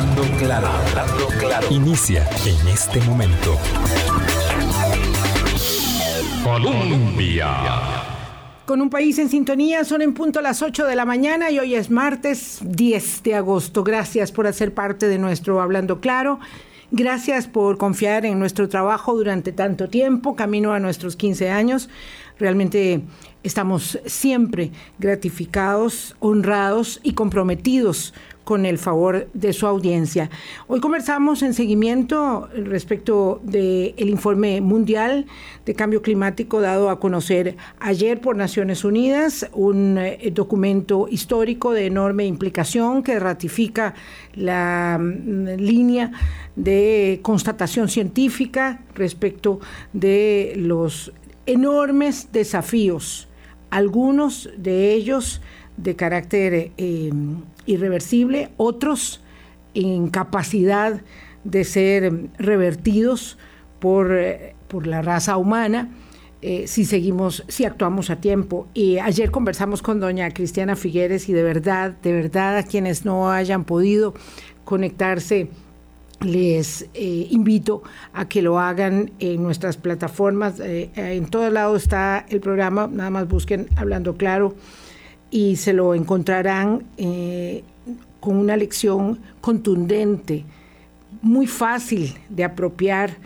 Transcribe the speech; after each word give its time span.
Hablando 0.00 0.22
claro, 0.38 0.66
hablando 0.66 1.26
claro. 1.38 1.66
Inicia 1.68 2.26
en 2.46 2.68
este 2.68 3.02
momento. 3.02 3.58
Colombia. 6.42 7.48
Con 8.64 8.80
un 8.80 8.88
país 8.88 9.18
en 9.18 9.28
sintonía, 9.28 9.84
son 9.84 10.00
en 10.00 10.14
punto 10.14 10.40
las 10.40 10.62
8 10.62 10.86
de 10.86 10.96
la 10.96 11.04
mañana 11.04 11.50
y 11.50 11.58
hoy 11.58 11.74
es 11.74 11.90
martes 11.90 12.60
10 12.62 13.22
de 13.24 13.34
agosto. 13.34 13.84
Gracias 13.84 14.32
por 14.32 14.46
hacer 14.46 14.72
parte 14.72 15.06
de 15.06 15.18
nuestro 15.18 15.60
Hablando 15.60 16.00
Claro. 16.00 16.40
Gracias 16.92 17.46
por 17.46 17.76
confiar 17.76 18.24
en 18.24 18.38
nuestro 18.38 18.70
trabajo 18.70 19.14
durante 19.14 19.52
tanto 19.52 19.90
tiempo, 19.90 20.34
camino 20.34 20.72
a 20.72 20.80
nuestros 20.80 21.14
15 21.14 21.50
años. 21.50 21.90
Realmente 22.38 23.02
estamos 23.42 23.98
siempre 24.06 24.72
gratificados, 24.98 26.16
honrados 26.20 27.00
y 27.02 27.12
comprometidos 27.12 28.14
con 28.50 28.66
el 28.66 28.78
favor 28.78 29.28
de 29.32 29.52
su 29.52 29.64
audiencia. 29.64 30.28
Hoy 30.66 30.80
conversamos 30.80 31.40
en 31.44 31.54
seguimiento 31.54 32.48
respecto 32.52 33.40
del 33.44 34.08
informe 34.08 34.60
mundial 34.60 35.26
de 35.64 35.74
cambio 35.76 36.02
climático 36.02 36.60
dado 36.60 36.90
a 36.90 36.98
conocer 36.98 37.56
ayer 37.78 38.20
por 38.20 38.34
Naciones 38.34 38.82
Unidas, 38.82 39.48
un 39.52 39.98
eh, 39.98 40.32
documento 40.34 41.06
histórico 41.08 41.72
de 41.72 41.86
enorme 41.86 42.26
implicación 42.26 43.04
que 43.04 43.20
ratifica 43.20 43.94
la 44.34 44.98
mm, 45.00 45.50
línea 45.56 46.10
de 46.56 47.20
constatación 47.22 47.88
científica 47.88 48.80
respecto 48.96 49.60
de 49.92 50.54
los 50.56 51.12
enormes 51.46 52.30
desafíos, 52.32 53.28
algunos 53.70 54.50
de 54.56 54.92
ellos 54.92 55.40
de 55.76 55.96
carácter 55.96 56.72
eh, 56.76 57.10
irreversible, 57.66 58.50
otros 58.56 59.20
en 59.74 60.08
capacidad 60.08 61.02
de 61.44 61.64
ser 61.64 62.30
revertidos 62.38 63.38
por, 63.78 64.12
eh, 64.12 64.54
por 64.68 64.86
la 64.86 65.02
raza 65.02 65.36
humana. 65.36 65.90
Eh, 66.42 66.66
si 66.66 66.84
seguimos, 66.84 67.44
si 67.48 67.64
actuamos 67.64 68.08
a 68.10 68.16
tiempo. 68.20 68.66
Y 68.72 68.98
ayer 68.98 69.30
conversamos 69.30 69.82
con 69.82 70.00
doña 70.00 70.30
Cristiana 70.30 70.74
Figueres 70.74 71.28
y 71.28 71.32
de 71.32 71.42
verdad, 71.42 71.92
de 72.02 72.12
verdad 72.12 72.56
a 72.56 72.62
quienes 72.62 73.04
no 73.04 73.30
hayan 73.30 73.64
podido 73.64 74.14
conectarse, 74.64 75.48
les 76.20 76.86
invito 76.94 77.82
a 78.12 78.28
que 78.28 78.42
lo 78.42 78.60
hagan 78.60 79.10
en 79.20 79.42
nuestras 79.42 79.78
plataformas. 79.78 80.60
en 80.60 81.26
todo 81.28 81.48
lado 81.48 81.76
está 81.76 82.26
el 82.28 82.40
programa, 82.40 82.90
nada 82.92 83.08
más 83.08 83.26
busquen 83.26 83.68
Hablando 83.74 84.16
Claro 84.16 84.54
y 85.30 85.56
se 85.56 85.72
lo 85.72 85.94
encontrarán 85.94 86.84
eh, 86.96 87.62
con 88.20 88.36
una 88.36 88.56
lección 88.56 89.18
contundente, 89.40 90.44
muy 91.22 91.46
fácil 91.46 92.14
de 92.28 92.44
apropiar 92.44 93.16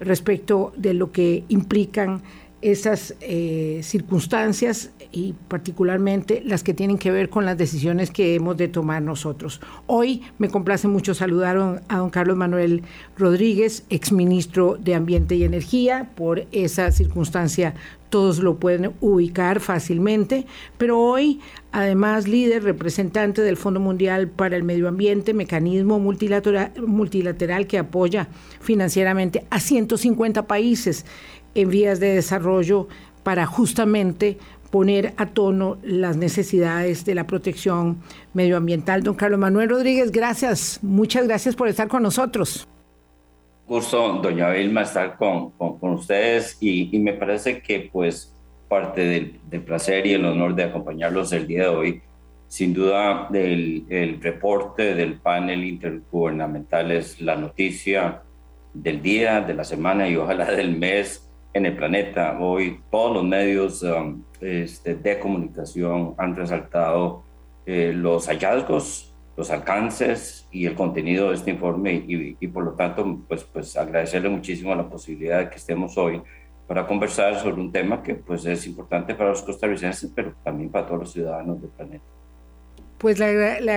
respecto 0.00 0.72
de 0.76 0.94
lo 0.94 1.12
que 1.12 1.44
implican 1.48 2.22
esas 2.64 3.14
eh, 3.20 3.80
circunstancias 3.82 4.90
y 5.12 5.34
particularmente 5.48 6.42
las 6.42 6.62
que 6.62 6.72
tienen 6.72 6.96
que 6.96 7.10
ver 7.10 7.28
con 7.28 7.44
las 7.44 7.58
decisiones 7.58 8.10
que 8.10 8.34
hemos 8.34 8.56
de 8.56 8.68
tomar 8.68 9.02
nosotros. 9.02 9.60
Hoy 9.86 10.22
me 10.38 10.48
complace 10.48 10.88
mucho 10.88 11.12
saludar 11.12 11.82
a 11.88 11.98
don 11.98 12.08
Carlos 12.08 12.38
Manuel 12.38 12.82
Rodríguez, 13.18 13.84
exministro 13.90 14.78
de 14.80 14.94
Ambiente 14.94 15.34
y 15.34 15.44
Energía, 15.44 16.10
por 16.16 16.46
esa 16.52 16.90
circunstancia 16.90 17.74
todos 18.14 18.38
lo 18.38 18.60
pueden 18.60 18.92
ubicar 19.00 19.58
fácilmente, 19.58 20.46
pero 20.78 21.00
hoy 21.00 21.40
además 21.72 22.28
líder 22.28 22.62
representante 22.62 23.42
del 23.42 23.56
Fondo 23.56 23.80
Mundial 23.80 24.28
para 24.28 24.56
el 24.56 24.62
Medio 24.62 24.86
Ambiente, 24.86 25.34
mecanismo 25.34 25.98
multilateral, 25.98 26.70
multilateral 26.86 27.66
que 27.66 27.76
apoya 27.76 28.28
financieramente 28.60 29.44
a 29.50 29.58
150 29.58 30.46
países 30.46 31.04
en 31.54 31.70
vías 31.70 32.00
de 32.00 32.14
desarrollo 32.14 32.88
para 33.22 33.46
justamente 33.46 34.38
poner 34.70 35.14
a 35.16 35.26
tono 35.26 35.78
las 35.84 36.16
necesidades 36.16 37.04
de 37.04 37.14
la 37.14 37.28
protección 37.28 37.98
medioambiental. 38.32 39.04
Don 39.04 39.14
Carlos 39.14 39.38
Manuel 39.38 39.68
Rodríguez, 39.68 40.10
gracias, 40.10 40.80
muchas 40.82 41.28
gracias 41.28 41.54
por 41.54 41.68
estar 41.68 41.86
con 41.86 42.02
nosotros. 42.02 42.66
Gusto, 43.68 44.20
doña 44.20 44.50
Vilma, 44.50 44.82
estar 44.82 45.16
con, 45.16 45.50
con, 45.52 45.92
ustedes 45.92 46.58
y, 46.60 46.94
y, 46.94 46.98
me 46.98 47.14
parece 47.14 47.62
que 47.62 47.88
pues 47.92 48.34
parte 48.68 49.02
del, 49.02 49.40
del, 49.48 49.62
placer 49.62 50.06
y 50.06 50.14
el 50.14 50.24
honor 50.24 50.54
de 50.54 50.64
acompañarlos 50.64 51.32
el 51.32 51.46
día 51.46 51.62
de 51.62 51.68
hoy, 51.68 52.02
sin 52.48 52.74
duda 52.74 53.28
el, 53.32 53.86
el 53.88 54.20
reporte 54.20 54.94
del 54.94 55.14
panel 55.14 55.64
intergubernamental 55.64 56.90
es 56.90 57.20
la 57.20 57.36
noticia 57.36 58.22
del 58.74 59.00
día, 59.00 59.40
de 59.40 59.54
la 59.54 59.64
semana 59.64 60.08
y 60.08 60.16
ojalá 60.16 60.50
del 60.50 60.76
mes 60.76 61.23
en 61.54 61.66
el 61.66 61.76
planeta. 61.76 62.36
Hoy 62.38 62.80
todos 62.90 63.14
los 63.14 63.24
medios 63.24 63.82
um, 63.82 64.22
este, 64.40 64.96
de 64.96 65.18
comunicación 65.18 66.14
han 66.18 66.36
resaltado 66.36 67.22
eh, 67.64 67.92
los 67.94 68.26
hallazgos, 68.26 69.14
los 69.36 69.50
alcances 69.50 70.46
y 70.50 70.66
el 70.66 70.74
contenido 70.74 71.30
de 71.30 71.36
este 71.36 71.52
informe 71.52 72.04
y, 72.06 72.36
y, 72.38 72.48
por 72.48 72.64
lo 72.64 72.72
tanto 72.72 73.20
pues, 73.26 73.44
pues 73.44 73.76
agradecerle 73.76 74.28
muchísimo 74.28 74.74
la 74.74 74.88
posibilidad 74.88 75.38
de 75.38 75.50
que 75.50 75.56
estemos 75.56 75.96
hoy 75.96 76.20
para 76.68 76.86
conversar 76.86 77.40
sobre 77.40 77.60
un 77.60 77.72
tema 77.72 78.02
que 78.02 78.14
pues 78.14 78.44
es 78.46 78.66
importante 78.66 79.14
para 79.14 79.30
los 79.30 79.42
costarricenses 79.42 80.10
pero 80.14 80.34
también 80.44 80.70
para 80.70 80.86
todos 80.86 81.00
los 81.00 81.12
ciudadanos 81.12 81.60
del 81.60 81.70
planeta. 81.70 82.04
Pues 82.98 83.18
la, 83.18 83.26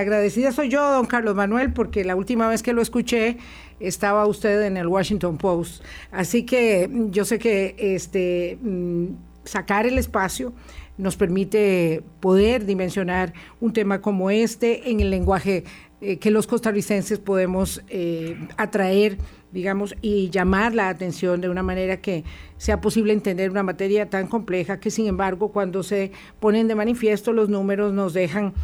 agradecida 0.00 0.52
soy 0.52 0.70
yo, 0.70 0.90
don 0.90 1.04
Carlos 1.04 1.34
Manuel, 1.34 1.72
porque 1.72 2.02
la 2.02 2.16
última 2.16 2.48
vez 2.48 2.62
que 2.62 2.72
lo 2.72 2.80
escuché 2.80 3.36
estaba 3.80 4.26
usted 4.26 4.62
en 4.62 4.76
el 4.76 4.86
Washington 4.86 5.38
Post. 5.38 5.82
Así 6.10 6.44
que 6.44 6.90
yo 7.10 7.24
sé 7.24 7.38
que 7.38 7.74
este, 7.78 8.58
mm, 8.62 9.06
sacar 9.44 9.86
el 9.86 9.98
espacio 9.98 10.52
nos 10.96 11.16
permite 11.16 12.02
poder 12.20 12.66
dimensionar 12.66 13.32
un 13.60 13.72
tema 13.72 14.00
como 14.00 14.30
este 14.30 14.90
en 14.90 15.00
el 15.00 15.10
lenguaje 15.10 15.64
eh, 16.00 16.18
que 16.18 16.30
los 16.30 16.46
costarricenses 16.46 17.18
podemos 17.18 17.82
eh, 17.88 18.36
atraer, 18.56 19.18
digamos, 19.50 19.96
y 20.00 20.30
llamar 20.30 20.72
la 20.72 20.88
atención 20.90 21.40
de 21.40 21.48
una 21.48 21.64
manera 21.64 22.00
que 22.00 22.22
sea 22.56 22.80
posible 22.80 23.12
entender 23.12 23.50
una 23.50 23.64
materia 23.64 24.08
tan 24.08 24.28
compleja 24.28 24.78
que, 24.78 24.92
sin 24.92 25.06
embargo, 25.06 25.50
cuando 25.50 25.82
se 25.82 26.12
ponen 26.38 26.68
de 26.68 26.76
manifiesto 26.76 27.32
los 27.32 27.48
números 27.48 27.92
nos 27.92 28.12
dejan 28.12 28.54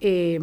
eh, 0.00 0.38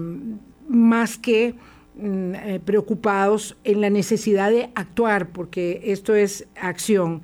más 0.68 1.20
que 1.20 1.54
eh, 2.02 2.60
preocupados 2.64 3.58
en 3.64 3.82
la 3.82 3.90
necesidad 3.90 4.52
de 4.52 4.70
actuar, 4.76 5.30
porque 5.30 5.82
esto 5.86 6.16
es 6.16 6.48
acción. 6.56 7.22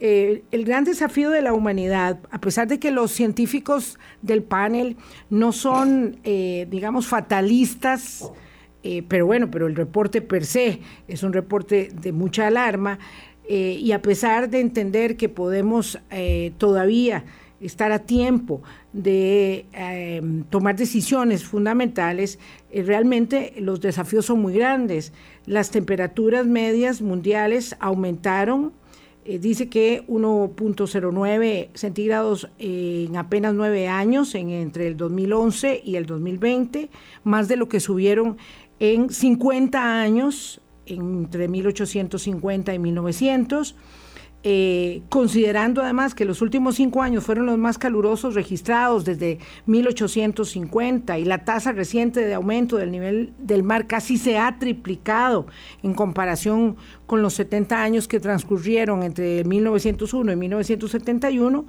Eh, 0.00 0.42
el 0.50 0.64
gran 0.64 0.84
desafío 0.84 1.30
de 1.30 1.42
la 1.42 1.52
humanidad, 1.52 2.18
a 2.30 2.40
pesar 2.40 2.68
de 2.68 2.78
que 2.78 2.90
los 2.90 3.10
científicos 3.10 3.98
del 4.22 4.42
panel 4.42 4.96
no 5.30 5.52
son, 5.52 6.18
digamos, 6.22 7.06
fatalistas, 7.06 8.30
pero 9.08 9.26
bueno, 9.26 9.50
pero 9.50 9.66
el 9.66 9.74
reporte 9.74 10.22
per 10.22 10.44
se 10.44 10.80
es 11.08 11.22
un 11.22 11.32
reporte 11.32 11.90
de 11.92 12.12
mucha 12.12 12.46
alarma, 12.46 12.98
y 13.48 13.90
a 13.90 14.00
pesar 14.00 14.50
de 14.50 14.60
entender 14.60 15.16
que 15.16 15.28
podemos 15.28 15.98
todavía 16.58 17.24
estar 17.60 17.90
a 17.90 17.98
tiempo 17.98 18.62
de 18.98 19.64
em, 19.72 20.42
tomar 20.50 20.74
decisiones 20.74 21.44
fundamentales, 21.44 22.40
eh, 22.72 22.82
realmente 22.82 23.54
los 23.60 23.80
desafíos 23.80 24.26
son 24.26 24.42
muy 24.42 24.54
grandes. 24.54 25.12
Las 25.46 25.70
temperaturas 25.70 26.46
medias 26.46 27.00
mundiales 27.00 27.76
aumentaron, 27.78 28.72
eh, 29.24 29.38
dice 29.38 29.68
que 29.68 30.02
1.09 30.08 31.68
centígrados 31.74 32.50
en 32.58 33.16
apenas 33.16 33.54
nueve 33.54 33.86
años, 33.86 34.34
en, 34.34 34.50
entre 34.50 34.88
el 34.88 34.96
2011 34.96 35.80
y 35.84 35.94
el 35.94 36.04
2020, 36.04 36.90
más 37.22 37.46
de 37.46 37.56
lo 37.56 37.68
que 37.68 37.78
subieron 37.78 38.36
en 38.80 39.10
50 39.10 40.00
años, 40.00 40.60
entre 40.86 41.46
1850 41.46 42.74
y 42.74 42.78
1900 42.80 43.76
eh, 44.50 45.02
considerando 45.10 45.82
además 45.82 46.14
que 46.14 46.24
los 46.24 46.40
últimos 46.40 46.76
cinco 46.76 47.02
años 47.02 47.22
fueron 47.22 47.44
los 47.44 47.58
más 47.58 47.76
calurosos 47.76 48.34
registrados 48.34 49.04
desde 49.04 49.40
1850 49.66 51.18
y 51.18 51.26
la 51.26 51.44
tasa 51.44 51.72
reciente 51.72 52.24
de 52.24 52.32
aumento 52.32 52.78
del 52.78 52.90
nivel 52.90 53.34
del 53.38 53.62
mar 53.62 53.86
casi 53.86 54.16
se 54.16 54.38
ha 54.38 54.58
triplicado 54.58 55.48
en 55.82 55.92
comparación 55.92 56.78
con 57.04 57.20
los 57.20 57.34
70 57.34 57.82
años 57.82 58.08
que 58.08 58.20
transcurrieron 58.20 59.02
entre 59.02 59.44
1901 59.44 60.32
y 60.32 60.36
1971, 60.36 61.66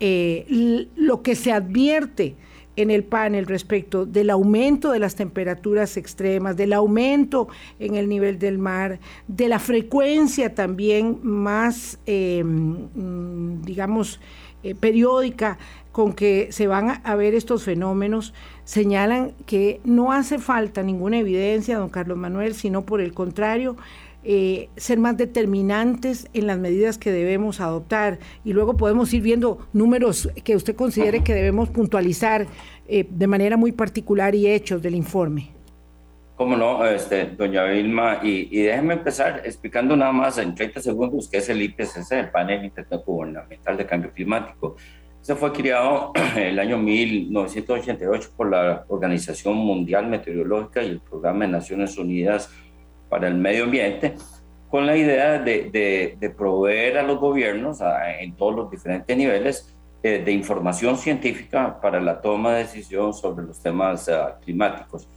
eh, 0.00 0.88
lo 0.96 1.22
que 1.22 1.36
se 1.36 1.52
advierte 1.52 2.34
en 2.78 2.92
el 2.92 3.02
panel 3.02 3.46
respecto 3.46 4.06
del 4.06 4.30
aumento 4.30 4.92
de 4.92 5.00
las 5.00 5.16
temperaturas 5.16 5.96
extremas, 5.96 6.56
del 6.56 6.72
aumento 6.72 7.48
en 7.80 7.96
el 7.96 8.08
nivel 8.08 8.38
del 8.38 8.58
mar, 8.58 9.00
de 9.26 9.48
la 9.48 9.58
frecuencia 9.58 10.54
también 10.54 11.18
más, 11.22 11.98
em, 12.06 12.86
mm, 12.94 13.62
digamos, 13.62 14.20
eh, 14.62 14.76
periódica 14.76 15.58
con 15.90 16.12
que 16.12 16.52
se 16.52 16.68
van 16.68 17.00
a 17.02 17.14
ver 17.16 17.34
estos 17.34 17.64
fenómenos 17.64 18.32
señalan 18.64 19.32
que 19.46 19.80
no 19.82 20.12
hace 20.12 20.38
falta 20.38 20.84
ninguna 20.84 21.18
evidencia, 21.18 21.78
don 21.78 21.88
Carlos 21.88 22.16
Manuel, 22.16 22.54
sino 22.54 22.86
por 22.86 23.00
el 23.00 23.12
contrario, 23.12 23.76
eh, 24.24 24.68
ser 24.76 24.98
más 24.98 25.16
determinantes 25.16 26.28
en 26.32 26.46
las 26.46 26.58
medidas 26.58 26.98
que 26.98 27.12
debemos 27.12 27.60
adoptar 27.60 28.18
y 28.44 28.52
luego 28.52 28.76
podemos 28.76 29.12
ir 29.14 29.22
viendo 29.22 29.68
números 29.72 30.28
que 30.44 30.56
usted 30.56 30.74
considere 30.74 31.22
que 31.22 31.34
debemos 31.34 31.68
puntualizar 31.68 32.46
eh, 32.88 33.06
de 33.08 33.26
manera 33.26 33.56
muy 33.56 33.72
particular 33.72 34.34
y 34.34 34.48
hechos 34.48 34.82
del 34.82 34.96
informe. 34.96 35.50
Cómo 36.34 36.56
no, 36.56 36.86
este, 36.86 37.26
doña 37.26 37.64
Vilma, 37.64 38.20
y, 38.22 38.48
y 38.56 38.62
déjeme 38.62 38.94
empezar 38.94 39.42
explicando 39.44 39.96
nada 39.96 40.12
más 40.12 40.38
en 40.38 40.54
30 40.54 40.80
segundos 40.80 41.28
qué 41.28 41.38
es 41.38 41.48
el 41.48 41.62
IPCC, 41.62 42.12
el 42.12 42.30
Panel 42.30 42.64
Intergubernamental 42.64 43.76
de 43.76 43.86
Cambio 43.86 44.12
Climático. 44.12 44.76
Se 45.20 45.34
fue 45.34 45.52
creado 45.52 46.12
el 46.36 46.58
año 46.58 46.78
1988 46.78 48.30
por 48.36 48.50
la 48.50 48.84
Organización 48.88 49.56
Mundial 49.56 50.08
Meteorológica 50.08 50.82
y 50.82 50.90
el 50.90 51.00
Programa 51.00 51.44
de 51.44 51.52
Naciones 51.52 51.98
Unidas 51.98 52.50
para 53.08 53.28
el 53.28 53.34
Medio 53.34 53.64
Ambiente, 53.64 54.14
con 54.70 54.86
la 54.86 54.96
idea 54.96 55.38
de, 55.38 56.16
de, 56.18 56.30
proveer 56.30 56.98
a 56.98 57.02
los 57.02 57.18
gobiernos 57.18 57.78
en 58.20 58.36
todos 58.36 58.54
los 58.54 58.70
diferentes 58.70 59.16
niveles 59.16 59.74
eh, 60.02 60.22
de 60.24 60.30
información 60.30 60.96
científica 60.96 61.80
para 61.80 62.00
la 62.00 62.20
toma 62.20 62.52
de 62.52 62.58
decisión 62.64 63.12
sobre 63.14 63.46
los 63.46 63.60
temas 63.60 64.08
ah, 64.08 64.38
climáticos. 64.44 65.08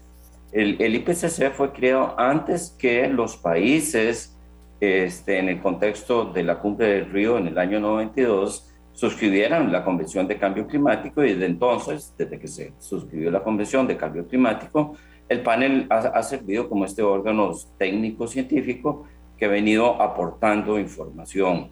El, 0.52 0.82
el, 0.82 0.96
IPCC 0.96 1.52
fue 1.52 1.72
creado 1.72 2.16
antes 2.18 2.76
que 2.80 3.08
los 3.08 3.38
países, 3.38 4.38
este, 4.80 5.38
en 5.38 5.50
el 5.50 5.62
contexto 5.62 6.26
de 6.26 6.44
la 6.44 6.60
cumbre 6.60 6.88
del 6.88 7.12
Río 7.12 7.38
en 7.38 7.48
el 7.48 7.58
año 7.58 7.80
92, 7.80 8.74
suscribieran 8.94 9.72
la 9.72 9.84
Convención 9.84 10.28
de 10.28 10.38
Cambio 10.38 10.66
Climático 10.66 11.24
y 11.24 11.34
desde 11.34 11.46
entonces, 11.46 12.14
desde 12.18 12.40
que 12.40 12.48
se 12.48 12.74
suscribió 12.80 13.32
la 13.32 13.44
Convención 13.44 13.86
de 13.88 13.98
Cambio 13.98 14.28
Climático, 14.28 14.96
el 15.32 15.44
panel 15.44 15.88
ha, 15.90 16.22
servido 16.24 16.68
como 16.68 16.84
este 16.84 17.02
órgano 17.02 17.54
técnico-científico 17.78 19.06
que 19.38 19.46
ha 19.46 19.48
venido 19.48 20.02
aportando 20.02 20.78
información. 20.78 21.72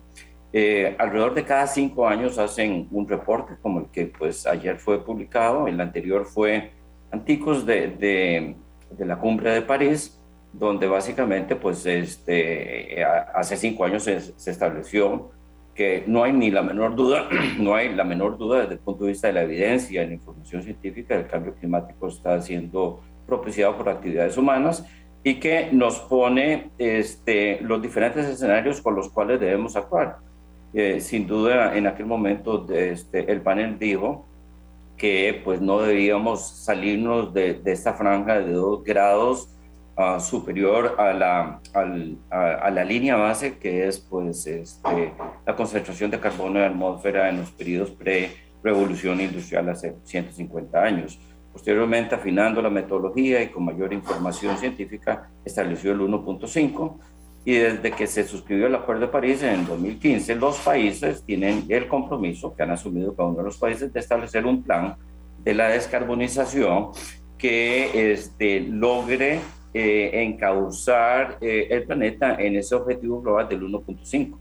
Eh, 0.53 0.95
alrededor 0.97 1.33
de 1.33 1.43
cada 1.43 1.67
cinco 1.67 2.07
años 2.07 2.37
hacen 2.37 2.87
un 2.89 3.05
reporte 3.05 3.55
como 3.61 3.81
el 3.81 3.87
que 3.87 4.05
pues 4.05 4.47
ayer 4.47 4.77
fue 4.77 5.03
publicado, 5.03 5.67
el 5.67 5.79
anterior 5.81 6.25
fue 6.25 6.71
Anticos 7.11 7.65
de, 7.65 7.89
de, 7.89 8.55
de 8.91 9.05
la 9.05 9.19
Cumbre 9.19 9.51
de 9.51 9.61
París, 9.61 10.17
donde 10.53 10.87
básicamente 10.87 11.57
pues 11.57 11.85
este, 11.85 13.03
hace 13.03 13.57
cinco 13.57 13.83
años 13.83 14.03
se, 14.03 14.21
se 14.21 14.51
estableció 14.51 15.31
que 15.75 16.05
no 16.07 16.23
hay 16.23 16.31
ni 16.31 16.49
la 16.49 16.61
menor 16.61 16.95
duda, 16.95 17.27
no 17.59 17.75
hay 17.75 17.93
la 17.93 18.05
menor 18.05 18.37
duda 18.37 18.61
desde 18.61 18.75
el 18.75 18.79
punto 18.79 19.03
de 19.03 19.11
vista 19.11 19.27
de 19.27 19.33
la 19.33 19.43
evidencia 19.43 20.05
la 20.05 20.13
información 20.13 20.63
científica, 20.63 21.15
el 21.15 21.27
cambio 21.27 21.53
climático 21.55 22.07
está 22.07 22.39
siendo 22.41 23.01
propiciado 23.29 23.77
por 23.77 23.87
actividades 23.87 24.37
humanas 24.37 24.85
y 25.23 25.35
que 25.35 25.69
nos 25.71 25.99
pone 25.99 26.71
este, 26.77 27.59
los 27.61 27.81
diferentes 27.81 28.25
escenarios 28.25 28.81
con 28.81 28.95
los 28.95 29.09
cuales 29.09 29.39
debemos 29.39 29.75
actuar. 29.75 30.17
Eh, 30.73 30.99
sin 30.99 31.27
duda, 31.27 31.77
en 31.77 31.87
aquel 31.87 32.05
momento 32.05 32.65
este, 32.71 33.31
el 33.31 33.41
panel 33.41 33.79
dijo 33.79 34.25
que 34.97 35.41
pues 35.43 35.61
no 35.61 35.79
debíamos 35.79 36.47
salirnos 36.65 37.33
de, 37.33 37.53
de 37.53 37.71
esta 37.71 37.93
franja 37.93 38.39
de 38.39 38.51
dos 38.51 38.83
grados 38.83 39.49
superior 40.19 40.95
a 40.97 41.13
la, 41.13 41.61
a, 41.73 42.69
la 42.71 42.83
línea 42.85 43.17
base, 43.17 43.57
que 43.57 43.85
es 43.85 43.99
pues, 43.99 44.47
este, 44.47 45.13
la 45.45 45.55
concentración 45.55 46.09
de 46.09 46.19
carbono 46.19 46.55
en 46.55 46.61
la 46.61 46.67
atmósfera 46.69 47.29
en 47.29 47.39
los 47.39 47.51
periodos 47.51 47.91
pre-revolución 47.91 49.19
industrial 49.19 49.67
hace 49.69 49.95
150 50.03 50.81
años. 50.81 51.19
Posteriormente, 51.51 52.15
afinando 52.15 52.61
la 52.61 52.69
metodología 52.69 53.41
y 53.41 53.49
con 53.49 53.65
mayor 53.65 53.91
información 53.93 54.57
científica, 54.57 55.29
estableció 55.43 55.91
el 55.91 55.99
1.5 55.99 56.95
y 57.45 57.53
desde 57.53 57.91
que 57.91 58.05
se 58.05 58.23
suscribió 58.25 58.67
el 58.67 58.75
Acuerdo 58.75 59.01
de 59.01 59.07
París 59.07 59.41
en 59.43 59.65
2015, 59.65 60.35
los 60.35 60.59
países 60.59 61.23
tienen 61.23 61.65
el 61.69 61.87
compromiso 61.87 62.55
que 62.55 62.63
han 62.63 62.71
asumido 62.71 63.15
cada 63.15 63.29
uno 63.29 63.39
de 63.39 63.45
los 63.45 63.57
países 63.57 63.91
de 63.91 63.99
establecer 63.99 64.45
un 64.45 64.61
plan 64.61 64.95
de 65.43 65.53
la 65.53 65.69
descarbonización 65.69 66.89
que 67.37 68.11
este, 68.11 68.59
logre 68.59 69.39
eh, 69.73 70.11
encauzar 70.13 71.37
eh, 71.41 71.67
el 71.71 71.83
planeta 71.83 72.35
en 72.35 72.57
ese 72.57 72.75
objetivo 72.75 73.21
global 73.21 73.47
del 73.47 73.61
1.5. 73.61 74.37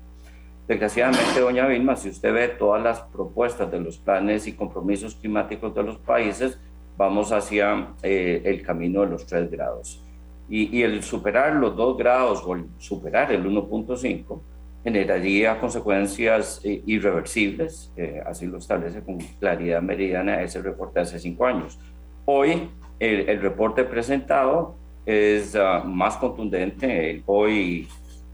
Desgraciadamente, 0.67 1.41
doña 1.41 1.67
Vilma, 1.67 1.97
si 1.97 2.11
usted 2.11 2.33
ve 2.33 2.49
todas 2.49 2.83
las 2.83 3.01
propuestas 3.01 3.71
de 3.71 3.81
los 3.81 3.97
planes 3.97 4.47
y 4.47 4.53
compromisos 4.53 5.15
climáticos 5.15 5.75
de 5.75 5.83
los 5.83 5.99
países, 5.99 6.59
vamos 6.99 7.33
hacia 7.33 7.95
eh, 8.03 8.43
el 8.45 8.61
camino 8.61 9.01
de 9.01 9.07
los 9.07 9.25
3 9.25 9.51
grados. 9.51 10.05
Y, 10.51 10.77
y, 10.77 10.83
el 10.83 11.03
superar 11.03 11.55
los 11.55 11.75
2 11.75 11.97
grados 11.97 12.43
o 12.45 12.55
el 12.55 12.67
superar 12.77 13.33
el 13.33 13.45
1.5 13.45 14.41
generaría 14.85 15.59
consecuencias 15.59 16.61
irreversibles, 16.65 17.93
así 18.25 18.47
lo 18.47 18.59
establece 18.59 19.03
con 19.03 19.19
claridad 19.19 19.83
meridiana 19.83 20.41
ese 20.43 20.63
reporte 20.63 21.01
hace 21.01 21.19
5 21.19 21.47
años. 21.47 21.79
Hoy, 22.25 22.71
el, 22.99 23.29
el 23.29 23.41
reporte 23.41 23.85
presentado 23.85 24.77
es 25.09 25.57
ah, 25.57 25.83
más 25.87 26.19
contundente. 26.19 27.23
Hoy 27.25 27.89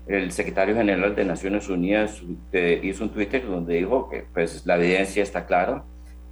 el 0.08 0.32
secretario 0.32 0.74
general 0.74 1.14
de 1.14 1.24
Naciones 1.24 1.68
Unidas 1.68 2.20
eh, 2.52 2.80
hizo 2.82 3.04
un 3.04 3.10
Twitter 3.10 3.46
donde 3.46 3.76
dijo 3.76 4.08
que 4.08 4.24
pues, 4.34 4.66
la 4.66 4.76
evidencia 4.76 5.22
está 5.22 5.46
clara 5.46 5.84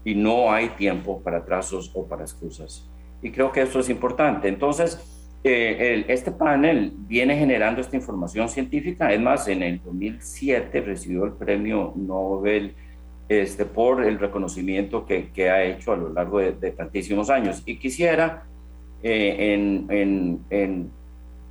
y 0.04 0.14
no 0.14 0.52
hay 0.52 0.70
tiempo 0.70 1.22
para 1.22 1.44
trazos 1.44 1.90
o 1.94 2.06
para 2.06 2.22
excusas. 2.22 2.90
Y 3.22 3.30
creo 3.30 3.52
que 3.52 3.62
eso 3.62 3.80
es 3.80 3.88
importante. 3.88 4.48
Entonces, 4.48 5.00
eh, 5.44 6.04
este 6.08 6.32
panel 6.32 6.92
viene 7.06 7.36
generando 7.36 7.80
esta 7.80 7.96
información 7.96 8.48
científica. 8.48 9.12
Es 9.12 9.20
más, 9.20 9.48
en 9.48 9.62
el 9.62 9.80
2007 9.82 10.80
recibió 10.80 11.24
el 11.24 11.32
premio 11.32 11.92
Nobel 11.96 12.74
este, 13.28 13.64
por 13.64 14.04
el 14.04 14.18
reconocimiento 14.18 15.06
que, 15.06 15.30
que 15.30 15.50
ha 15.50 15.64
hecho 15.64 15.92
a 15.92 15.96
lo 15.96 16.12
largo 16.12 16.38
de, 16.38 16.52
de 16.52 16.70
tantísimos 16.72 17.30
años. 17.30 17.62
Y 17.64 17.78
quisiera 17.78 18.44
eh, 19.02 19.54
en, 19.54 20.44
en, 20.50 20.90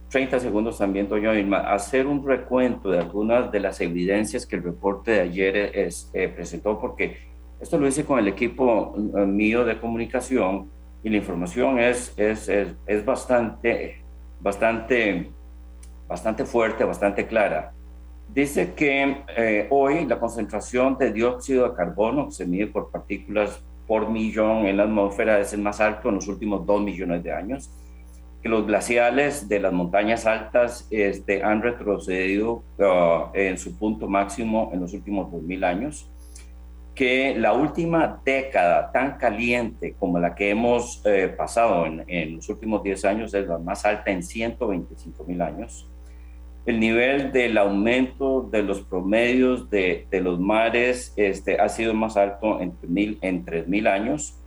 30 0.10 0.42
segundos 0.42 0.78
también, 0.78 1.08
doña 1.08 1.32
Vilma, 1.32 1.60
hacer 1.74 2.06
un 2.06 2.26
recuento 2.26 2.92
de 2.92 3.00
algunas 3.00 3.50
de 3.50 3.62
las 3.62 3.80
evidencias 3.80 4.46
que 4.46 4.58
el 4.58 4.64
reporte 4.64 5.12
de 5.12 5.22
ayer 5.22 5.72
es, 5.74 6.12
eh, 6.14 6.28
presentó, 6.28 6.80
porque 6.80 7.18
esto 7.62 7.78
lo 7.78 7.88
hice 7.88 8.04
con 8.06 8.20
el 8.20 8.28
equipo 8.28 8.96
eh, 8.96 9.26
mío 9.26 9.64
de 9.64 9.80
comunicación 9.80 10.70
y 11.04 11.10
la 11.10 11.18
información 11.18 11.80
es, 11.80 12.14
es, 12.18 12.50
es, 12.50 13.06
bastante, 13.06 14.02
bastante, 14.40 15.32
bastante 16.08 16.46
fuerte, 16.46 16.84
bastante 16.84 17.26
clara. 17.26 17.72
Dice 18.28 18.74
que 18.74 19.68
hoy 19.70 20.06
la 20.06 20.20
concentración 20.20 20.98
de 20.98 21.12
dióxido 21.12 21.70
de 21.70 21.76
carbono, 21.76 22.28
que 22.28 22.32
se 22.32 22.46
mide 22.46 22.68
por 22.68 22.90
partículas 22.90 23.62
por 23.92 24.10
millón 24.10 24.68
en 24.68 24.78
la 24.78 24.84
atmósfera 24.84 25.42
es 25.42 25.52
el 25.52 25.62
más 25.62 25.82
alto 25.82 26.08
en 26.08 26.16
los 26.16 26.28
últimos 26.30 26.66
dos 26.66 26.82
millones 26.82 27.24
de 27.24 27.34
años, 27.34 27.70
que 28.42 28.48
los 28.48 28.66
glaciales 28.66 29.50
de 29.50 29.60
las 29.60 29.74
montañas 29.74 30.26
altas 30.26 30.88
este, 30.90 31.44
han 31.44 31.62
retrocedido 31.62 32.64
uh, 32.80 33.34
en 33.34 33.58
su 33.58 33.78
punto 33.78 34.08
máximo 34.08 34.72
en 34.74 34.80
los 34.80 34.94
últimos 34.94 35.30
dos 35.30 35.42
mil 35.42 35.64
años, 35.66 36.10
que 36.96 37.36
la 37.38 37.54
última 37.54 38.22
década 38.26 38.92
tan 38.92 39.18
caliente 39.18 39.96
como 39.98 40.20
la 40.20 40.36
que 40.36 40.50
hemos 40.50 41.02
eh, 41.06 41.30
pasado 41.30 41.86
en, 41.86 42.04
en, 42.08 42.36
los 42.36 42.50
últimos 42.50 42.84
10 42.84 43.06
años 43.06 43.34
es 43.34 43.48
la 43.48 43.58
más 43.58 43.86
alta 43.86 44.12
en 44.12 44.22
125 44.24 45.24
mil 45.24 45.42
años, 45.42 45.90
el 46.66 46.80
nivel 46.80 47.32
del 47.32 47.58
aumento 47.58 48.48
de 48.52 48.62
los 48.62 48.82
promedios 48.82 49.70
de, 49.70 50.06
de 50.12 50.22
los 50.22 50.40
mares 50.40 51.14
este, 51.16 51.60
ha 51.60 51.68
sido 51.70 51.94
más 51.94 52.18
alto 52.18 52.62
en, 52.62 52.74
mil, 52.88 53.18
en 53.22 53.44
3.000 53.46 53.88
años. 53.88 54.38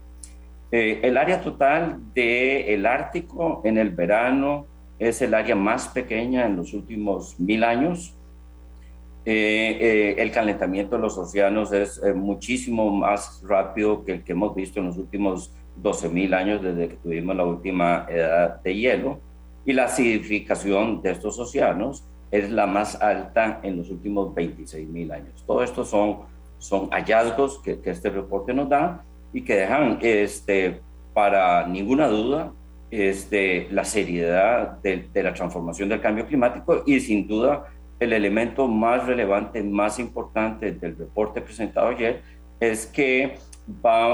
Eh, 0.71 1.01
el 1.03 1.17
área 1.17 1.41
total 1.41 1.99
del 2.13 2.69
el 2.69 2.85
Ártico 2.85 3.61
en 3.65 3.77
el 3.77 3.89
verano 3.89 4.65
es 4.97 5.21
el 5.21 5.33
área 5.33 5.55
más 5.55 5.89
pequeña 5.89 6.45
en 6.45 6.55
los 6.55 6.73
últimos 6.73 7.37
mil 7.39 7.63
años. 7.65 8.14
Eh, 9.27 9.77
eh, 9.81 10.15
el 10.19 10.31
calentamiento 10.31 10.95
de 10.95 11.01
los 11.01 11.17
océanos 11.17 11.73
es 11.73 11.99
muchísimo 12.15 12.91
más 12.91 13.41
rápido 13.43 14.05
que 14.05 14.13
el 14.13 14.23
que 14.23 14.33
hemos 14.33 14.53
visto 14.53 14.79
en 14.79 14.85
los 14.85 14.97
últimos 14.97 15.51
12.000 15.81 16.33
años 16.35 16.61
desde 16.61 16.89
que 16.89 16.95
tuvimos 16.97 17.35
la 17.35 17.43
última 17.43 18.05
edad 18.07 18.61
de 18.61 18.75
hielo 18.75 19.19
y 19.65 19.73
la 19.73 19.85
acidificación 19.85 21.01
de 21.01 21.11
estos 21.11 21.39
océanos 21.39 22.05
es 22.31 22.51
la 22.51 22.67
más 22.67 23.01
alta 23.01 23.59
en 23.63 23.77
los 23.77 23.89
últimos 23.89 24.33
26 24.33 24.87
mil 24.89 25.11
años. 25.11 25.43
Todo 25.45 25.63
esto 25.63 25.83
son, 25.83 26.19
son 26.59 26.89
hallazgos 26.89 27.59
que, 27.59 27.79
este 27.83 28.09
reporte 28.09 28.53
nos 28.53 28.69
da 28.69 29.03
y 29.33 29.41
que 29.41 29.55
dejan 29.55 29.99
este, 30.01 30.81
para 31.13 31.67
ninguna 31.67 32.07
duda 32.07 32.51
este, 32.91 33.67
la 33.71 33.83
seriedad 33.83 34.77
de, 34.81 35.07
de 35.11 35.23
la 35.23 35.33
transformación 35.33 35.89
del 35.89 36.01
cambio 36.01 36.27
climático 36.27 36.83
y 36.85 36.99
sin 36.99 37.27
duda 37.27 37.65
el 37.99 38.13
elemento 38.13 38.67
más 38.67 39.05
relevante, 39.05 39.63
más 39.63 39.99
importante 39.99 40.71
del 40.71 40.97
reporte 40.97 41.41
presentado 41.41 41.89
ayer 41.89 42.21
es 42.59 42.85
que 42.85 43.37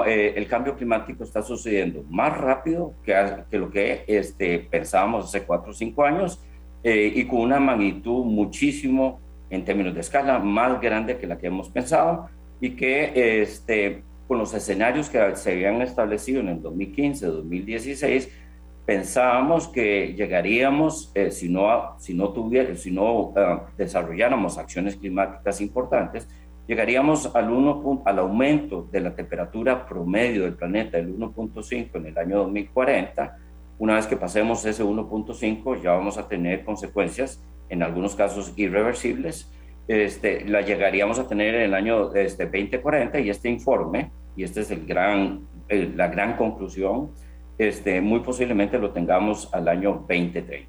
eh, 0.07 0.33
el 0.35 0.47
cambio 0.47 0.75
climático 0.75 1.23
está 1.23 1.41
sucediendo 1.41 2.03
más 2.09 2.37
rápido 2.37 2.93
que, 3.03 3.13
que 3.49 3.57
lo 3.57 3.69
que 3.69 4.05
este, 4.07 4.59
pensábamos 4.59 5.25
hace 5.25 5.43
cuatro 5.43 5.71
o 5.71 5.73
cinco 5.73 6.05
años 6.05 6.41
eh, 6.83 7.11
y 7.13 7.25
con 7.25 7.41
una 7.41 7.59
magnitud 7.59 8.23
muchísimo 8.23 9.19
en 9.49 9.65
términos 9.65 9.93
de 9.93 9.99
escala 9.99 10.39
más 10.39 10.79
grande 10.79 11.17
que 11.17 11.27
la 11.27 11.37
que 11.37 11.47
hemos 11.47 11.69
pensado 11.69 12.29
y 12.61 12.71
que 12.71 13.41
este, 13.41 14.03
con 14.27 14.37
los 14.37 14.53
escenarios 14.53 15.09
que 15.09 15.35
se 15.35 15.51
habían 15.51 15.81
establecido 15.81 16.39
en 16.39 16.47
el 16.47 16.61
2015, 16.61 17.25
2016, 17.25 18.29
pensábamos 18.91 19.69
que 19.69 20.13
llegaríamos, 20.17 21.13
eh, 21.15 21.31
si 21.31 21.47
no, 21.47 21.95
si 21.97 22.13
no, 22.13 22.33
tuviera, 22.33 22.75
si 22.75 22.91
no 22.91 23.33
desarrolláramos 23.77 24.57
acciones 24.57 24.97
climáticas 24.97 25.61
importantes, 25.61 26.27
llegaríamos 26.67 27.33
al, 27.33 27.51
1, 27.51 28.03
al 28.05 28.19
aumento 28.19 28.89
de 28.91 28.99
la 28.99 29.15
temperatura 29.15 29.85
promedio 29.85 30.43
del 30.43 30.55
planeta 30.55 30.97
del 30.97 31.17
1.5 31.17 31.89
en 31.93 32.05
el 32.05 32.17
año 32.17 32.39
2040. 32.39 33.37
Una 33.79 33.95
vez 33.95 34.07
que 34.07 34.17
pasemos 34.17 34.65
ese 34.65 34.83
1.5 34.83 35.81
ya 35.81 35.93
vamos 35.93 36.17
a 36.17 36.27
tener 36.27 36.65
consecuencias, 36.65 37.41
en 37.69 37.83
algunos 37.83 38.17
casos 38.17 38.51
irreversibles. 38.57 39.53
Este, 39.87 40.43
la 40.49 40.59
llegaríamos 40.63 41.17
a 41.17 41.29
tener 41.29 41.55
en 41.55 41.61
el 41.61 41.73
año 41.75 42.13
este, 42.13 42.43
2040 42.43 43.21
y 43.21 43.29
este 43.29 43.47
informe, 43.47 44.11
y 44.35 44.43
esta 44.43 44.59
es 44.59 44.69
el 44.69 44.85
gran, 44.85 45.47
la 45.69 46.09
gran 46.09 46.35
conclusión, 46.35 47.11
este, 47.61 48.01
muy 48.01 48.21
posiblemente 48.21 48.79
lo 48.79 48.89
tengamos 48.89 49.53
al 49.53 49.67
año 49.67 50.03
2030. 50.07 50.67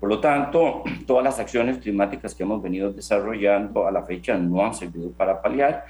Por 0.00 0.08
lo 0.08 0.20
tanto, 0.20 0.82
todas 1.06 1.22
las 1.22 1.38
acciones 1.38 1.76
climáticas 1.78 2.34
que 2.34 2.44
hemos 2.44 2.62
venido 2.62 2.90
desarrollando 2.90 3.86
a 3.86 3.90
la 3.90 4.04
fecha 4.04 4.38
no 4.38 4.64
han 4.64 4.72
servido 4.72 5.12
para 5.12 5.42
paliar. 5.42 5.84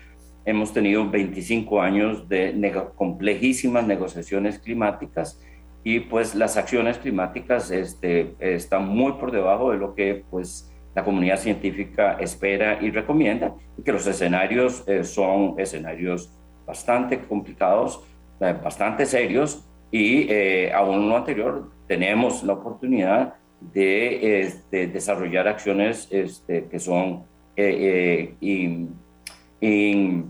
Hemos 0.45 0.73
tenido 0.73 1.09
25 1.09 1.81
años 1.81 2.29
de 2.29 2.53
complejísimas 2.97 3.87
negociaciones 3.87 4.59
climáticas 4.59 5.41
y 5.85 6.01
pues 6.01 6.35
las 6.35 6.57
acciones 6.57 6.99
climáticas 6.99 7.71
este, 7.71 8.35
están 8.41 8.89
muy 8.89 9.13
por 9.13 9.31
debajo 9.31 9.71
de 9.71 9.79
lo 9.79 9.95
que 9.95 10.25
pues 10.31 10.69
la 10.97 11.05
comunidad 11.05 11.39
científica 11.39 12.17
espera 12.19 12.83
y 12.83 12.91
recomienda 12.91 13.55
y 13.79 13.83
que 13.83 13.93
los 13.93 14.07
escenarios 14.07 14.83
eh, 14.89 15.05
son 15.05 15.55
escenarios 15.59 16.33
bastante 16.67 17.21
complicados, 17.21 18.03
eh, 18.41 18.55
bastante 18.63 19.07
serios 19.07 19.65
y 19.95 20.27
eh, 20.29 20.73
aún 20.75 21.09
lo 21.09 21.17
anterior 21.17 21.71
tenemos 21.87 22.43
la 22.43 22.55
oportunidad 22.55 23.35
de 23.61 24.41
este, 24.41 24.89
desarrollar 24.89 25.47
acciones 25.47 26.09
este, 26.11 26.65
que, 26.65 26.81
son, 26.81 27.23
eh, 27.55 28.35
eh, 28.41 30.25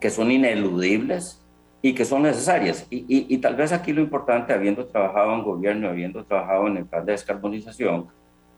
que 0.00 0.10
son 0.10 0.30
ineludibles 0.30 1.42
y 1.82 1.92
que 1.92 2.04
son 2.04 2.22
necesarias. 2.22 2.86
Y, 2.88 3.36
tal 3.38 3.56
vez 3.56 3.72
aquí 3.72 3.92
lo 3.92 4.00
importante, 4.00 4.52
habiendo 4.52 4.86
trabajado 4.86 5.34
en 5.34 5.42
gobierno, 5.42 5.88
habiendo 5.88 6.24
trabajado 6.24 6.68
en 6.68 6.76
el 6.76 6.86
plan 6.86 7.04
de 7.04 7.12
descarbonización, 7.12 8.06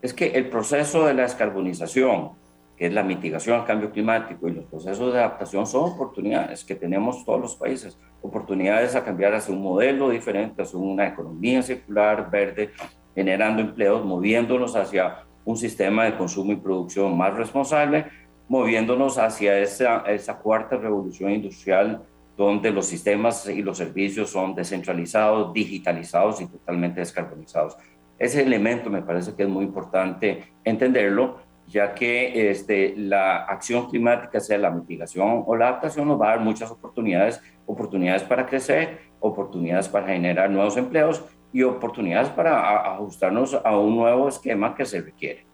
es 0.02 0.12
que 0.12 0.26
el 0.26 0.50
proceso 0.50 1.07
de 1.07 1.14
la 1.14 1.23
descarbonización, 1.23 2.33
que 2.76 2.87
es 2.87 2.92
la 2.92 3.02
mitigación 3.02 3.59
al 3.59 3.66
cambio 3.66 3.90
climático 3.90 4.49
y 4.49 4.52
los 4.52 4.64
procesos 4.66 5.12
de 5.12 5.21
adaptación 5.21 5.66
son 5.66 5.92
oportunidades 5.92 6.64
que 6.64 6.75
tenemos 6.75 7.25
todos 7.25 7.40
los 7.40 7.56
países, 7.56 7.99
oportunidades 8.21 8.95
a 8.95 9.04
cambiar 9.04 9.35
hacia 9.35 9.54
un 9.54 9.62
modelo 9.62 10.11
diferente, 10.11 10.62
hacia 10.62 10.78
una 10.78 11.06
economía 11.06 11.62
circular, 11.62 12.30
verde, 12.30 12.71
generando 13.14 13.62
empleos, 13.62 14.04
moviéndonos 14.04 14.76
hacia 14.76 15.25
un 15.45 15.56
sistema 15.56 16.04
de 16.04 16.16
consumo 16.16 16.52
y 16.52 16.56
producción 16.56 17.16
más 17.16 17.35
responsable, 17.35 18.06
moviéndonos 18.49 19.16
hacia 19.18 19.59
esa, 19.59 20.00
esa 20.00 20.38
cuarta 20.38 20.76
revolución 20.76 21.30
industrial 21.30 22.02
donde 22.37 22.71
los 22.71 22.87
sistemas 22.87 23.49
y 23.49 23.62
los 23.62 23.78
servicios 23.78 24.30
son 24.30 24.54
descentralizados, 24.54 25.54
digitalizados 25.54 26.40
y 26.42 26.47
totalmente 26.47 27.00
descarbonizados. 27.00 27.76
Ese 28.18 28.42
elemento 28.42 28.90
me 28.90 29.02
parece 29.02 29.35
que 29.35 29.45
es 29.45 29.49
muy 29.49 29.64
importante 29.64 30.52
entenderlo, 30.64 31.38
ya 31.66 31.94
que 31.94 32.50
este, 32.50 32.94
la 32.96 33.44
acción 33.44 33.88
climática, 33.88 34.40
sea 34.40 34.58
la 34.58 34.70
mitigación 34.70 35.44
o 35.46 35.56
la 35.56 35.68
adaptación, 35.68 36.08
nos 36.08 36.20
va 36.20 36.26
a 36.26 36.37
dar 36.37 36.40
muchas 36.40 36.70
oportunidades, 36.70 37.40
oportunidades 37.66 38.23
para 38.23 38.46
crecer, 38.46 38.99
oportunidades 39.20 39.88
para 39.88 40.06
generar 40.06 40.50
nuevos 40.50 40.76
empleos 40.76 41.25
y 41.52 41.62
oportunidades 41.62 42.28
para 42.28 42.94
ajustarnos 42.94 43.54
a 43.54 43.78
un 43.78 43.96
nuevo 43.96 44.28
esquema 44.28 44.75
que 44.75 44.85
se 44.85 45.00
requiere. 45.00 45.46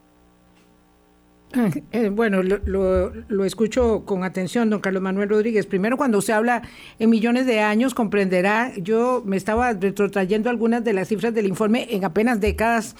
Eh, 1.91 2.09
bueno, 2.09 2.41
lo, 2.41 3.11
lo, 3.27 3.45
escucho 3.45 4.03
con 4.05 4.23
atención, 4.23 4.71
don 4.71 4.79
Carlos 4.79 5.03
Manuel 5.03 5.29
Rodríguez. 5.29 5.67
Primero, 5.67 5.97
cuando 5.97 6.19
se 6.19 6.33
habla 6.33 6.63
en 6.97 7.11
millones 7.11 7.45
de 7.45 7.59
años, 7.59 7.93
comprenderá, 7.93 8.71
yo 8.77 9.21
me 9.23 9.37
estaba 9.37 9.71
retrotrayendo 9.73 10.49
algunas 10.49 10.83
de 10.83 10.93
las 10.93 11.09
cifras 11.09 11.31
del 11.33 11.45
informe 11.45 11.87
en 11.91 12.05
apenas 12.05 12.41
décadas, 12.41 12.95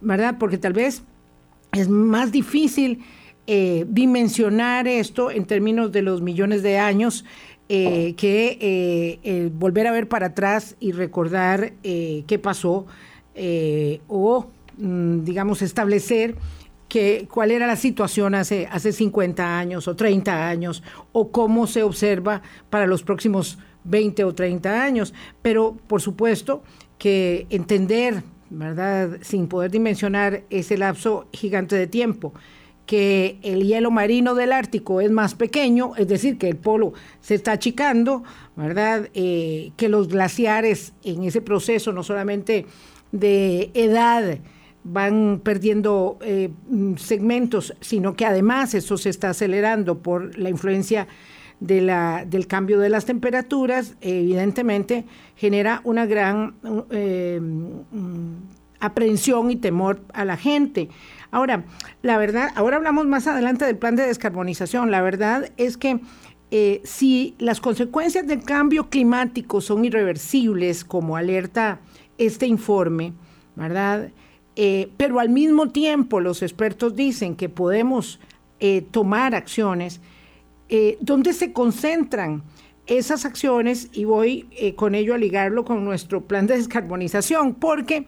¿verdad? 0.00 0.36
Porque 0.38 0.56
tal 0.56 0.72
vez 0.72 1.02
es 1.76 1.88
más 1.88 2.32
difícil 2.32 3.04
eh, 3.46 3.84
dimensionar 3.88 4.88
esto 4.88 5.30
en 5.30 5.44
términos 5.44 5.92
de 5.92 6.02
los 6.02 6.20
millones 6.22 6.62
de 6.62 6.78
años 6.78 7.24
eh, 7.68 8.14
que 8.16 8.58
eh, 9.22 9.50
volver 9.52 9.86
a 9.86 9.92
ver 9.92 10.08
para 10.08 10.26
atrás 10.26 10.76
y 10.80 10.92
recordar 10.92 11.72
qué 11.82 12.40
pasó 12.42 12.86
o, 14.08 14.46
mm, 14.78 15.24
digamos, 15.24 15.62
establecer 15.62 16.36
que, 16.88 17.28
cuál 17.30 17.50
era 17.50 17.66
la 17.66 17.76
situación 17.76 18.34
hace, 18.34 18.68
hace 18.70 18.92
50 18.92 19.58
años 19.58 19.88
o 19.88 19.96
30 19.96 20.48
años 20.48 20.82
o 21.12 21.30
cómo 21.30 21.66
se 21.66 21.82
observa 21.82 22.42
para 22.70 22.86
los 22.86 23.02
próximos 23.02 23.58
20 23.84 24.24
o 24.24 24.34
30 24.34 24.82
años. 24.82 25.14
Pero, 25.42 25.76
por 25.86 26.00
supuesto, 26.00 26.62
que 26.98 27.46
entender, 27.50 28.22
¿verdad?, 28.50 29.18
sin 29.22 29.48
poder 29.48 29.70
dimensionar 29.70 30.42
ese 30.50 30.78
lapso 30.78 31.28
gigante 31.32 31.76
de 31.76 31.86
tiempo 31.86 32.32
que 32.86 33.38
el 33.42 33.64
hielo 33.64 33.90
marino 33.90 34.34
del 34.34 34.52
Ártico 34.52 35.00
es 35.00 35.10
más 35.10 35.34
pequeño, 35.34 35.92
es 35.96 36.06
decir, 36.06 36.38
que 36.38 36.48
el 36.48 36.56
polo 36.56 36.92
se 37.20 37.34
está 37.34 37.52
achicando, 37.52 38.22
¿verdad? 38.54 39.08
Eh, 39.12 39.72
que 39.76 39.88
los 39.88 40.08
glaciares 40.08 40.92
en 41.02 41.24
ese 41.24 41.40
proceso 41.40 41.92
no 41.92 42.04
solamente 42.04 42.64
de 43.10 43.70
edad 43.74 44.38
van 44.84 45.40
perdiendo 45.42 46.16
eh, 46.20 46.50
segmentos, 46.96 47.74
sino 47.80 48.14
que 48.14 48.24
además 48.24 48.72
eso 48.74 48.96
se 48.96 49.10
está 49.10 49.30
acelerando 49.30 49.98
por 49.98 50.38
la 50.38 50.48
influencia 50.48 51.08
del 51.60 52.46
cambio 52.46 52.78
de 52.78 52.90
las 52.90 53.04
temperaturas, 53.06 53.96
evidentemente 54.00 55.04
genera 55.36 55.80
una 55.84 56.06
gran 56.06 56.54
eh, 56.90 57.40
mm, 57.40 58.34
aprehensión 58.80 59.50
y 59.50 59.56
temor 59.56 60.00
a 60.12 60.24
la 60.24 60.36
gente. 60.36 60.88
Ahora, 61.30 61.64
la 62.02 62.18
verdad, 62.18 62.50
ahora 62.54 62.76
hablamos 62.76 63.06
más 63.06 63.26
adelante 63.26 63.64
del 63.64 63.78
plan 63.78 63.96
de 63.96 64.06
descarbonización. 64.06 64.90
La 64.90 65.02
verdad 65.02 65.50
es 65.56 65.76
que 65.76 66.00
eh, 66.50 66.80
si 66.84 67.34
las 67.38 67.60
consecuencias 67.60 68.26
del 68.26 68.42
cambio 68.42 68.88
climático 68.88 69.60
son 69.60 69.84
irreversibles, 69.84 70.84
como 70.84 71.16
alerta 71.16 71.80
este 72.18 72.46
informe, 72.46 73.12
¿verdad? 73.56 74.10
Eh, 74.54 74.90
pero 74.96 75.20
al 75.20 75.28
mismo 75.28 75.68
tiempo 75.68 76.20
los 76.20 76.42
expertos 76.42 76.94
dicen 76.94 77.34
que 77.34 77.48
podemos 77.48 78.20
eh, 78.60 78.82
tomar 78.90 79.34
acciones, 79.34 80.00
¿dónde 81.00 81.32
se 81.32 81.52
concentran 81.52 82.42
esas 82.86 83.24
acciones? 83.24 83.88
Y 83.92 84.04
voy 84.04 84.48
con 84.76 84.94
ello 84.94 85.14
a 85.14 85.18
ligarlo 85.18 85.64
con 85.64 85.84
nuestro 85.84 86.24
plan 86.26 86.46
de 86.46 86.56
descarbonización, 86.56 87.54
porque 87.54 88.06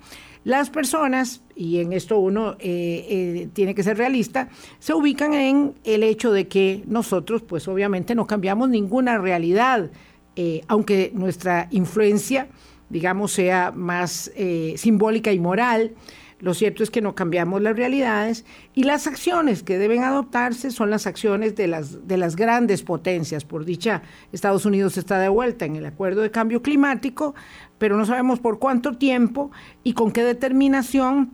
las 0.49 0.71
personas, 0.71 1.43
y 1.55 1.81
en 1.81 1.93
esto 1.93 2.19
uno 2.19 2.53
eh, 2.59 3.07
eh, 3.11 3.49
tiene 3.53 3.75
que 3.75 3.83
ser 3.83 3.99
realista, 3.99 4.49
se 4.79 4.95
ubican 4.95 5.35
en 5.35 5.75
el 5.85 6.03
hecho 6.03 6.33
de 6.33 6.49
que 6.49 6.85
nosotros, 6.87 7.43
pues 7.43 7.69
obviamente 7.69 8.15
no 8.15 8.27
cambiamos 8.27 8.71
ninguna 8.71 9.19
realidad, 9.19 9.91
eh, 10.37 10.63
aunque 10.67 11.11
nuestra 11.13 11.69
influencia, 11.71 12.49
digamos, 12.89 13.33
sea 13.33 13.73
más 13.73 14.33
simbólica 14.77 15.33
y 15.33 15.39
moral. 15.39 15.93
Lo 16.41 16.55
cierto 16.55 16.85
es 16.85 16.91
que 16.91 17.01
no 17.01 17.17
cambiamos 17.17 17.61
las 17.63 17.77
realidades 17.77 18.45
y 18.75 18.85
las 18.85 19.09
acciones 19.09 19.65
que 19.65 19.77
deben 19.77 20.05
adoptarse 20.05 20.71
son 20.71 20.89
las 20.89 21.07
acciones 21.07 21.57
de 21.57 21.67
las, 21.67 22.07
de 22.07 22.17
las 22.17 22.37
grandes 22.37 22.85
potencias. 22.85 23.45
Por 23.45 23.65
dicha, 23.65 24.03
Estados 24.33 24.65
Unidos 24.65 24.97
está 24.97 25.19
de 25.19 25.29
vuelta 25.29 25.65
en 25.65 25.75
el 25.75 25.87
acuerdo 25.87 26.23
de 26.23 26.31
cambio 26.31 26.63
climático, 26.63 27.35
pero 27.79 27.97
no 27.97 28.07
sabemos 28.07 28.39
por 28.39 28.61
cuánto 28.61 28.97
tiempo 28.97 29.51
y 29.83 29.95
con 29.95 30.13
qué 30.13 30.23
determinación 30.23 31.33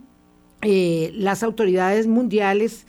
eh, 0.63 1.11
las 1.13 1.43
autoridades 1.43 2.07
mundiales 2.07 2.87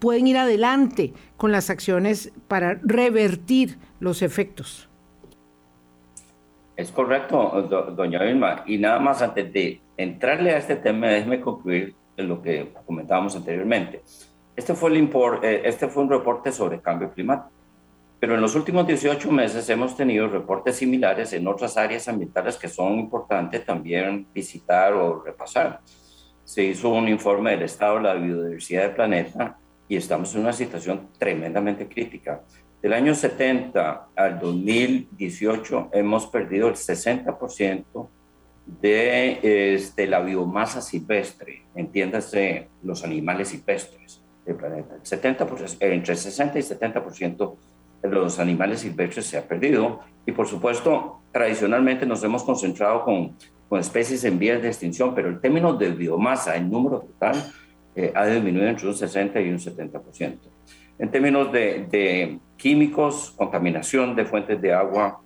pueden 0.00 0.26
ir 0.26 0.36
adelante 0.36 1.12
con 1.36 1.52
las 1.52 1.70
acciones 1.70 2.32
para 2.48 2.80
revertir 2.82 3.78
los 4.00 4.22
efectos. 4.22 4.88
Es 6.76 6.90
correcto, 6.90 7.68
doña 7.94 8.22
Vilma. 8.22 8.64
Y 8.66 8.78
nada 8.78 8.98
más 8.98 9.20
antes 9.22 9.52
de 9.52 9.80
entrarle 10.02 10.52
a 10.52 10.58
este 10.58 10.76
tema, 10.76 11.08
déjeme 11.08 11.40
concluir 11.40 11.94
lo 12.16 12.42
que 12.42 12.72
comentábamos 12.86 13.36
anteriormente. 13.36 14.02
Este 14.56 14.74
fue, 14.74 14.90
el 14.90 14.96
import, 14.96 15.44
eh, 15.44 15.62
este 15.64 15.88
fue 15.88 16.02
un 16.02 16.10
reporte 16.10 16.52
sobre 16.52 16.80
cambio 16.80 17.10
climático. 17.12 17.50
Pero 18.18 18.34
en 18.34 18.42
los 18.42 18.54
últimos 18.54 18.86
18 18.86 19.32
meses 19.32 19.68
hemos 19.70 19.96
tenido 19.96 20.28
reportes 20.28 20.76
similares 20.76 21.32
en 21.32 21.46
otras 21.46 21.78
áreas 21.78 22.06
ambientales 22.06 22.56
que 22.56 22.68
son 22.68 22.98
importantes 22.98 23.64
también 23.64 24.26
visitar 24.34 24.92
o 24.92 25.22
repasar. 25.22 25.80
Se 26.44 26.62
hizo 26.62 26.90
un 26.90 27.08
informe 27.08 27.52
del 27.52 27.62
estado 27.62 27.96
de 27.96 28.02
la 28.02 28.14
biodiversidad 28.14 28.82
del 28.82 28.94
planeta 28.94 29.56
y 29.88 29.96
estamos 29.96 30.34
en 30.34 30.42
una 30.42 30.52
situación 30.52 31.08
tremendamente 31.18 31.88
crítica. 31.88 32.42
Del 32.82 32.92
año 32.92 33.14
70 33.14 34.08
al 34.14 34.38
2018 34.38 35.90
hemos 35.92 36.26
perdido 36.26 36.68
el 36.68 36.74
60% 36.74 38.08
de 38.80 39.74
este, 39.74 40.06
la 40.06 40.20
biomasa 40.20 40.80
silvestre, 40.80 41.64
entiéndase 41.74 42.68
los 42.82 43.04
animales 43.04 43.48
silvestres 43.48 44.22
del 44.44 44.56
planeta. 44.56 44.94
El 44.94 45.02
70%, 45.02 45.76
entre 45.80 46.16
60 46.16 46.58
y 46.58 46.62
70% 46.62 47.56
de 48.02 48.08
los 48.08 48.38
animales 48.38 48.80
silvestres 48.80 49.26
se 49.26 49.38
ha 49.38 49.46
perdido 49.46 50.00
y 50.24 50.32
por 50.32 50.46
supuesto 50.46 51.20
tradicionalmente 51.32 52.06
nos 52.06 52.22
hemos 52.24 52.44
concentrado 52.44 53.04
con, 53.04 53.36
con 53.68 53.80
especies 53.80 54.24
en 54.24 54.38
vías 54.38 54.62
de 54.62 54.68
extinción, 54.68 55.14
pero 55.14 55.28
el 55.28 55.40
término 55.40 55.74
de 55.74 55.90
biomasa, 55.90 56.56
el 56.56 56.70
número 56.70 57.00
total, 57.00 57.52
eh, 57.94 58.12
ha 58.14 58.26
disminuido 58.26 58.68
entre 58.68 58.86
un 58.86 58.94
60 58.94 59.40
y 59.40 59.50
un 59.50 59.58
70%. 59.58 60.38
En 60.98 61.10
términos 61.10 61.50
de, 61.50 61.86
de 61.90 62.38
químicos, 62.56 63.34
contaminación 63.36 64.14
de 64.14 64.24
fuentes 64.24 64.60
de 64.60 64.72
agua 64.72 65.20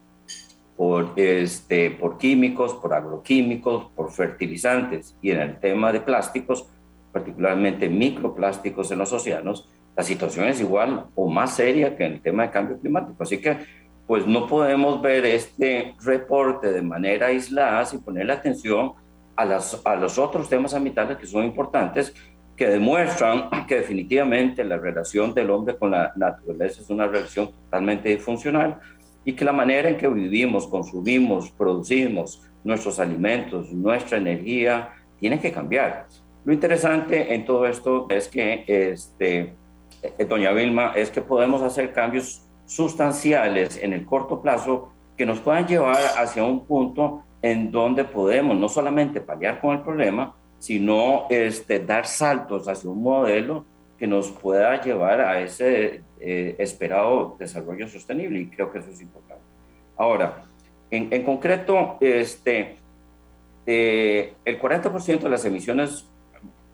por, 0.77 1.13
este, 1.17 1.91
por 1.91 2.19
químicos, 2.19 2.75
por 2.75 2.95
agroquímicos, 2.95 3.91
por 3.95 4.11
fertilizantes 4.11 5.17
y 5.23 5.31
en 5.31 5.41
el 5.41 5.61
tema 5.61 5.93
de 5.93 6.01
plásticos, 6.01 6.67
particularmente 7.13 7.89
microplásticos 7.89 8.91
en 8.91 8.99
los 8.99 9.13
océanos, 9.13 9.69
la 9.97 10.03
situación 10.03 10.49
es 10.49 10.61
igual 10.61 11.07
o 11.15 11.29
más 11.29 11.55
seria 11.55 11.97
que 11.97 12.05
en 12.05 12.15
el 12.15 12.21
tema 12.21 12.45
de 12.45 12.51
cambio 12.51 12.79
climático. 12.79 13.23
Así 13.23 13.39
que, 13.39 13.59
pues 14.07 14.27
no 14.27 14.47
podemos 14.47 15.01
ver 15.01 15.25
este 15.25 15.95
reporte 16.05 16.73
de 16.73 16.83
manera 16.83 17.29
aislada 17.29 17.85
sin 17.87 18.01
ponerle 18.03 18.33
atención 18.33 18.93
a, 19.37 19.45
las, 19.45 19.81
a 19.85 19.97
los 19.97 20.19
otros 20.19 20.49
temas 20.49 20.75
ambientales 20.75 21.17
que 21.17 21.27
son 21.27 21.45
importantes, 21.45 22.13
que 22.57 22.67
demuestran 22.67 23.49
que 23.69 23.77
definitivamente 23.77 24.65
la 24.65 24.77
relación 24.77 25.33
del 25.33 25.51
hombre 25.51 25.77
con 25.77 25.93
la 25.93 26.13
naturaleza 26.17 26.83
es 26.83 26.91
una 26.91 27.07
relación 27.07 27.51
totalmente 27.53 28.09
disfuncional 28.09 28.81
y 29.25 29.33
que 29.33 29.45
la 29.45 29.53
manera 29.53 29.89
en 29.89 29.97
que 29.97 30.09
vivimos, 30.09 30.67
consumimos, 30.67 31.51
producimos 31.51 32.43
nuestros 32.63 32.99
alimentos, 32.99 33.73
nuestra 33.73 34.19
energía, 34.19 34.91
tiene 35.19 35.41
que 35.41 35.53
cambiar. 35.53 36.07
Lo 36.45 36.53
interesante 36.53 37.35
en 37.35 37.45
todo 37.45 37.67
esto 37.67 38.07
es 38.11 38.29
que 38.29 38.65
este, 38.67 39.55
eh, 40.03 40.25
doña 40.29 40.53
Vilma, 40.53 40.93
es 40.95 41.11
que 41.11 41.23
podemos 41.23 41.63
hacer 41.63 41.93
cambios 41.93 42.43
sustanciales 42.67 43.79
en 43.83 43.93
el 43.93 44.05
corto 44.05 44.41
plazo 44.43 44.91
que 45.17 45.25
nos 45.25 45.41
puedan 45.41 45.67
llevar 45.67 46.01
hacia 46.19 46.45
un 46.45 46.67
punto 46.67 47.23
en 47.41 47.71
donde 47.71 48.05
podemos 48.05 48.57
no 48.57 48.69
solamente 48.69 49.21
paliar 49.21 49.61
con 49.61 49.77
el 49.77 49.83
problema, 49.83 50.35
sino 50.59 51.27
este, 51.31 51.79
dar 51.79 52.07
saltos 52.07 52.69
hacia 52.69 52.91
un 52.91 53.03
modelo 53.03 53.65
que 53.99 54.07
nos 54.07 54.31
pueda 54.31 54.81
llevar 54.83 55.21
a 55.21 55.41
ese 55.41 56.03
eh, 56.21 56.57
esperado 56.59 57.37
desarrollo 57.39 57.89
sostenible 57.89 58.41
y 58.41 58.47
creo 58.47 58.73
que 58.73 58.79
eso 58.79 58.91
es 58.91 59.01
importante. 59.01 59.45
Ahora, 59.97 60.45
en, 60.91 61.13
en 61.13 61.23
concreto, 61.23 61.97
este, 62.01 62.77
eh, 63.67 64.35
el 64.45 64.61
40% 64.61 65.21
de 65.21 65.29
las 65.29 65.45
emisiones 65.45 66.09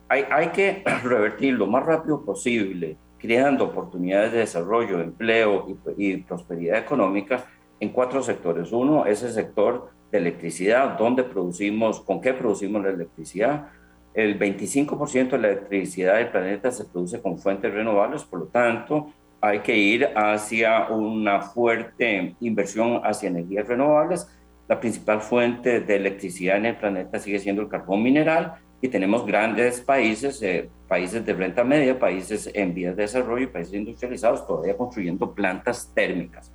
hay, 0.09 0.25
hay 0.31 0.49
que 0.49 0.83
revertir 1.05 1.55
lo 1.55 1.67
más 1.67 1.85
rápido 1.85 2.25
posible 2.25 2.97
creando 3.21 3.65
oportunidades 3.65 4.33
de 4.33 4.39
desarrollo, 4.39 5.01
empleo 5.01 5.67
y, 5.97 6.17
prosperidad 6.19 6.79
económica 6.79 7.45
en 7.79 7.91
cuatro 7.91 8.23
sectores. 8.23 8.73
Uno 8.73 9.07
es 9.07 9.23
el 9.23 9.31
sector 9.31 9.91
de 10.11 10.19
electricidad, 10.19 10.99
donde 10.99 11.23
producimos, 11.23 12.01
con 12.01 12.21
qué 12.21 12.33
producimos 12.33 12.83
la 12.83 12.91
electricidad. 12.91 13.69
El 14.13 14.39
25% 14.39 15.31
de 15.31 15.39
la 15.39 15.49
electricidad 15.49 16.17
del 16.17 16.31
planeta 16.31 16.71
se 16.73 16.85
produce 16.85 17.21
con 17.21 17.39
fuentes 17.39 17.73
renovables, 17.73 18.25
por 18.25 18.41
lo 18.41 18.47
tanto, 18.47 19.13
hay 19.41 19.61
que 19.61 19.77
ir 19.77 20.09
hacia 20.15 20.89
una 20.89 21.41
fuerte 21.41 22.35
inversión 22.41 23.01
hacia 23.05 23.29
energías 23.29 23.67
renovables. 23.67 24.29
La 24.69 24.79
principal 24.79 25.21
fuente 25.21 25.81
de 25.81 25.97
electricidad 25.97 26.57
en 26.57 26.67
el 26.67 26.77
planeta 26.77 27.19
sigue 27.19 27.39
siendo 27.39 27.63
el 27.63 27.69
carbón 27.69 28.03
mineral 28.03 28.55
y 28.83 28.89
tenemos 28.89 29.27
grandes 29.27 29.81
países, 29.81 30.43
eh, 30.43 30.69
países 30.89 31.25
de 31.25 31.33
renta 31.33 31.65
media, 31.65 31.99
países 31.99 32.51
en 32.53 32.75
vías 32.75 32.97
de 32.97 33.03
desarrollo, 33.03 33.51
países 33.53 33.75
industrializados 33.75 34.47
todavía 34.47 34.77
construyendo 34.77 35.33
plantas 35.35 35.91
térmicas. 35.95 36.53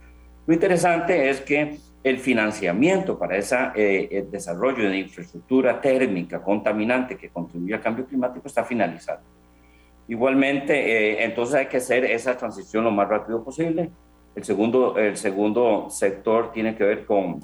Lo 0.48 0.54
interesante 0.54 1.30
es 1.30 1.42
que 1.42 1.78
el 2.06 2.20
financiamiento 2.20 3.18
para 3.18 3.36
ese 3.36 3.58
eh, 3.74 4.28
desarrollo 4.30 4.88
de 4.88 5.00
infraestructura 5.00 5.82
térmica 5.82 6.40
contaminante 6.40 7.18
que 7.18 7.30
contribuye 7.30 7.74
al 7.74 7.82
cambio 7.82 8.06
climático 8.06 8.48
está 8.48 8.64
finalizado. 8.64 9.22
Igualmente, 10.08 10.74
eh, 10.76 11.24
entonces 11.24 11.56
hay 11.56 11.66
que 11.66 11.78
hacer 11.78 12.06
esa 12.06 12.38
transición 12.38 12.84
lo 12.84 12.92
más 12.92 13.10
rápido 13.10 13.44
posible. 13.44 13.90
El 14.36 14.44
segundo, 14.44 14.96
el 15.00 15.18
segundo 15.18 15.90
sector 15.90 16.52
tiene 16.52 16.76
que 16.76 16.84
ver 16.84 17.06
con 17.08 17.40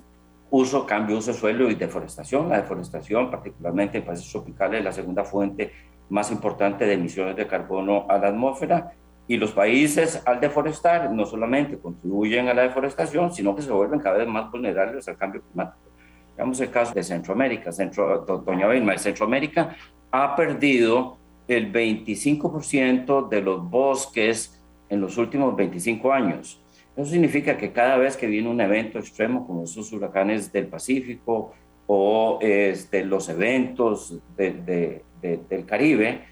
uso, 0.51 0.85
cambio, 0.85 1.17
uso 1.17 1.31
de 1.31 1.39
suelo 1.39 1.67
y 1.71 1.73
deforestación. 1.73 2.47
La 2.47 2.57
deforestación, 2.57 3.31
particularmente 3.31 3.97
en 3.97 4.05
países 4.05 4.31
tropicales, 4.31 4.77
es 4.77 4.85
la 4.85 4.91
segunda 4.91 5.23
fuente 5.23 5.71
más 6.09 6.31
importante 6.31 6.85
de 6.85 6.93
emisiones 6.93 7.35
de 7.35 7.47
carbono 7.47 8.05
a 8.07 8.19
la 8.19 8.27
atmósfera. 8.27 8.93
Y 9.27 9.37
los 9.37 9.51
países, 9.51 10.21
al 10.25 10.39
deforestar, 10.39 11.11
no 11.11 11.25
solamente 11.25 11.77
contribuyen 11.77 12.47
a 12.49 12.53
la 12.53 12.63
deforestación, 12.63 13.33
sino 13.33 13.55
que 13.55 13.61
se 13.61 13.71
vuelven 13.71 13.99
cada 13.99 14.17
vez 14.17 14.27
más 14.27 14.51
vulnerables 14.51 15.07
al 15.07 15.17
cambio 15.17 15.41
climático. 15.41 15.91
Veamos 16.35 16.59
el 16.59 16.71
caso 16.71 16.93
de 16.93 17.03
Centroamérica. 17.03 17.71
Centro, 17.71 18.25
doña 18.45 18.67
Vilma, 18.67 18.97
Centroamérica 18.97 19.75
ha 20.11 20.35
perdido 20.35 21.17
el 21.47 21.71
25% 21.71 23.29
de 23.29 23.41
los 23.41 23.69
bosques 23.69 24.61
en 24.89 25.01
los 25.01 25.17
últimos 25.17 25.55
25 25.55 26.11
años. 26.11 26.61
Eso 26.95 27.11
significa 27.11 27.57
que 27.57 27.71
cada 27.71 27.97
vez 27.97 28.17
que 28.17 28.27
viene 28.27 28.49
un 28.49 28.59
evento 28.59 28.99
extremo 28.99 29.47
como 29.47 29.63
esos 29.63 29.91
huracanes 29.93 30.51
del 30.51 30.67
Pacífico 30.67 31.53
o 31.87 32.39
este, 32.41 33.05
los 33.05 33.29
eventos 33.29 34.17
de, 34.35 35.03
del 35.21 35.65
Caribe, 35.65 36.25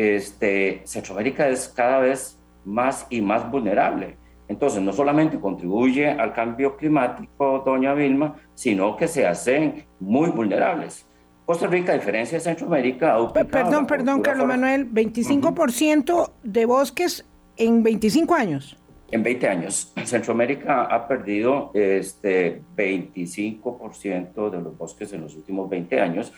este, 0.00 0.80
Centroamérica 0.84 1.48
es 1.48 1.68
cada 1.68 1.98
vez 1.98 2.38
más 2.64 3.06
y 3.10 3.20
más 3.20 3.50
vulnerable. 3.50 4.16
Entonces, 4.48 4.82
no 4.82 4.92
solamente 4.92 5.38
contribuye 5.38 6.08
al 6.08 6.32
cambio 6.32 6.76
climático, 6.76 7.62
doña 7.64 7.94
Vilma, 7.94 8.34
sino 8.54 8.96
que 8.96 9.06
se 9.06 9.26
hacen 9.26 9.84
muy 10.00 10.30
vulnerables. 10.30 11.06
Costa 11.44 11.66
Rica, 11.66 11.92
a 11.92 11.96
diferencia 11.96 12.38
de 12.38 12.44
Centroamérica, 12.44 13.16
Perdón, 13.32 13.86
perdón, 13.86 14.22
Carlos 14.22 14.46
Manuel, 14.46 14.90
25% 14.90 16.32
de 16.42 16.64
bosques 16.64 17.26
en 17.56 17.82
25 17.82 18.34
años 18.34 18.76
en 19.10 19.22
20 19.22 19.48
años. 19.48 19.92
Centroamérica 20.04 20.84
ha 20.84 21.08
perdido 21.08 21.70
este 21.74 22.62
25% 22.76 24.50
de 24.50 24.60
los 24.60 24.78
bosques 24.78 25.12
en 25.12 25.22
los 25.22 25.34
últimos 25.34 25.68
20 25.68 26.00
años. 26.00 26.32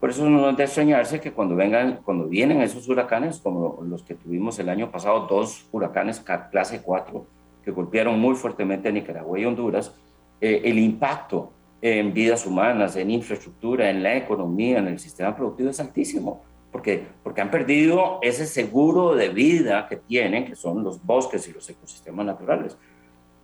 Por 0.00 0.10
eso 0.10 0.28
no 0.28 0.50
es 0.50 0.56
de 0.56 0.64
extrañarse 0.64 1.20
que 1.20 1.32
cuando, 1.32 1.56
vengan, 1.56 2.00
cuando 2.04 2.26
vienen 2.26 2.60
esos 2.60 2.88
huracanes, 2.88 3.38
como 3.38 3.80
los 3.82 4.02
que 4.02 4.14
tuvimos 4.14 4.58
el 4.58 4.68
año 4.68 4.90
pasado, 4.90 5.26
dos 5.26 5.66
huracanes 5.72 6.24
clase 6.50 6.82
4 6.82 7.26
que 7.64 7.70
golpearon 7.72 8.18
muy 8.18 8.34
fuertemente 8.34 8.88
a 8.88 8.92
Nicaragua 8.92 9.38
y 9.38 9.44
Honduras, 9.44 9.94
eh, 10.40 10.62
el 10.64 10.78
impacto 10.78 11.52
en 11.82 12.14
vidas 12.14 12.46
humanas, 12.46 12.96
en 12.96 13.10
infraestructura, 13.10 13.90
en 13.90 14.02
la 14.02 14.16
economía, 14.16 14.78
en 14.78 14.86
el 14.88 14.98
sistema 14.98 15.34
productivo 15.34 15.70
es 15.70 15.80
altísimo 15.80 16.42
porque, 16.70 17.06
porque 17.22 17.40
han 17.40 17.50
perdido 17.50 18.18
ese 18.22 18.46
seguro 18.46 19.14
de 19.14 19.30
vida 19.30 19.86
que 19.88 19.96
tienen, 19.96 20.44
que 20.44 20.54
son 20.54 20.84
los 20.84 21.04
bosques 21.04 21.48
y 21.48 21.52
los 21.52 21.68
ecosistemas 21.68 22.26
naturales. 22.26 22.76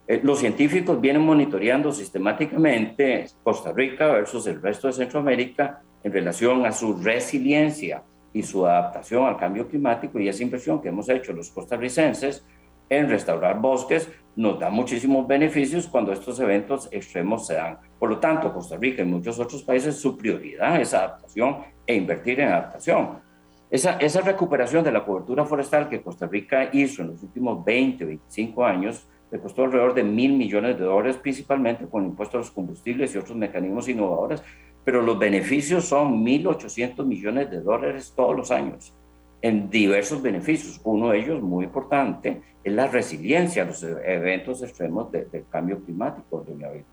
Eh, 0.07 0.21
los 0.23 0.41
científicos 0.41 1.01
vienen 1.01 1.23
monitoreando 1.23 1.91
sistemáticamente 1.91 3.27
Costa 3.43 3.73
Rica 3.73 4.09
versus 4.09 4.47
el 4.47 4.61
resto 4.61 4.89
de 4.89 4.93
Centroamérica 4.93 5.83
en 6.05 6.13
relación 6.13 6.65
a 6.67 6.73
su 6.73 6.95
resiliencia 7.03 8.05
y 8.33 8.43
su 8.43 8.67
adaptación 8.67 9.25
al 9.25 9.39
cambio 9.39 9.67
climático 9.67 10.21
y 10.21 10.29
esa 10.29 10.43
inversión 10.43 10.81
que 10.81 10.89
hemos 10.89 11.09
hecho 11.09 11.33
los 11.33 11.51
costarricenses 11.51 12.45
en 12.89 13.09
restaurar 13.09 13.61
bosques 13.61 14.09
nos 14.37 14.59
da 14.59 14.69
muchísimos 14.69 15.27
beneficios 15.27 15.87
cuando 15.87 16.13
estos 16.13 16.39
eventos 16.41 16.89
extremos 16.93 17.47
se 17.47 17.55
dan. 17.55 17.79
Por 17.99 18.11
lo 18.11 18.19
tanto, 18.19 18.53
Costa 18.53 18.77
Rica 18.77 19.03
y 19.03 19.07
muchos 19.07 19.39
otros 19.39 19.63
países, 19.63 19.97
su 19.97 20.19
prioridad 20.19 20.81
es 20.81 20.93
adaptación 20.93 21.59
e 21.87 21.95
invertir 21.95 22.41
en 22.41 22.49
adaptación. 22.49 23.21
Esa, 23.71 23.97
esa 23.97 24.21
recuperación 24.21 24.85
de 24.85 24.93
la 24.93 25.05
cobertura 25.05 25.45
forestal 25.45 25.89
que 25.89 26.03
Costa 26.03 26.27
Rica 26.27 26.69
hizo 26.73 27.03
en 27.03 27.09
los 27.09 27.23
últimos 27.23 27.65
20, 27.65 28.05
25 28.05 28.65
años, 28.65 29.09
le 29.31 29.41
costó 29.41 29.65
alrededor 29.65 29.95
de 29.95 30.05
mil 30.05 30.35
millones 30.35 30.79
de 30.79 30.85
dólares, 30.85 31.17
principalmente 31.17 31.87
con 31.87 32.05
impuestos 32.05 32.35
a 32.35 32.39
los 32.39 32.51
combustibles 32.51 33.15
y 33.15 33.19
otros 33.19 33.37
mecanismos 33.37 33.89
innovadores, 33.89 34.43
pero 34.85 35.03
los 35.03 35.19
beneficios 35.19 35.85
son 35.87 36.25
1.800 36.25 37.05
millones 37.05 37.51
de 37.51 37.61
dólares 37.61 38.13
todos 38.15 38.37
los 38.37 38.51
años. 38.51 38.93
en 39.43 39.69
diversos 39.69 40.23
beneficios. 40.23 40.81
Uno 40.85 41.11
de 41.11 41.19
ellos, 41.19 41.43
muy 41.43 41.67
importante, 41.67 42.41
es 42.65 42.73
la 42.73 42.87
resiliencia 42.87 43.63
a 43.63 43.67
los 43.67 43.83
eventos 43.83 44.63
extremos 44.63 45.13
del 45.13 45.45
cambio 45.51 45.85
climático, 45.85 46.43
doña 46.49 46.71
Vilma. 46.71 46.87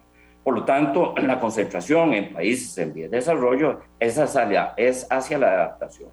Por 0.43 0.55
lo 0.55 0.65
tanto, 0.65 1.13
la 1.21 1.39
concentración 1.39 2.13
en 2.13 2.33
países 2.33 2.77
en 2.77 2.93
vías 2.93 3.11
de 3.11 3.17
desarrollo 3.17 3.79
es 3.99 4.17
hacia, 4.17 4.73
es 4.75 5.07
hacia 5.09 5.37
la 5.37 5.47
adaptación. 5.53 6.09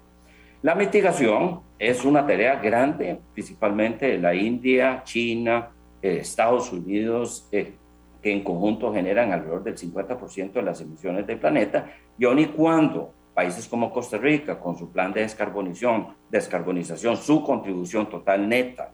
La 0.61 0.75
mitigación 0.75 1.61
es 1.77 2.03
una 2.03 2.25
tarea 2.25 2.55
grande, 2.55 3.19
principalmente 3.33 4.07
de 4.07 4.17
la 4.17 4.35
India, 4.35 5.01
China, 5.03 5.69
eh, 6.01 6.19
Estados 6.21 6.71
Unidos, 6.73 7.47
eh, 7.51 7.73
que 8.21 8.31
en 8.31 8.43
conjunto 8.43 8.93
generan 8.93 9.31
alrededor 9.31 9.63
del 9.63 9.77
50% 9.77 10.53
de 10.53 10.61
las 10.61 10.81
emisiones 10.81 11.25
del 11.25 11.39
planeta, 11.39 11.91
y 12.17 12.25
aun 12.25 12.39
y 12.39 12.47
cuando 12.47 13.13
países 13.33 13.67
como 13.67 13.91
Costa 13.91 14.17
Rica, 14.17 14.59
con 14.59 14.77
su 14.77 14.91
plan 14.91 15.13
de 15.13 15.21
descarbonización, 15.21 16.07
descarbonización, 16.29 17.15
su 17.15 17.43
contribución 17.43 18.09
total 18.09 18.49
neta 18.49 18.91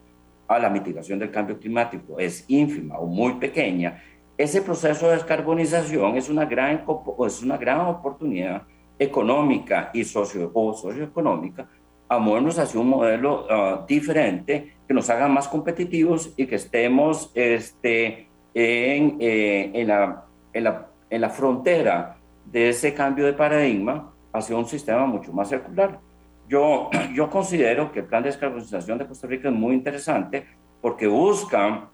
a 0.47 0.59
la 0.59 0.69
mitigación 0.69 1.17
del 1.17 1.31
cambio 1.31 1.59
climático 1.59 2.19
es 2.19 2.45
ínfima 2.47 2.99
o 2.99 3.07
muy 3.07 3.33
pequeña, 3.33 4.03
ese 4.37 4.61
proceso 4.61 5.07
de 5.07 5.13
descarbonización 5.13 6.17
es 6.17 6.29
una 6.29 6.45
gran, 6.45 6.83
es 7.25 7.41
una 7.41 7.57
gran 7.57 7.81
oportunidad 7.81 8.63
económica 8.99 9.89
y 9.93 10.03
socio, 10.03 10.51
o 10.53 10.73
socioeconómica 10.73 11.67
a 12.07 12.19
movernos 12.19 12.59
hacia 12.59 12.79
un 12.79 12.89
modelo 12.89 13.47
ah, 13.49 13.85
diferente 13.87 14.75
que 14.87 14.93
nos 14.93 15.09
haga 15.09 15.27
más 15.27 15.47
competitivos 15.47 16.33
y 16.37 16.45
que 16.45 16.55
estemos 16.55 17.31
este, 17.33 18.27
en, 18.55 19.17
eh, 19.19 19.71
en, 19.73 19.87
la, 19.87 20.23
en, 20.53 20.63
la, 20.63 20.87
en 21.09 21.21
la 21.21 21.29
frontera 21.29 22.15
de 22.45 22.69
ese 22.69 22.93
cambio 22.93 23.25
de 23.25 23.33
paradigma 23.33 24.13
hacia 24.31 24.55
un 24.55 24.65
sistema 24.65 25.05
mucho 25.05 25.33
más 25.33 25.49
circular. 25.49 25.99
Yo, 26.47 26.89
yo 27.13 27.29
considero 27.29 27.91
que 27.91 27.99
el 27.99 28.05
plan 28.05 28.23
de 28.23 28.29
descarbonización 28.29 28.97
de 28.97 29.07
Costa 29.07 29.27
Rica 29.27 29.49
es 29.49 29.55
muy 29.55 29.75
interesante 29.75 30.45
porque 30.81 31.05
busca 31.05 31.89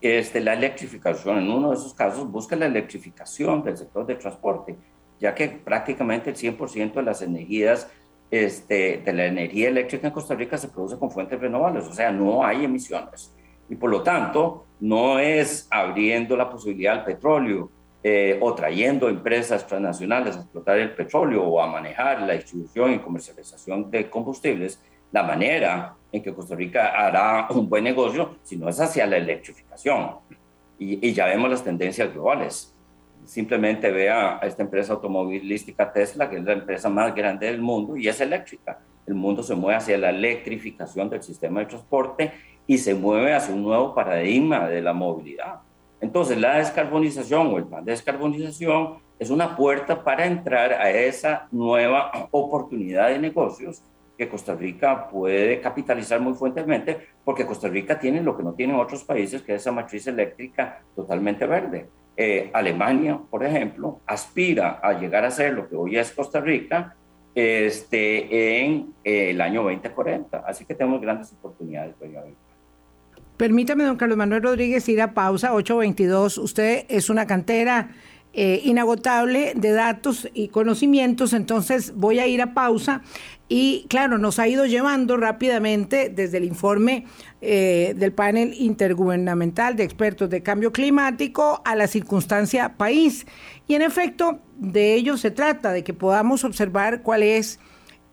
este, 0.00 0.40
la 0.40 0.52
electrificación, 0.52 1.38
en 1.38 1.50
uno 1.50 1.70
de 1.70 1.76
esos 1.76 1.94
casos 1.94 2.30
busca 2.30 2.56
la 2.56 2.66
electrificación 2.66 3.62
del 3.62 3.78
sector 3.78 4.04
de 4.04 4.16
transporte, 4.16 4.76
ya 5.18 5.34
que 5.34 5.48
prácticamente 5.48 6.30
el 6.30 6.36
100% 6.36 6.92
de 6.92 7.02
las 7.02 7.22
energías, 7.22 7.90
este, 8.30 9.00
de 9.04 9.12
la 9.12 9.26
energía 9.26 9.68
eléctrica 9.68 10.08
en 10.08 10.12
Costa 10.12 10.34
Rica 10.34 10.58
se 10.58 10.68
produce 10.68 10.98
con 10.98 11.10
fuentes 11.10 11.40
renovables, 11.40 11.86
o 11.86 11.92
sea, 11.92 12.12
no 12.12 12.44
hay 12.44 12.64
emisiones. 12.64 13.32
Y 13.68 13.76
por 13.76 13.90
lo 13.90 14.02
tanto, 14.02 14.65
no 14.80 15.18
es 15.18 15.66
abriendo 15.70 16.36
la 16.36 16.50
posibilidad 16.50 16.98
al 16.98 17.04
petróleo 17.04 17.70
eh, 18.02 18.38
o 18.40 18.54
trayendo 18.54 19.08
empresas 19.08 19.66
transnacionales 19.66 20.36
a 20.36 20.40
explotar 20.40 20.78
el 20.78 20.94
petróleo 20.94 21.42
o 21.44 21.60
a 21.60 21.66
manejar 21.66 22.22
la 22.22 22.34
distribución 22.34 22.92
y 22.92 22.98
comercialización 23.00 23.90
de 23.90 24.08
combustibles, 24.08 24.80
la 25.10 25.22
manera 25.22 25.96
en 26.12 26.22
que 26.22 26.34
Costa 26.34 26.54
Rica 26.54 26.88
hará 26.88 27.48
un 27.50 27.68
buen 27.68 27.84
negocio, 27.84 28.36
sino 28.42 28.68
es 28.68 28.78
hacia 28.80 29.06
la 29.06 29.16
electrificación. 29.16 30.18
Y, 30.78 31.12
ya 31.12 31.26
vemos 31.26 31.50
las 31.50 31.64
tendencias 31.64 32.12
globales. 32.12 32.74
Simplemente 33.24 33.90
vea 33.90 34.38
a 34.40 34.46
esta 34.46 34.62
empresa 34.62 34.92
automovilística 34.92 35.92
Tesla, 35.92 36.30
que 36.30 36.36
es 36.36 36.44
la 36.44 36.52
empresa 36.52 36.88
más 36.88 37.14
grande 37.14 37.46
del 37.46 37.60
mundo 37.60 37.96
y 37.96 38.06
es 38.06 38.20
eléctrica. 38.20 38.78
El 39.06 39.14
mundo 39.14 39.42
se 39.42 39.54
mueve 39.54 39.78
hacia 39.78 39.98
la 39.98 40.10
electrificación 40.10 41.08
del 41.08 41.22
sistema 41.22 41.60
de 41.60 41.66
transporte 41.66 42.32
y 42.66 42.78
se 42.78 42.94
mueve 42.94 43.34
hacia 43.34 43.54
un 43.54 43.62
nuevo 43.62 43.94
paradigma 43.94 44.68
de 44.68 44.82
la 44.82 44.92
movilidad. 44.92 45.60
Entonces, 46.00 46.38
la 46.38 46.58
descarbonización 46.58 47.46
o 47.48 47.58
el 47.58 47.64
plan 47.64 47.84
de 47.84 47.92
descarbonización 47.92 48.98
es 49.18 49.30
una 49.30 49.56
puerta 49.56 50.04
para 50.04 50.26
entrar 50.26 50.72
a 50.72 50.90
esa 50.90 51.48
nueva 51.50 52.28
oportunidad 52.30 53.08
de 53.08 53.18
negocios 53.18 53.82
que 54.16 54.28
Costa 54.28 54.54
Rica 54.54 55.08
puede 55.08 55.60
capitalizar 55.60 56.20
muy 56.20 56.34
fuertemente, 56.34 56.98
porque 57.24 57.46
Costa 57.46 57.68
Rica 57.68 57.98
tiene 57.98 58.22
lo 58.22 58.36
que 58.36 58.42
no 58.42 58.54
tienen 58.54 58.76
otros 58.76 59.04
países, 59.04 59.42
que 59.42 59.54
es 59.54 59.62
esa 59.62 59.72
matriz 59.72 60.06
eléctrica 60.06 60.82
totalmente 60.94 61.46
verde. 61.46 61.88
Eh, 62.16 62.50
Alemania, 62.52 63.20
por 63.30 63.44
ejemplo, 63.44 64.00
aspira 64.06 64.80
a 64.82 64.98
llegar 64.98 65.24
a 65.24 65.30
ser 65.30 65.52
lo 65.52 65.68
que 65.68 65.76
hoy 65.76 65.98
es 65.98 66.12
Costa 66.12 66.40
Rica 66.40 66.96
este, 67.34 68.62
en 68.62 68.94
eh, 69.04 69.30
el 69.30 69.40
año 69.42 69.62
2040. 69.62 70.38
Así 70.46 70.64
que 70.64 70.74
tenemos 70.74 71.00
grandes 71.02 71.30
oportunidades. 71.32 71.94
Permítame, 73.36 73.84
don 73.84 73.96
Carlos 73.96 74.16
Manuel 74.16 74.42
Rodríguez, 74.42 74.88
ir 74.88 75.02
a 75.02 75.12
pausa, 75.12 75.52
822. 75.52 76.38
Usted 76.38 76.86
es 76.88 77.10
una 77.10 77.26
cantera 77.26 77.90
eh, 78.32 78.60
inagotable 78.64 79.52
de 79.54 79.72
datos 79.72 80.28
y 80.32 80.48
conocimientos, 80.48 81.32
entonces 81.32 81.94
voy 81.94 82.18
a 82.18 82.26
ir 82.26 82.40
a 82.42 82.52
pausa 82.54 83.02
y 83.48 83.86
claro, 83.88 84.18
nos 84.18 84.38
ha 84.38 84.48
ido 84.48 84.66
llevando 84.66 85.16
rápidamente 85.16 86.08
desde 86.08 86.38
el 86.38 86.44
informe 86.44 87.06
eh, 87.40 87.94
del 87.96 88.12
panel 88.12 88.54
intergubernamental 88.58 89.76
de 89.76 89.84
expertos 89.84 90.28
de 90.28 90.42
cambio 90.42 90.72
climático 90.72 91.62
a 91.64 91.76
la 91.76 91.86
circunstancia 91.86 92.76
país. 92.76 93.26
Y 93.68 93.74
en 93.74 93.82
efecto, 93.82 94.40
de 94.56 94.94
ello 94.94 95.16
se 95.16 95.30
trata, 95.30 95.72
de 95.72 95.84
que 95.84 95.94
podamos 95.94 96.44
observar 96.44 97.02
cuál 97.02 97.22
es 97.22 97.58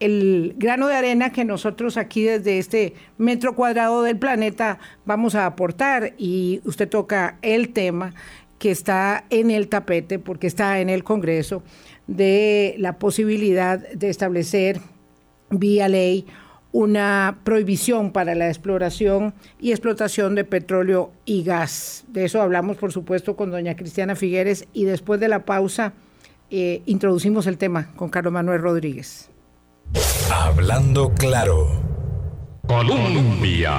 el 0.04 0.56
grano 0.58 0.88
de 0.88 0.96
arena 0.96 1.32
que 1.32 1.46
nosotros 1.46 1.96
aquí 1.96 2.24
desde 2.24 2.60
este 2.60 2.94
metro 3.18 3.56
cuadrado 3.56 4.04
del 4.04 4.18
planeta 4.18 4.80
vamos 5.06 5.34
a 5.36 5.46
aportar. 5.46 6.14
Y 6.18 6.62
usted 6.66 6.90
toca 6.90 7.38
el 7.42 7.72
tema 7.72 8.14
que 8.60 8.72
está 8.72 9.26
en 9.30 9.50
el 9.50 9.68
tapete, 9.70 10.20
porque 10.20 10.48
está 10.48 10.80
en 10.80 10.90
el 10.90 11.04
Congreso, 11.04 11.64
de 12.08 12.76
la 12.80 13.00
posibilidad 13.00 13.80
de 13.80 14.10
establecer 14.10 14.80
vía 15.50 15.88
ley 15.88 16.26
una 16.74 17.40
prohibición 17.44 18.12
para 18.12 18.36
la 18.36 18.48
exploración 18.48 19.34
y 19.60 19.72
explotación 19.72 20.34
de 20.36 20.44
petróleo 20.44 21.12
y 21.24 21.44
gas. 21.44 22.04
De 22.08 22.26
eso 22.26 22.42
hablamos, 22.42 22.78
por 22.78 22.92
supuesto, 22.92 23.36
con 23.36 23.52
doña 23.52 23.76
Cristiana 23.76 24.16
Figueres 24.16 24.68
y 24.74 24.86
después 24.86 25.20
de 25.20 25.28
la 25.28 25.46
pausa 25.46 25.94
eh, 26.50 26.82
introducimos 26.88 27.48
el 27.48 27.58
tema 27.58 27.94
con 27.96 28.10
Carlos 28.10 28.34
Manuel 28.34 28.62
Rodríguez. 28.62 29.33
Hablando 30.32 31.14
claro. 31.14 31.68
Colombia. 32.68 33.74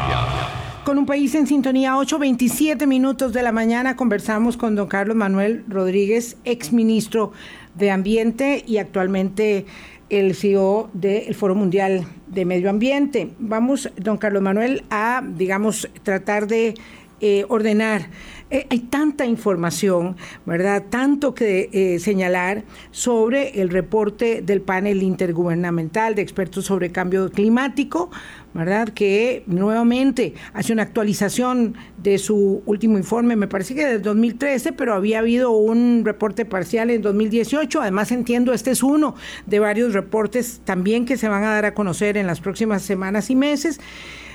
Con 0.85 0.99
un 0.99 1.07
país 1.07 1.35
en 1.35 1.47
sintonía, 1.47 1.95
8.27 1.95 2.87
minutos 2.87 3.33
de 3.33 3.43
la 3.43 3.53
mañana, 3.53 3.97
conversamos 3.97 4.57
con 4.57 4.75
don 4.75 4.87
Carlos 4.87 5.17
Manuel 5.17 5.65
Rodríguez, 5.67 6.37
exministro 6.45 7.33
de 7.75 7.91
Ambiente 7.91 8.63
y 8.67 8.77
actualmente 8.77 9.65
el 10.11 10.35
CEO 10.35 10.91
del 10.93 11.35
Foro 11.35 11.55
Mundial 11.55 12.07
de 12.27 12.45
Medio 12.45 12.69
Ambiente. 12.69 13.31
Vamos, 13.39 13.91
don 13.97 14.19
Carlos 14.19 14.43
Manuel, 14.43 14.85
a, 14.91 15.23
digamos, 15.27 15.89
tratar 16.03 16.47
de 16.47 16.75
eh, 17.21 17.47
ordenar. 17.49 18.09
Eh, 18.51 18.67
hay 18.69 18.81
tanta 18.81 19.25
información, 19.25 20.17
¿verdad? 20.45 20.85
Tanto 20.91 21.35
que 21.35 21.71
eh, 21.73 21.99
señalar 21.99 22.65
sobre 22.91 23.61
el 23.63 23.71
reporte 23.71 24.43
del 24.43 24.61
panel 24.61 25.03
intergubernamental 25.03 26.15
de 26.15 26.23
expertos 26.23 26.67
sobre 26.67 26.93
cambio 26.93 27.31
climático, 27.31 28.11
¿verdad? 28.53 28.91
Que 28.91 29.45
nuevamente 29.47 30.35
hace 30.53 30.75
una 30.75 30.83
actualización 30.83 31.75
de 31.97 32.19
su 32.19 32.63
último 32.67 32.99
informe, 32.99 33.35
me 33.35 33.49
parece 33.49 33.75
que 33.75 33.87
del 33.87 34.03
2013, 34.03 34.73
pero 34.73 34.95
había 34.95 35.21
habido 35.21 35.51
un 35.51 36.03
reporte 36.05 36.45
parcial 36.45 36.91
en 36.91 37.01
2018. 37.01 37.81
Además, 37.81 38.13
entiendo, 38.13 38.53
este 38.53 38.73
es 38.73 38.83
uno 38.83 39.15
de 39.47 39.59
varios 39.59 39.95
reportes 39.95 40.61
también 40.65 41.07
que 41.07 41.17
se 41.17 41.29
van 41.29 41.45
a 41.45 41.51
dar 41.51 41.65
a 41.65 41.75
conocer 41.75 42.19
en 42.19 42.27
las 42.27 42.41
próximas 42.41 42.83
semanas 42.83 43.31
y 43.31 43.37
meses, 43.37 43.81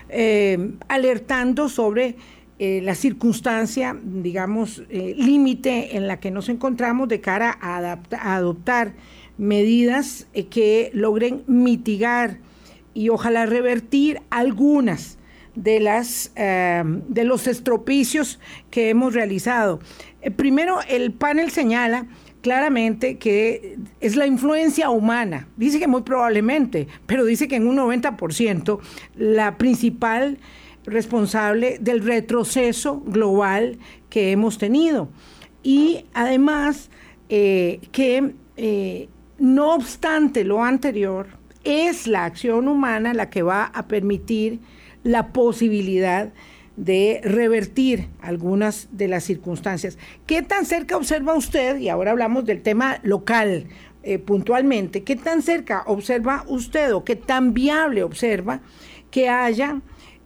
eh, 0.10 0.72
alertando 0.88 1.70
sobre 1.70 2.16
eh, 2.60 2.82
la 2.84 2.94
circunstancia, 2.94 3.98
digamos, 4.04 4.84
eh, 4.90 5.16
límite 5.18 5.98
en 5.98 6.08
la 6.08 6.20
que 6.20 6.30
nos 6.30 6.50
encontramos 6.50 7.08
de 7.08 7.22
cara 7.22 7.58
a, 7.62 8.00
adoptar 8.36 8.94
medidas 9.38 10.28
que 10.50 10.92
logren 10.94 11.44
mitigar 11.48 12.40
y 12.94 13.10
ojalá 13.10 13.46
revertir 13.46 14.22
algunas 14.30 15.18
de, 15.56 15.80
las, 15.80 16.32
eh, 16.36 16.84
de 16.86 17.24
los 17.24 17.48
estropicios 17.48 18.40
que 18.72 18.90
hemos 18.90 19.14
realizado. 19.14 19.80
Eh, 20.22 20.32
primero, 20.32 20.80
el 20.88 21.12
panel 21.12 21.52
señala 21.52 22.08
claramente 22.42 23.18
que 23.18 23.78
es 24.00 24.16
la 24.16 24.26
influencia 24.26 24.90
humana. 24.90 25.48
Dice 25.58 25.80
que 25.80 25.88
muy 25.88 26.04
probablemente, 26.04 26.88
pero 27.06 27.26
dice 27.26 27.48
que 27.48 27.58
en 27.58 27.68
un 27.68 27.78
90% 27.78 28.80
la 29.16 29.58
principal 29.58 30.38
responsable 30.86 31.78
del 31.80 32.04
retroceso 32.04 33.02
global 33.02 33.78
que 34.10 34.32
hemos 34.32 34.58
tenido. 34.58 35.10
Y 35.64 36.06
además 36.14 36.90
eh, 37.30 37.80
que 37.92 38.34
no 39.38 39.74
obstante 39.74 40.44
lo 40.44 40.64
anterior, 40.64 41.28
es 41.64 42.08
la 42.08 42.26
acción 42.26 42.68
humana 42.68 43.14
la 43.14 43.30
que 43.30 43.42
va 43.42 43.66
a 43.66 43.88
permitir 43.88 44.60
la 45.04 45.32
posibilidad 45.32 46.34
de 46.76 47.20
revertir 47.24 48.08
algunas 48.22 48.88
de 48.92 49.10
las 49.10 49.26
circunstancias. 49.26 49.98
¿Qué 50.26 50.42
tan 50.42 50.66
cerca 50.66 50.96
observa 50.96 51.36
usted, 51.36 51.78
y 51.78 51.90
ahora 51.90 52.12
hablamos 52.12 52.46
del 52.46 52.62
tema 52.62 53.00
local, 53.04 53.68
eh, 54.02 54.18
puntualmente, 54.18 55.04
¿qué 55.04 55.18
tan 55.18 55.42
cerca 55.42 55.84
observa 55.88 56.46
usted 56.48 56.94
o 56.94 57.04
qué 57.04 57.18
tan 57.18 57.54
viable 57.54 58.02
observa 58.04 58.62
que 59.12 59.28
haya 59.28 59.82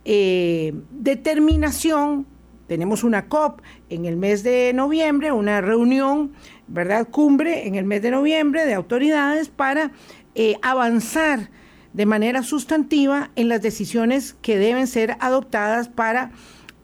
eh, 0.05 0.73
determinación? 0.91 2.25
Tenemos 2.67 3.03
una 3.03 3.27
COP 3.27 3.61
en 3.89 4.05
el 4.05 4.15
mes 4.15 4.43
de 4.43 4.71
noviembre, 4.73 5.31
una 5.31 5.61
reunión, 5.61 6.33
¿verdad? 6.67 7.07
Cumbre 7.09 7.67
en 7.67 7.75
el 7.75 7.85
mes 7.85 8.01
de 8.01 8.11
noviembre 8.11 8.65
de 8.65 8.73
autoridades 8.73 9.49
para 9.49 9.91
eh, 10.35 10.55
avanzar 10.61 11.49
de 11.93 12.05
manera 12.05 12.41
sustantiva 12.41 13.31
en 13.35 13.49
las 13.49 13.61
decisiones 13.61 14.35
que 14.41 14.57
deben 14.57 14.87
ser 14.87 15.15
adoptadas 15.19 15.89
para 15.89 16.31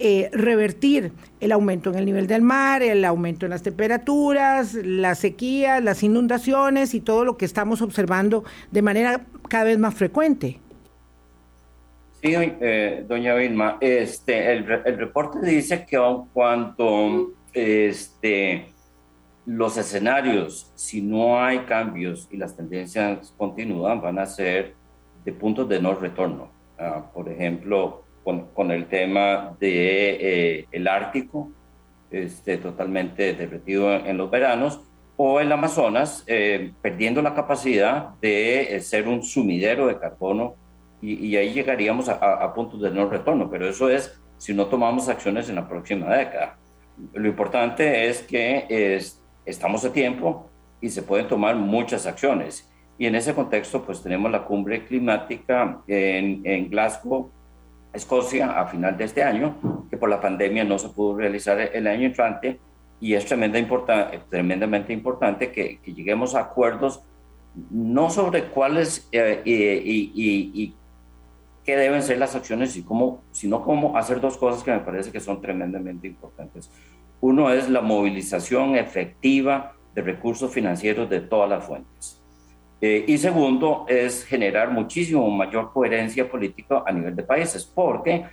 eh, 0.02 0.30
revertir 0.32 1.12
el 1.42 1.52
aumento 1.52 1.90
en 1.90 1.98
el 1.98 2.06
nivel 2.06 2.28
del 2.28 2.42
mar, 2.42 2.82
el 2.84 3.04
aumento 3.04 3.46
en 3.46 3.50
las 3.50 3.64
temperaturas, 3.64 4.74
las 4.76 5.20
sequías, 5.20 5.84
las 5.84 6.04
inundaciones 6.04 6.94
y 6.94 7.02
todo 7.02 7.26
lo 7.26 7.36
que 7.36 7.46
estamos 7.46 7.82
observando 7.82 8.44
de 8.72 8.82
manera 8.82 9.26
cada 9.50 9.66
vez 9.66 9.78
más 9.78 9.96
frecuente. 9.96 10.60
Sí, 12.22 12.34
eh, 12.36 13.06
doña 13.08 13.34
Vilma, 13.36 13.78
este, 13.80 14.52
el, 14.52 14.70
el, 14.86 14.98
reporte 14.98 15.40
dice 15.40 15.86
que 15.86 15.96
aun 15.96 16.28
cuando 16.34 17.32
este, 17.54 18.74
los 19.46 19.78
escenarios, 19.78 20.72
si 20.76 21.02
no 21.02 21.42
hay 21.42 21.60
cambios 21.60 22.28
y 22.30 22.36
las 22.36 22.58
tendencias 22.58 23.34
continúan, 23.38 24.02
van 24.02 24.20
a 24.20 24.26
ser 24.26 24.76
de 25.24 25.32
puntos 25.32 25.70
de 25.70 25.82
no 25.82 25.96
retorno. 25.96 26.52
Ah, 26.78 27.10
por 27.14 27.30
ejemplo, 27.30 28.04
con, 28.24 28.72
el 28.72 28.88
tema 28.88 29.56
de 29.60 30.60
eh, 30.60 30.66
el 30.72 30.88
Ártico, 30.88 31.52
este, 32.12 32.58
totalmente 32.58 33.34
derretido 33.34 33.94
en, 33.94 34.18
los 34.18 34.30
veranos, 34.30 34.82
o 35.18 35.40
el 35.40 35.52
Amazonas, 35.52 36.24
eh, 36.28 36.74
perdiendo 36.82 37.22
la 37.22 37.34
capacidad 37.34 38.10
de 38.22 38.80
ser 38.82 39.08
un 39.08 39.24
sumidero 39.24 39.88
de 39.88 39.98
carbono, 39.98 40.56
y, 41.02 41.36
ahí 41.36 41.54
llegaríamos 41.54 42.10
a, 42.10 42.54
puntos 42.54 42.82
de 42.82 42.92
no 42.92 43.10
retorno, 43.10 43.50
pero 43.50 43.68
eso 43.70 43.90
es 43.90 44.20
si 44.38 44.54
no 44.54 44.66
tomamos 44.68 45.08
acciones 45.10 45.50
en 45.50 45.56
la 45.56 45.68
próxima 45.68 46.14
década. 46.16 46.58
Lo 47.14 47.28
importante 47.28 48.08
es 48.08 48.22
que 48.22 48.66
es, 48.70 49.22
estamos 49.46 49.86
a 49.86 49.94
tiempo 49.94 50.50
y 50.82 50.90
se 50.90 51.02
pueden 51.04 51.28
tomar 51.28 51.56
muchas 51.56 52.06
acciones. 52.06 52.70
Y 52.98 53.06
en 53.06 53.16
ese 53.16 53.34
contexto, 53.34 53.84
pues 53.84 54.04
tenemos 54.04 54.30
la 54.30 54.44
cumbre 54.44 54.86
climática 54.86 55.82
en, 55.88 56.42
en 56.46 56.70
Glasgow 56.70 57.32
Escocia 57.92 58.60
a 58.60 58.68
final 58.68 58.98
de 58.98 59.06
este 59.06 59.24
año, 59.24 59.56
que 59.90 59.98
por 59.98 60.10
la 60.10 60.22
pandemia 60.22 60.64
no 60.64 60.78
se 60.78 60.90
pudo 60.90 61.18
realizar 61.18 61.60
el 61.60 61.88
año 61.88 62.06
entrante, 62.06 62.60
y 63.02 63.14
es 63.14 63.26
tremenda 63.26 63.60
tremendamente 64.30 64.94
importante 64.94 65.52
que, 65.52 65.80
lleguemos 65.86 66.36
a 66.36 66.42
acuerdos 66.42 67.02
no 67.72 68.10
sobre 68.10 68.46
cuáles 68.46 69.10
eh, 69.12 69.42
y, 69.44 70.76
qué 71.70 71.78
deben 71.78 72.02
ser 72.02 72.18
las 72.18 72.36
acciones, 72.36 72.76
y 72.78 72.82
cómo, 72.82 73.22
sino 73.32 73.64
cómo 73.64 73.96
hacer 73.96 74.20
dos 74.20 74.38
cosas 74.38 74.64
que 74.64 74.72
me 74.72 74.80
parece 74.80 75.12
que 75.12 75.20
son 75.20 75.40
tremendamente 75.40 76.08
importantes. 76.08 76.72
Uno 77.22 77.52
es 77.52 77.70
la 77.70 77.82
movilización 77.82 78.76
efectiva 78.76 79.76
de 79.94 80.02
recursos 80.02 80.52
financieros 80.52 81.08
de 81.12 81.20
todas 81.20 81.48
las 81.48 81.64
fuentes. 81.64 82.24
Eh, 82.82 83.06
y 83.08 83.20
segundo, 83.20 83.86
es 83.88 84.26
generar 84.26 84.72
muchísimo 84.72 85.30
mayor 85.30 85.72
coherencia 85.72 86.28
política 86.28 86.82
a 86.88 86.92
nivel 86.92 87.16
de 87.16 87.22
países, 87.22 87.66
porque, 87.66 88.16
eh, 88.16 88.26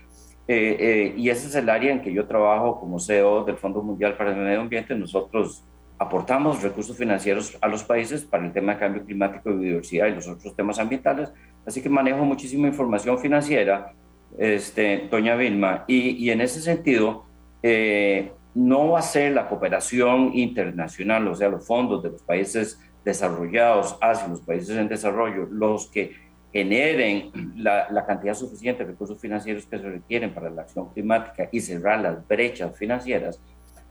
eh, 0.49 1.15
y 1.15 1.29
ese 1.29 1.49
es 1.49 1.55
el 1.57 1.69
área 1.69 1.93
en 1.93 2.01
que 2.01 2.15
yo 2.15 2.27
trabajo 2.27 2.81
como 2.81 2.99
CEO 2.99 3.45
del 3.45 3.59
Fondo 3.59 3.83
Mundial 3.83 4.17
para 4.17 4.31
el 4.31 4.37
Medio 4.37 4.63
Ambiente, 4.63 4.95
nosotros 4.95 5.63
aportamos 5.99 6.63
recursos 6.63 6.97
financieros 6.97 7.59
a 7.61 7.69
los 7.69 7.85
países 7.85 8.25
para 8.25 8.47
el 8.47 8.53
tema 8.55 8.73
de 8.75 8.79
cambio 8.79 9.05
climático 9.05 9.51
y 9.51 9.57
biodiversidad 9.59 10.07
y 10.07 10.15
los 10.15 10.27
otros 10.27 10.57
temas 10.57 10.79
ambientales, 10.79 11.31
así 11.67 11.83
que 11.83 11.89
manejo 11.89 12.25
muchísima 12.25 12.69
información 12.69 13.19
financiera, 13.19 13.93
este, 14.39 15.09
doña 15.11 15.35
Vilma, 15.35 15.85
y, 15.87 16.31
en 16.31 16.41
ese 16.41 16.61
sentido, 16.61 17.25
no 18.55 18.91
va 18.91 19.01
a 19.01 19.03
ser 19.03 19.33
la 19.33 19.49
cooperación 19.49 20.31
internacional, 20.35 21.29
o 21.29 21.35
sea, 21.35 21.49
los 21.49 21.67
fondos 21.67 22.03
de 22.03 22.11
los 22.11 22.23
países 22.23 22.81
desarrollados 23.05 23.97
hacia 24.01 24.27
los 24.29 24.41
países 24.41 24.77
en 24.77 24.89
desarrollo 24.89 25.47
los 25.51 25.87
que 25.89 26.15
generen 26.53 27.31
la, 27.57 28.05
cantidad 28.07 28.35
suficiente 28.35 28.83
de 28.83 28.93
recursos 28.93 29.21
financieros 29.21 29.67
que 29.67 29.79
se 29.79 29.91
requieren 29.91 30.33
para 30.33 30.51
la 30.51 30.63
acción 30.63 30.89
climática 30.93 31.49
y 31.53 31.61
cerrar 31.61 32.01
las 32.01 32.27
brechas 32.27 32.77
financieras, 32.77 33.41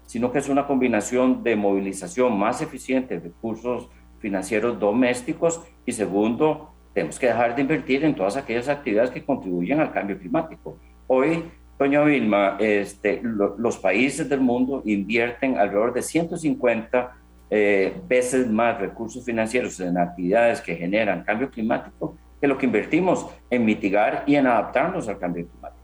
sino 0.06 0.32
que 0.32 0.40
es 0.40 0.50
una 0.50 0.66
combinación 0.66 1.44
de 1.44 1.56
movilización 1.56 2.38
más 2.38 2.62
eficiente 2.62 3.20
de 3.20 3.28
recursos 3.30 3.88
financieros 4.20 4.80
domésticos 4.80 5.62
y 5.86 5.92
segundo, 5.92 6.72
tenemos 6.96 7.20
que 7.20 7.28
dejar 7.28 7.54
de 7.54 7.62
invertir 7.62 8.06
en 8.06 8.16
todas 8.16 8.38
aquellas 8.38 8.70
actividades 8.70 9.12
que 9.12 9.24
contribuyen 9.24 9.82
al 9.82 9.92
cambio 9.92 10.18
climático. 10.18 10.80
Hoy, 11.08 11.44
doña 11.78 12.02
Vilma, 12.06 12.56
este, 12.58 13.22
los 13.22 13.78
países 13.78 14.30
del 14.30 14.40
mundo 14.40 14.82
invierten 14.86 15.58
alrededor 15.58 15.94
de 15.94 16.02
150 16.02 17.18
eh, 17.50 17.94
veces 18.08 18.50
más 18.50 18.80
recursos 18.80 19.26
financieros 19.26 19.78
en 19.82 19.98
actividades 19.98 20.62
que 20.62 20.74
generan 20.78 21.26
cambio 21.26 21.52
climático 21.52 22.18
que 22.40 22.48
lo 22.48 22.58
que 22.58 22.66
invertimos 22.66 23.28
en 23.50 23.66
mitigar 23.66 24.24
y 24.26 24.36
en 24.36 24.48
adaptarnos 24.48 25.10
al 25.10 25.20
cambio 25.20 25.46
climático. 25.48 25.84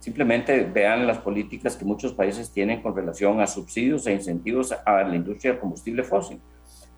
Simplemente 0.00 0.64
vean 0.64 1.06
las 1.06 1.18
políticas 1.18 1.76
que 1.76 1.84
muchos 1.84 2.12
países 2.14 2.50
tienen 2.50 2.82
con 2.82 2.96
relación 2.96 3.40
a 3.40 3.46
subsidios 3.46 4.08
e 4.08 4.12
incentivos 4.12 4.72
a 4.72 5.02
la 5.04 5.14
industria 5.14 5.52
del 5.52 5.60
combustible 5.60 6.02
fósil. 6.02 6.40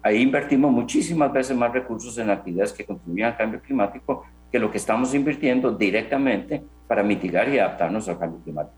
Ahí 0.02 0.22
invertimos 0.22 0.72
muchísimas 0.72 1.32
veces 1.32 1.56
más 1.56 1.72
recursos 1.72 2.16
en 2.18 2.30
actividades 2.30 2.72
que 2.72 2.84
contribuyen 2.84 3.26
al 3.26 3.36
cambio 3.36 3.60
climático 3.60 4.24
que 4.50 4.58
lo 4.58 4.70
que 4.70 4.78
estamos 4.78 5.14
invirtiendo 5.14 5.72
directamente 5.72 6.62
para 6.86 7.02
mitigar 7.02 7.48
y 7.48 7.58
adaptarnos 7.58 8.08
al 8.08 8.18
cambio 8.18 8.40
climático. 8.42 8.76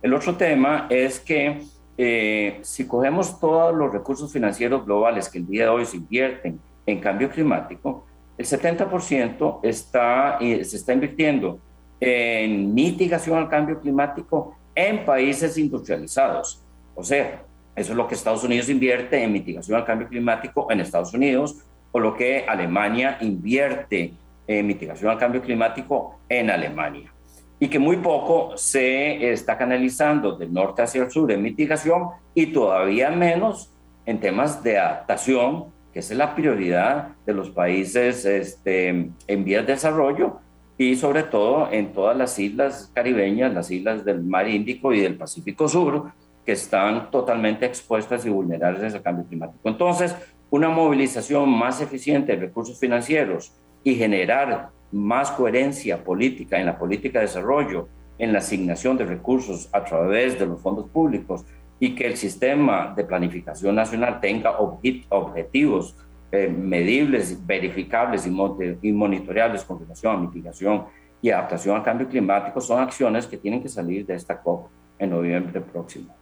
El 0.00 0.14
otro 0.14 0.34
tema 0.34 0.86
es 0.90 1.20
que 1.20 1.60
eh, 1.96 2.58
si 2.62 2.86
cogemos 2.86 3.38
todos 3.38 3.74
los 3.74 3.92
recursos 3.92 4.32
financieros 4.32 4.84
globales 4.84 5.28
que 5.28 5.38
el 5.38 5.46
día 5.46 5.64
de 5.64 5.68
hoy 5.68 5.84
se 5.84 5.98
invierten 5.98 6.58
en 6.86 7.00
cambio 7.00 7.30
climático, 7.30 8.06
el 8.36 8.46
70% 8.46 9.60
está, 9.62 10.38
se 10.40 10.76
está 10.76 10.92
invirtiendo 10.92 11.60
en 12.00 12.74
mitigación 12.74 13.38
al 13.38 13.48
cambio 13.48 13.78
climático 13.78 14.56
en 14.74 15.04
países 15.04 15.56
industrializados. 15.58 16.64
O 16.94 17.04
sea, 17.04 17.44
eso 17.74 17.92
es 17.92 17.96
lo 17.96 18.06
que 18.06 18.14
Estados 18.14 18.44
Unidos 18.44 18.68
invierte 18.68 19.22
en 19.22 19.32
mitigación 19.32 19.78
al 19.78 19.84
cambio 19.84 20.08
climático 20.08 20.66
en 20.70 20.80
Estados 20.80 21.14
Unidos 21.14 21.56
o 21.90 22.00
lo 22.00 22.14
que 22.14 22.44
Alemania 22.46 23.18
invierte 23.20 24.12
en 24.46 24.66
mitigación 24.66 25.10
al 25.10 25.18
cambio 25.18 25.40
climático 25.40 26.18
en 26.28 26.50
Alemania. 26.50 27.12
Y 27.58 27.68
que 27.68 27.78
muy 27.78 27.96
poco 27.98 28.56
se 28.56 29.30
está 29.30 29.56
canalizando 29.56 30.36
del 30.36 30.52
norte 30.52 30.82
hacia 30.82 31.04
el 31.04 31.10
sur 31.10 31.30
en 31.30 31.42
mitigación 31.42 32.08
y 32.34 32.46
todavía 32.46 33.10
menos 33.10 33.70
en 34.04 34.18
temas 34.18 34.62
de 34.62 34.78
adaptación, 34.78 35.66
que 35.92 36.00
es 36.00 36.10
la 36.10 36.34
prioridad 36.34 37.08
de 37.24 37.34
los 37.34 37.50
países 37.50 38.24
este, 38.24 39.10
en 39.26 39.44
vías 39.44 39.66
de 39.66 39.74
desarrollo 39.74 40.40
y 40.76 40.96
sobre 40.96 41.22
todo 41.22 41.68
en 41.70 41.92
todas 41.92 42.16
las 42.16 42.36
islas 42.38 42.90
caribeñas, 42.92 43.54
las 43.54 43.70
islas 43.70 44.04
del 44.04 44.22
Mar 44.24 44.48
Índico 44.48 44.92
y 44.92 45.00
del 45.00 45.16
Pacífico 45.16 45.68
Sur, 45.68 46.12
que 46.44 46.52
están 46.52 47.10
totalmente 47.10 47.66
expuestas 47.66 48.26
y 48.26 48.30
vulnerables 48.30 48.94
al 48.94 49.02
cambio 49.02 49.24
climático. 49.26 49.68
Entonces, 49.68 50.16
una 50.50 50.68
movilización 50.68 51.48
más 51.48 51.80
eficiente 51.80 52.32
de 52.32 52.46
recursos 52.46 52.78
financieros 52.78 53.52
y 53.84 53.94
generar 53.94 54.70
más 54.90 55.30
coherencia 55.30 56.04
política 56.04 56.58
en 56.58 56.66
la 56.66 56.78
política 56.78 57.18
de 57.18 57.26
desarrollo, 57.26 57.88
en 58.18 58.32
la 58.32 58.38
asignación 58.38 58.96
de 58.96 59.06
recursos 59.06 59.68
a 59.72 59.82
través 59.84 60.38
de 60.38 60.46
los 60.46 60.60
fondos 60.60 60.88
públicos 60.90 61.44
y 61.80 61.94
que 61.94 62.06
el 62.06 62.16
sistema 62.16 62.92
de 62.94 63.04
planificación 63.04 63.74
nacional 63.74 64.20
tenga 64.20 64.58
objetivos 64.58 65.96
eh, 66.30 66.48
medibles, 66.48 67.44
verificables 67.44 68.26
y, 68.26 68.92
monitoreables 68.92 69.64
con 69.64 69.80
relación 69.80 70.14
a 70.14 70.18
mitigación 70.18 70.84
y 71.20 71.30
adaptación 71.30 71.76
al 71.76 71.82
cambio 71.82 72.08
climático 72.08 72.60
son 72.60 72.80
acciones 72.80 73.26
que 73.26 73.36
tienen 73.36 73.62
que 73.62 73.68
salir 73.68 74.06
de 74.06 74.14
esta 74.14 74.40
COP 74.40 74.68
en 74.98 75.10
noviembre 75.10 75.60
próximo. 75.60 76.14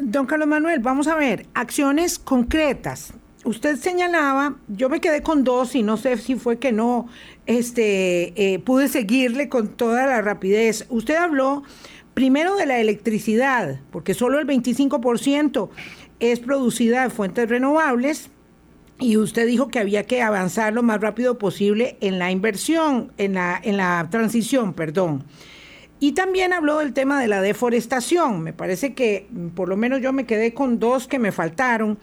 Don 0.00 0.26
Carlos 0.26 0.48
Manuel, 0.48 0.80
vamos 0.80 1.06
a 1.06 1.16
ver, 1.16 1.46
acciones 1.54 2.18
concretas 2.18 3.14
usted 3.44 3.76
señalaba, 3.76 4.56
yo 4.68 4.88
me 4.88 5.00
quedé 5.00 5.22
con 5.22 5.44
dos 5.44 5.74
y 5.74 5.82
no 5.82 5.96
sé 5.96 6.16
si 6.16 6.36
fue 6.36 6.58
que 6.58 6.72
no 6.72 7.08
este, 7.46 8.54
eh, 8.54 8.58
pude 8.60 8.88
seguirle 8.88 9.48
con 9.48 9.68
toda 9.68 10.06
la 10.06 10.22
rapidez. 10.22 10.86
Usted 10.88 11.16
habló 11.16 11.62
primero 12.14 12.56
de 12.56 12.66
la 12.66 12.80
electricidad, 12.80 13.80
porque 13.90 14.14
solo 14.14 14.38
el 14.38 14.46
25% 14.46 15.70
es 16.20 16.40
producida 16.40 17.02
de 17.02 17.10
fuentes 17.10 17.48
renovables. 17.48 18.30
Y 18.98 19.16
usted 19.16 19.48
dijo 19.48 19.66
que 19.66 19.80
había 19.80 20.04
que 20.04 20.22
avanzar 20.22 20.72
lo 20.74 20.84
más 20.84 21.00
rápido 21.00 21.36
posible 21.36 21.96
en 22.00 22.20
la 22.20 22.30
inversión, 22.30 23.10
en 23.18 23.34
la, 23.34 23.60
en 23.60 23.76
la 23.76 24.06
transición, 24.10 24.74
perdón. 24.74 25.24
Y 26.02 26.14
también 26.14 26.52
habló 26.52 26.78
del 26.78 26.94
tema 26.94 27.20
de 27.20 27.28
la 27.28 27.40
deforestación. 27.40 28.42
Me 28.42 28.52
parece 28.52 28.92
que 28.92 29.28
por 29.54 29.68
lo 29.68 29.76
menos 29.76 30.00
yo 30.00 30.12
me 30.12 30.26
quedé 30.26 30.52
con 30.52 30.80
dos 30.80 31.06
que 31.06 31.20
me 31.20 31.30
faltaron. 31.30 31.96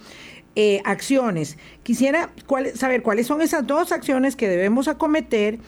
eh, 0.56 0.82
acciones. 0.86 1.58
Quisiera 1.84 2.32
saber 2.76 3.04
cuáles 3.04 3.28
son 3.28 3.42
esas 3.42 3.68
dos 3.68 3.92
acciones 3.92 4.36
que 4.36 4.48
debemos 4.48 4.88
acometer 4.88 5.60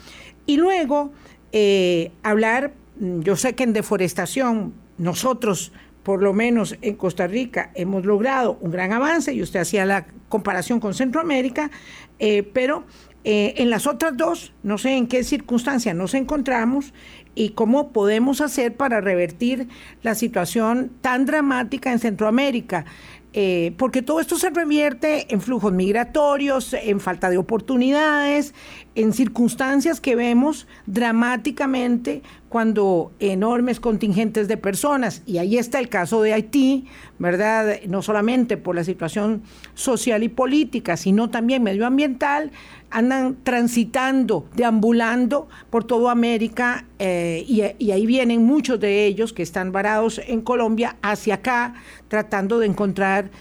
y 0.46 0.58
luego 0.58 1.12
eh, 1.52 2.12
hablar, 2.24 2.74
mm, 3.00 3.20
yo 3.22 3.36
sé 3.36 3.54
que 3.54 3.64
en 3.64 3.74
deforestación 3.74 4.74
nosotros 4.98 5.72
por 6.04 6.24
lo 6.24 6.34
menos 6.34 6.78
en 6.82 6.96
Costa 6.96 7.28
Rica 7.28 7.72
hemos 7.76 8.06
logrado 8.06 8.58
un 8.62 8.72
gran 8.72 8.92
avance, 8.92 9.34
y 9.34 9.42
usted 9.42 9.60
hacía 9.60 9.86
la 9.86 10.08
comparación 10.30 10.80
con 10.80 10.94
Centroamérica, 10.94 11.70
eh, 12.18 12.44
pero 12.44 12.86
en 13.24 13.70
las 13.70 13.86
otras 13.86 14.18
dos, 14.18 14.54
no 14.64 14.78
sé 14.78 14.96
en 14.98 15.08
qué 15.08 15.24
circunstancia 15.24 15.94
nos 15.94 16.14
encontramos 16.14 16.94
y 17.36 17.50
cómo 17.50 17.92
podemos 17.92 18.42
hacer 18.42 18.76
para 18.76 19.02
revertir 19.02 19.68
la 20.02 20.16
situación 20.16 20.92
tan 21.02 21.26
dramática 21.26 21.92
en 21.92 22.00
Centroamérica. 22.00 22.86
Eh, 23.34 23.74
porque 23.78 24.02
todo 24.02 24.20
esto 24.20 24.38
se 24.38 24.50
revierte 24.50 25.34
en 25.34 25.40
flujos 25.40 25.72
migratorios, 25.72 26.74
en 26.74 27.00
falta 27.00 27.30
de 27.30 27.38
oportunidades, 27.38 28.54
en 28.94 29.14
circunstancias 29.14 30.02
que 30.02 30.16
vemos 30.16 30.68
dramáticamente 30.86 32.24
cuando 32.50 33.14
enormes 33.20 33.80
contingentes 33.80 34.50
de 34.50 34.58
personas, 34.58 35.22
y 35.26 35.38
ahí 35.38 35.58
está 35.58 35.80
el 35.80 35.88
caso 35.88 36.22
de 36.22 36.34
Haití, 36.34 36.86
¿verdad? 37.18 37.80
No 37.88 38.02
solamente 38.02 38.58
por 38.58 38.76
la 38.76 38.84
situación 38.84 39.44
social 39.74 40.24
y 40.24 40.30
política, 40.30 40.98
sino 40.98 41.30
también 41.30 41.64
medioambiental, 41.64 42.52
andan 42.90 43.38
transitando, 43.44 44.46
deambulando 44.54 45.48
por 45.70 45.86
toda 45.86 46.12
América 46.12 46.86
eh, 47.00 47.46
y, 47.48 47.64
y, 47.80 47.92
ahí 47.92 48.06
vienen 48.06 48.44
muchos 48.44 48.82
de 48.82 49.06
ellos 49.06 49.32
que 49.32 49.44
están 49.44 49.72
varados 49.72 50.20
en 50.28 50.42
Colombia 50.42 50.98
hacia 51.02 51.36
acá, 51.36 51.76
tratando 52.10 52.60
de 52.60 52.68
encontrar 52.68 53.32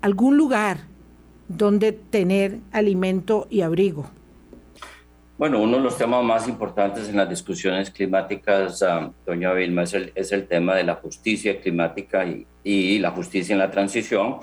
algún 0.00 0.36
lugar 0.36 0.78
donde 1.46 1.92
tener 1.92 2.58
alimento 2.72 3.46
y 3.48 3.60
abrigo. 3.60 4.10
Bueno, 5.40 5.62
uno 5.62 5.78
de 5.78 5.82
los 5.82 5.96
temas 5.96 6.22
más 6.22 6.46
importantes 6.48 7.08
en 7.08 7.16
las 7.16 7.26
discusiones 7.26 7.90
climáticas, 7.90 8.82
ah, 8.82 9.10
doña 9.24 9.54
Vilma, 9.54 9.84
es 9.84 9.94
el, 9.94 10.12
es 10.14 10.32
el, 10.32 10.46
tema 10.46 10.74
de 10.74 10.84
la 10.84 10.96
justicia 10.96 11.58
climática 11.58 12.26
y, 12.26 12.46
y 12.62 12.98
la 12.98 13.10
justicia 13.12 13.54
en 13.54 13.58
la 13.60 13.70
transición, 13.70 14.36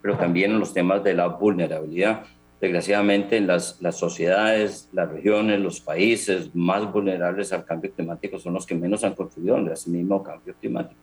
pero 0.00 0.16
también 0.16 0.60
los 0.60 0.72
temas 0.72 1.02
de 1.02 1.14
la 1.14 1.26
vulnerabilidad 1.26 2.22
Desgraciadamente, 2.60 3.40
las, 3.40 3.82
las 3.82 3.98
sociedades, 3.98 4.88
las 4.92 5.10
regiones, 5.10 5.60
los 5.60 5.80
países 5.80 6.54
más 6.54 6.90
vulnerables 6.90 7.52
al 7.52 7.64
cambio 7.64 7.92
climático 7.92 8.38
son 8.38 8.54
los 8.54 8.64
que 8.64 8.76
menos 8.76 9.02
han 9.02 9.14
contribuido 9.14 9.58
en 9.58 9.68
ese 9.68 9.90
mismo 9.90 10.22
cambio 10.22 10.54
climático. 10.60 11.02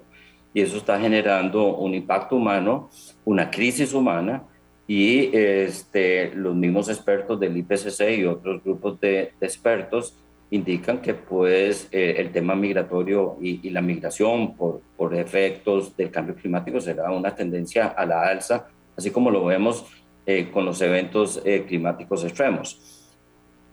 Y 0.54 0.62
eso 0.62 0.78
está 0.78 0.98
generando 0.98 1.76
un 1.76 1.94
impacto 1.94 2.38
humano, 2.38 2.90
una 3.26 3.52
crisis 3.52 3.94
humana, 3.94 4.44
y 4.94 5.34
este, 5.34 6.36
los 6.36 6.54
mismos 6.54 6.90
expertos 6.90 7.40
del 7.40 7.56
IPCC 7.56 8.18
y 8.18 8.26
otros 8.26 8.62
grupos 8.62 9.00
de, 9.00 9.32
expertos 9.40 10.18
indican 10.50 11.02
que 11.02 11.14
pues 11.14 11.88
eh, 11.94 12.16
el 12.18 12.34
tema 12.34 12.56
migratorio 12.56 13.38
y, 13.40 13.70
la 13.70 13.82
migración 13.82 14.54
por, 14.58 15.16
efectos 15.16 15.96
del 15.96 16.12
cambio 16.12 16.36
climático 16.36 16.82
será 16.82 17.10
una 17.10 17.34
tendencia 17.34 17.88
a 17.88 18.06
la 18.06 18.24
alza, 18.24 18.68
así 18.98 19.12
como 19.12 19.32
lo 19.32 19.46
vemos 19.46 19.86
eh, 20.26 20.50
con 20.52 20.66
los 20.66 20.82
eventos 20.82 21.42
eh, 21.46 21.64
climáticos 21.66 22.26
extremos. 22.26 23.08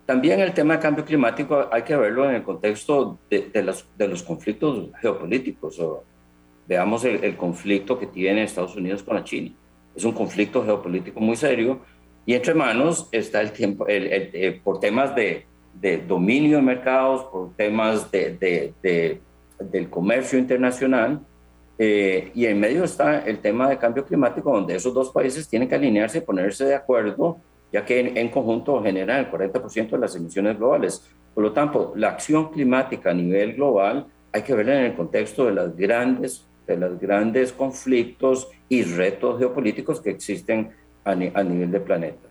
También 0.06 0.38
el 0.38 0.54
tema 0.54 0.74
de 0.74 0.80
cambio 0.80 1.04
climático 1.04 1.68
hay 1.72 1.82
que 1.82 1.96
verlo 1.96 2.28
en 2.28 2.36
el 2.36 2.44
contexto 2.44 3.18
de, 3.28 3.50
los, 4.08 4.22
conflictos 4.22 4.90
geopolíticos. 5.00 5.82
Veamos 6.68 7.04
el, 7.04 7.24
el, 7.24 7.36
conflicto 7.36 7.98
que 7.98 8.06
tiene 8.06 8.44
Estados 8.44 8.76
Unidos 8.76 9.02
con 9.02 9.16
la 9.16 9.24
China. 9.24 9.52
Es 9.98 10.04
un 10.04 10.12
conflicto 10.12 10.64
geopolítico 10.64 11.18
muy 11.18 11.34
serio 11.34 11.80
y 12.24 12.34
entre 12.34 12.54
manos 12.54 13.08
está 13.10 13.40
el 13.40 13.50
tiempo, 13.50 13.84
el, 13.88 14.06
eh, 14.06 14.60
por 14.62 14.78
temas 14.78 15.12
de, 15.16 15.44
de, 15.74 15.98
dominio 15.98 16.58
de 16.58 16.62
mercados, 16.62 17.24
por 17.24 17.56
temas 17.56 18.08
de, 18.12 19.18
del 19.58 19.90
comercio 19.90 20.38
internacional, 20.38 21.20
eh, 21.80 22.30
y 22.32 22.46
en 22.46 22.60
medio 22.60 22.84
está 22.84 23.24
el 23.24 23.40
tema 23.40 23.68
de 23.68 23.76
cambio 23.76 24.04
climático, 24.04 24.52
donde 24.52 24.76
esos 24.76 24.94
dos 24.94 25.10
países 25.10 25.48
tienen 25.48 25.68
que 25.68 25.74
alinearse 25.74 26.18
y 26.18 26.20
ponerse 26.20 26.64
de 26.64 26.76
acuerdo, 26.76 27.38
ya 27.72 27.84
que 27.84 27.98
en, 27.98 28.28
conjunto 28.28 28.80
generan 28.80 29.18
el 29.18 29.32
40% 29.32 29.90
de 29.90 29.98
las 29.98 30.14
emisiones 30.14 30.56
globales. 30.56 31.10
Por 31.34 31.42
lo 31.42 31.52
tanto, 31.52 31.92
la 31.96 32.10
acción 32.10 32.52
climática 32.52 33.10
a 33.10 33.14
nivel 33.14 33.54
global 33.54 34.06
hay 34.32 34.42
que 34.42 34.54
verla 34.54 34.78
en 34.78 34.84
el 34.86 34.94
contexto 34.94 35.46
de, 35.46 35.54
las 35.54 35.76
grandes, 35.76 36.46
de 36.74 36.78
los 36.78 37.00
grandes 37.00 37.52
conflictos 37.52 38.48
y 38.68 38.82
retos 38.82 39.38
geopolíticos 39.38 40.00
que 40.00 40.10
existen 40.10 40.70
a, 41.04 41.12
a 41.12 41.42
nivel 41.42 41.70
del 41.70 41.82
planeta. 41.82 42.28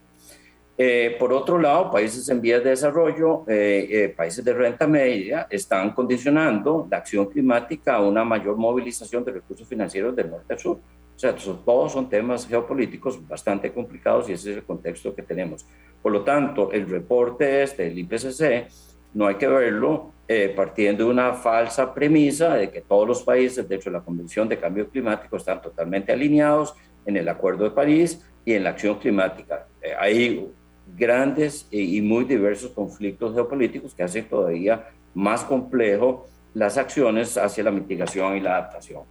Eh, 0.79 1.15
por 1.17 1.33
otro 1.33 1.57
lado, 1.57 1.89
países 1.89 2.29
en 2.29 2.39
vías 2.39 2.63
de 2.63 2.69
desarrollo, 2.69 3.43
eh, 3.47 3.87
eh, 3.89 4.09
países 4.09 4.45
de 4.45 4.53
renta 4.53 4.85
media, 4.85 5.47
están 5.49 5.91
condicionando 5.91 6.87
la 6.89 6.97
acción 6.97 7.25
climática 7.25 7.95
a 7.95 8.01
una 8.01 8.23
mayor 8.23 8.57
movilización 8.57 9.25
de 9.25 9.31
recursos 9.31 9.67
financieros 9.67 10.15
del 10.15 10.29
norte 10.29 10.53
al 10.53 10.59
sur. 10.59 10.77
O 10.77 11.19
sea, 11.19 11.33
todos 11.33 11.91
son 11.91 12.07
temas 12.07 12.47
geopolíticos 12.47 13.27
bastante 13.27 13.73
complicados 13.73 14.29
y 14.29 14.33
ese 14.33 14.51
es 14.51 14.57
el 14.57 14.63
contexto 14.63 15.15
que 15.15 15.23
tenemos. 15.23 15.65
Por 15.99 16.11
lo 16.11 16.23
tanto, 16.23 16.71
el 16.71 16.87
reporte 16.87 17.63
este 17.63 17.85
del 17.85 17.97
IPCC 17.97 18.67
no 19.15 19.25
hay 19.25 19.33
que 19.33 19.47
verlo 19.47 20.13
partiendo 20.55 21.05
de 21.05 21.09
una 21.09 21.33
falsa 21.33 21.93
premisa 21.93 22.55
de 22.55 22.69
que 22.69 22.81
todos 22.81 23.07
los 23.07 23.23
países 23.23 23.67
dentro 23.67 23.91
de 23.91 23.97
la 23.97 24.03
Convención 24.03 24.49
de 24.49 24.59
Cambio 24.59 24.89
Climático 24.89 25.37
están 25.37 25.61
totalmente 25.61 26.11
alineados 26.11 26.75
en 27.05 27.15
el 27.15 27.29
Acuerdo 27.29 27.63
de 27.63 27.71
París 27.71 28.25
y 28.43 28.53
en 28.53 28.63
la 28.63 28.71
acción 28.71 28.99
climática. 28.99 29.67
hay 29.99 30.51
grandes 30.95 31.67
y 31.71 32.01
muy 32.01 32.25
diversos 32.25 32.71
conflictos 32.71 33.33
geopolíticos 33.33 33.93
que 33.93 34.03
hacen 34.03 34.27
todavía 34.27 34.87
más 35.13 35.43
complejo 35.43 36.27
las 36.53 36.77
acciones 36.77 37.37
hacia 37.37 37.63
la 37.63 37.71
mitigación 37.71 38.35
y 38.35 38.39
la 38.39 38.57
adaptación. 38.57 39.03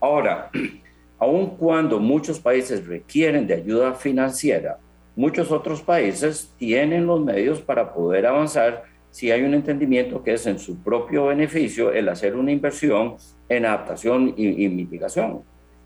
Ahora, 0.00 0.50
aun 1.18 1.56
cuando 1.56 1.98
muchos 1.98 2.40
países 2.40 2.86
requieren 2.86 3.46
de 3.46 3.54
ayuda 3.54 3.94
financiera, 3.94 4.78
muchos 5.14 5.50
otros 5.50 5.82
países 5.82 6.52
tienen 6.58 7.06
los 7.06 7.20
medios 7.20 7.60
para 7.60 7.92
poder 7.92 8.26
avanzar 8.26 8.84
si 9.16 9.30
hay 9.30 9.42
un 9.42 9.54
entendimiento 9.54 10.22
que 10.22 10.34
es 10.34 10.46
en 10.46 10.58
su 10.58 10.82
propio 10.82 11.26
beneficio 11.26 11.90
el 11.90 12.08
hacer 12.10 12.36
una 12.36 12.52
inversión 12.52 13.16
en 13.48 13.64
adaptación 13.64 14.34
y, 14.36 14.64
y 14.64 14.68
mitigación. 14.68 15.42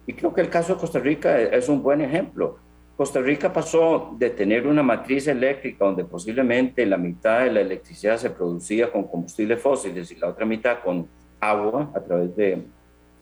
Y 0.06 0.14
creo 0.14 0.34
que 0.34 0.40
el 0.40 0.48
caso 0.48 0.74
de 0.74 0.80
Costa 0.80 0.98
Rica 0.98 1.40
es 1.40 1.68
un 1.68 1.80
buen 1.80 2.00
ejemplo 2.00 2.58
Costa 3.00 3.22
Rica 3.22 3.50
pasó 3.50 4.14
de 4.18 4.28
tener 4.28 4.66
una 4.66 4.82
matriz 4.82 5.26
eléctrica 5.26 5.86
donde 5.86 6.04
posiblemente 6.04 6.84
la 6.84 6.98
mitad 6.98 7.44
de 7.44 7.50
la 7.50 7.62
electricidad 7.62 8.18
se 8.18 8.28
producía 8.28 8.92
con 8.92 9.04
combustibles 9.04 9.58
fósiles 9.58 10.12
y 10.12 10.16
la 10.16 10.28
otra 10.28 10.44
mitad 10.44 10.80
con 10.84 11.08
agua 11.40 11.90
a 11.94 12.00
través 12.00 12.36
de 12.36 12.62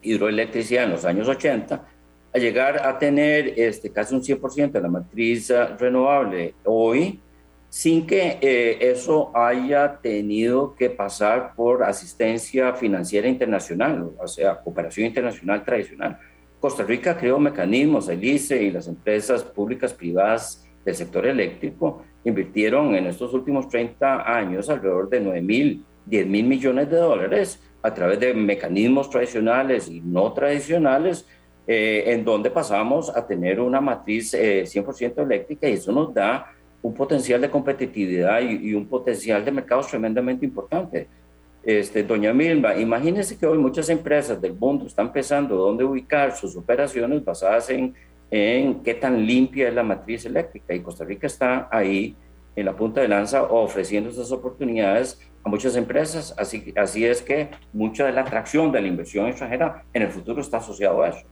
hidroelectricidad 0.03 0.83
en 0.83 0.91
los 0.91 1.05
años 1.05 1.29
80, 1.29 1.87
a 2.35 2.39
llegar 2.39 2.85
a 2.85 2.99
tener 2.99 3.55
este, 3.57 3.93
casi 3.93 4.17
un 4.17 4.21
100% 4.21 4.73
de 4.73 4.81
la 4.81 4.89
matriz 4.89 5.53
ah, 5.53 5.77
renovable 5.79 6.57
hoy, 6.65 7.21
sin 7.69 8.07
que 8.07 8.39
eh, 8.41 8.79
eso 8.81 9.31
haya 9.35 9.99
tenido 10.01 10.75
que 10.75 10.89
pasar 10.89 11.55
por 11.55 11.83
asistencia 11.83 12.73
financiera 12.75 13.29
internacional, 13.29 14.11
o 14.19 14.27
sea, 14.27 14.59
cooperación 14.61 15.07
internacional 15.07 15.65
tradicional. 15.65 16.19
Costa 16.61 16.83
Rica 16.83 17.17
creó 17.17 17.39
mecanismos, 17.39 18.09
el 18.09 18.25
ICE 18.25 18.63
y 18.63 18.71
las 18.71 18.89
empresas 18.89 19.43
públicas 19.43 19.93
privadas 19.93 20.67
del 20.85 20.95
sector 20.95 21.27
eléctrico 21.27 22.03
invirtieron 22.25 22.95
en 22.95 23.07
estos 23.07 23.33
últimos 23.35 23.69
30 23.69 24.37
años 24.37 24.69
alrededor 24.71 25.09
de 25.09 25.21
9 25.21 25.43
mil, 25.43 25.85
10 26.07 26.27
mil 26.27 26.47
millones 26.47 26.91
de 26.91 26.97
dólares 26.97 27.63
a 27.83 27.95
través 27.95 28.19
de 28.19 28.35
mecanismos 28.35 29.09
tradicionales 29.11 29.89
y 29.89 30.01
no 30.01 30.33
tradicionales, 30.33 31.29
eh, 31.67 32.05
en 32.07 32.25
donde 32.25 32.51
pasamos 32.51 33.15
a 33.15 33.27
tener 33.27 33.61
una 33.61 33.81
matriz 33.81 34.33
100% 34.33 35.19
eh, 35.19 35.23
eléctrica 35.23 35.69
y 35.69 35.75
eso 35.75 35.93
nos 35.93 36.13
da 36.15 36.51
un 36.83 36.95
potencial 36.95 37.41
de 37.41 37.51
competitividad 37.51 38.41
y, 38.41 38.75
un 38.75 38.87
potencial 38.87 39.45
de 39.45 39.51
mercados 39.51 39.89
tremendamente 39.89 40.45
importante. 40.45 41.09
Este, 41.63 42.03
doña 42.03 42.33
Milva, 42.33 42.79
imagínese 42.79 43.37
que 43.37 43.47
hoy 43.47 43.59
muchas 43.59 43.89
empresas 43.89 44.41
del 44.41 44.55
mundo 44.55 44.87
están 44.87 45.13
pensando 45.13 45.57
dónde 45.57 45.85
ubicar 45.85 46.35
sus 46.37 46.57
operaciones 46.57 47.25
basadas 47.25 47.69
en, 47.71 47.95
en 48.31 48.83
qué 48.83 48.95
tan 48.95 49.27
limpia 49.27 49.69
es 49.69 49.75
la 49.75 49.83
matriz 49.83 50.25
eléctrica 50.25 50.73
y 50.75 50.81
Costa 50.81 51.05
Rica 51.05 51.27
está 51.27 51.69
ahí 51.71 52.15
en 52.55 52.65
la 52.65 52.75
punta 52.75 53.01
de 53.01 53.09
lanza 53.09 53.43
ofreciendo 53.43 54.11
esas 54.11 54.33
oportunidades 54.33 55.21
a 55.45 55.49
muchas 55.49 55.77
empresas, 55.77 56.35
así, 56.39 56.73
así 56.77 57.05
es 57.05 57.23
que 57.23 57.51
mucha 57.73 58.07
de 58.07 58.13
la 58.13 58.23
atracción 58.23 58.73
de 58.73 58.81
la 58.81 58.89
inversión 58.89 59.27
extranjera 59.27 59.85
en 59.93 60.03
el 60.03 60.11
futuro 60.11 60.41
está 60.41 60.57
asociado 60.57 61.03
a 61.03 61.11
eso. 61.11 61.27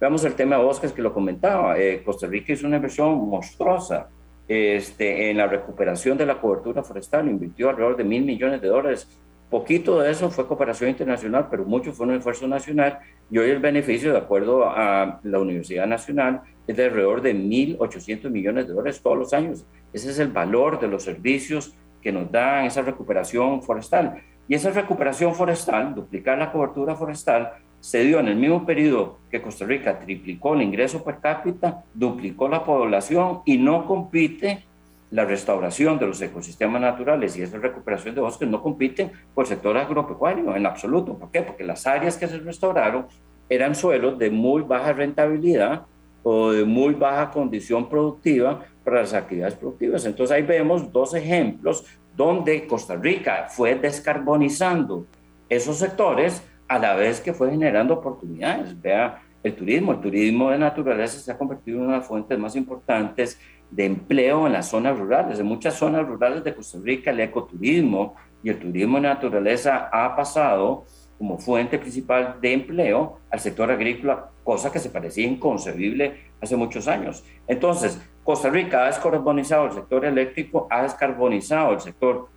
Veamos 0.00 0.24
el 0.24 0.34
tema 0.34 0.56
de 0.56 0.64
bosques 0.64 0.92
que 0.92 1.02
lo 1.02 1.12
comentaba, 1.12 1.78
eh, 1.78 2.02
Costa 2.04 2.26
Rica 2.26 2.52
hizo 2.52 2.66
una 2.66 2.76
inversión 2.76 3.28
monstruosa 3.28 4.08
este, 4.48 5.30
en 5.30 5.36
la 5.36 5.46
recuperación 5.46 6.18
de 6.18 6.26
la 6.26 6.40
cobertura 6.40 6.82
forestal, 6.82 7.28
invirtió 7.28 7.68
alrededor 7.68 7.96
de 7.96 8.04
mil 8.04 8.24
millones 8.24 8.60
de 8.60 8.68
dólares 8.68 9.08
Poquito 9.50 10.00
de 10.00 10.10
eso 10.10 10.28
fue 10.30 10.46
cooperación 10.46 10.90
internacional, 10.90 11.48
pero 11.50 11.64
mucho 11.64 11.94
fue 11.94 12.06
un 12.06 12.14
esfuerzo 12.14 12.46
nacional 12.46 12.98
y 13.30 13.38
hoy 13.38 13.48
el 13.48 13.60
beneficio, 13.60 14.12
de 14.12 14.18
acuerdo 14.18 14.68
a 14.68 15.20
la 15.22 15.38
Universidad 15.38 15.86
Nacional, 15.86 16.42
es 16.66 16.76
de 16.76 16.84
alrededor 16.84 17.22
de 17.22 17.34
1.800 17.34 18.28
millones 18.28 18.68
de 18.68 18.74
dólares 18.74 19.00
todos 19.02 19.16
los 19.16 19.32
años. 19.32 19.64
Ese 19.90 20.10
es 20.10 20.18
el 20.18 20.28
valor 20.28 20.78
de 20.78 20.88
los 20.88 21.02
servicios 21.02 21.74
que 22.02 22.12
nos 22.12 22.30
dan 22.30 22.66
esa 22.66 22.82
recuperación 22.82 23.62
forestal. 23.62 24.22
Y 24.46 24.54
esa 24.54 24.70
recuperación 24.70 25.34
forestal, 25.34 25.94
duplicar 25.94 26.36
la 26.36 26.52
cobertura 26.52 26.94
forestal, 26.94 27.54
se 27.80 28.04
dio 28.04 28.20
en 28.20 28.28
el 28.28 28.36
mismo 28.36 28.66
periodo 28.66 29.18
que 29.30 29.40
Costa 29.40 29.64
Rica 29.64 29.98
triplicó 29.98 30.54
el 30.54 30.62
ingreso 30.62 31.04
per 31.04 31.18
cápita, 31.18 31.84
duplicó 31.94 32.48
la 32.48 32.64
población 32.64 33.40
y 33.44 33.56
no 33.58 33.86
compite 33.86 34.64
la 35.10 35.24
restauración 35.24 35.98
de 35.98 36.06
los 36.06 36.20
ecosistemas 36.20 36.80
naturales 36.80 37.36
y 37.36 37.42
esa 37.42 37.58
recuperación 37.58 38.14
de 38.14 38.20
bosques 38.20 38.48
no 38.48 38.62
compiten 38.62 39.10
con 39.34 39.44
el 39.44 39.48
sector 39.48 39.76
agropecuario 39.76 40.54
en 40.54 40.66
absoluto. 40.66 41.16
¿Por 41.16 41.30
qué? 41.30 41.42
Porque 41.42 41.64
las 41.64 41.86
áreas 41.86 42.16
que 42.16 42.28
se 42.28 42.38
restauraron 42.38 43.06
eran 43.48 43.74
suelos 43.74 44.18
de 44.18 44.30
muy 44.30 44.62
baja 44.62 44.92
rentabilidad 44.92 45.82
o 46.22 46.50
de 46.50 46.64
muy 46.64 46.94
baja 46.94 47.30
condición 47.30 47.88
productiva 47.88 48.60
para 48.84 49.00
las 49.00 49.14
actividades 49.14 49.54
productivas. 49.54 50.04
Entonces 50.04 50.36
ahí 50.36 50.42
vemos 50.42 50.92
dos 50.92 51.14
ejemplos 51.14 51.84
donde 52.14 52.66
Costa 52.66 52.96
Rica 52.96 53.46
fue 53.48 53.76
descarbonizando 53.76 55.06
esos 55.48 55.78
sectores 55.78 56.42
a 56.68 56.78
la 56.78 56.94
vez 56.94 57.20
que 57.20 57.32
fue 57.32 57.50
generando 57.50 57.94
oportunidades. 57.94 58.80
Vea 58.80 59.22
el 59.42 59.54
turismo, 59.54 59.92
el 59.92 60.00
turismo 60.00 60.50
de 60.50 60.58
naturaleza 60.58 61.18
se 61.18 61.32
ha 61.32 61.38
convertido 61.38 61.78
en 61.78 61.84
una 61.84 61.94
de 61.94 61.98
las 62.00 62.08
fuentes 62.08 62.38
más 62.38 62.54
importantes 62.56 63.40
de 63.70 63.86
empleo 63.86 64.46
en 64.46 64.52
las 64.52 64.68
zonas 64.68 64.98
rurales. 64.98 65.38
En 65.38 65.46
muchas 65.46 65.74
zonas 65.74 66.06
rurales 66.06 66.44
de 66.44 66.54
Costa 66.54 66.78
Rica 66.82 67.10
el 67.10 67.20
ecoturismo 67.20 68.14
y 68.42 68.50
el 68.50 68.58
turismo 68.58 68.96
de 68.96 69.02
naturaleza 69.02 69.88
ha 69.92 70.14
pasado 70.14 70.84
como 71.18 71.38
fuente 71.38 71.78
principal 71.78 72.36
de 72.40 72.52
empleo 72.52 73.18
al 73.30 73.40
sector 73.40 73.70
agrícola, 73.70 74.30
cosa 74.44 74.70
que 74.70 74.78
se 74.78 74.90
parecía 74.90 75.26
inconcebible 75.26 76.30
hace 76.40 76.56
muchos 76.56 76.86
años. 76.86 77.24
Entonces, 77.48 78.00
Costa 78.22 78.48
Rica 78.50 78.84
ha 78.84 78.86
descarbonizado 78.86 79.66
el 79.66 79.72
sector 79.72 80.04
eléctrico, 80.04 80.68
ha 80.70 80.82
descarbonizado 80.82 81.72
el 81.72 81.80
sector 81.80 82.28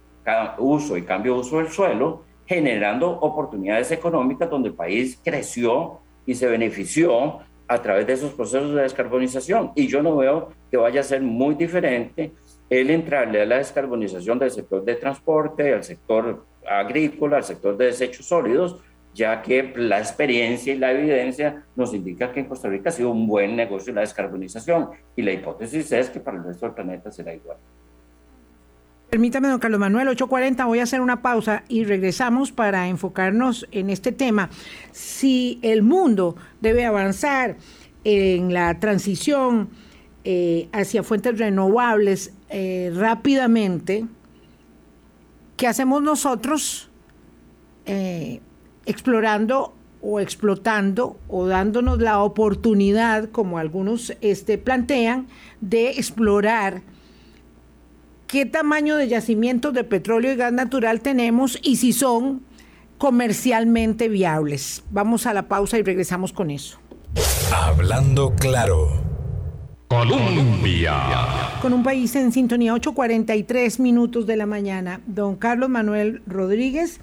uso 0.58 0.98
y 0.98 1.04
cambio 1.04 1.34
de 1.34 1.40
uso 1.42 1.58
del 1.58 1.70
suelo, 1.70 2.24
generando 2.46 3.10
oportunidades 3.20 3.92
económicas 3.92 4.50
donde 4.50 4.70
el 4.70 4.76
país 4.76 5.20
creció 5.24 6.00
y 6.26 6.36
se 6.36 6.48
benefició 6.48 7.40
a 7.68 7.82
través 7.82 8.06
de 8.06 8.14
esos 8.14 8.34
procesos 8.34 8.76
de 8.76 8.82
descarbonización. 8.82 9.72
Y 9.76 9.88
yo 9.88 10.04
no 10.04 10.18
veo 10.18 10.50
que 10.70 10.78
vaya 10.78 11.02
a 11.02 11.04
ser 11.04 11.22
muy 11.22 11.56
diferente 11.56 12.34
el 12.70 12.90
entrarle 12.90 13.42
a 13.42 13.46
la 13.46 13.58
descarbonización 13.58 14.40
del 14.40 14.52
sector 14.52 14.84
de 14.84 14.96
transporte, 14.96 15.74
al 15.74 15.84
sector 15.84 16.46
agrícola, 16.70 17.38
al 17.38 17.44
sector 17.44 17.78
de 17.78 17.86
desechos 17.86 18.26
sólidos, 18.26 18.78
ya 19.14 19.42
que 19.42 19.74
la 19.76 20.00
experiencia 20.00 20.74
y 20.74 20.78
la 20.78 20.92
evidencia 20.92 21.66
nos 21.76 21.94
indica 21.94 22.32
que 22.32 22.42
en 22.42 22.46
Costa 22.46 22.70
Rica 22.70 22.90
ha 22.90 22.94
sido 22.94 23.12
un 23.12 23.28
buen 23.28 23.56
negocio 23.56 23.94
la 23.94 24.02
descarbonización 24.02 24.90
y 25.16 25.22
la 25.22 25.34
hipótesis 25.34 25.92
es 25.92 26.10
que 26.10 26.20
para 26.20 26.38
el 26.38 26.44
resto 26.44 26.66
del 26.66 26.76
planeta 26.76 27.12
será 27.12 27.34
igual. 27.34 27.58
Permítame, 29.12 29.50
don 29.50 29.60
Carlos 29.60 29.82
Manuel, 29.82 30.08
8.40, 30.08 30.66
voy 30.66 30.80
a 30.80 30.84
hacer 30.84 31.02
una 31.02 31.22
pausa 31.22 31.66
y 31.68 31.84
regresamos 31.84 32.54
para 32.54 32.88
enfocarnos 32.88 33.68
en 33.74 33.90
este 33.90 34.14
tema. 34.14 34.50
Si 34.94 35.60
el 35.64 35.84
mundo 35.84 36.38
debe 36.62 36.86
avanzar 36.86 37.58
en 38.06 38.54
la 38.54 38.80
transición 38.80 39.68
eh, 40.24 40.70
hacia 40.72 41.04
fuentes 41.04 41.38
renovables 41.38 42.32
eh, 42.48 42.90
rápidamente, 42.96 44.06
¿qué 45.58 45.68
hacemos 45.68 46.02
nosotros 46.02 46.90
eh, 47.88 48.40
explorando 48.86 49.74
o 50.02 50.22
explotando 50.22 51.20
o 51.28 51.48
dándonos 51.48 52.00
la 52.00 52.20
oportunidad, 52.24 53.30
como 53.30 53.58
algunos 53.58 54.16
este, 54.22 54.58
plantean, 54.58 55.28
de 55.60 55.90
explorar? 55.90 56.82
Qué 58.32 58.46
tamaño 58.46 58.96
de 58.96 59.10
yacimientos 59.10 59.74
de 59.74 59.84
petróleo 59.84 60.32
y 60.32 60.38
gas 60.38 60.54
natural 60.54 61.02
tenemos 61.02 61.60
y 61.62 61.76
si 61.76 61.92
son 61.92 62.44
comercialmente 62.98 64.08
viables. 64.08 64.84
Vamos 64.90 65.26
a 65.26 65.34
la 65.34 65.50
pausa 65.50 65.78
y 65.78 65.84
regresamos 65.84 66.32
con 66.32 66.50
eso. 66.50 66.80
Hablando 67.54 68.34
claro. 68.36 68.90
Colombia. 69.90 70.94
Con 71.62 71.74
un 71.74 71.84
país 71.84 72.16
en 72.16 72.32
sintonía, 72.32 72.74
8.43 72.74 73.80
minutos 73.80 74.26
de 74.26 74.38
la 74.38 74.46
mañana. 74.46 75.02
Don 75.06 75.36
Carlos 75.36 75.70
Manuel 75.70 76.22
Rodríguez, 76.26 77.02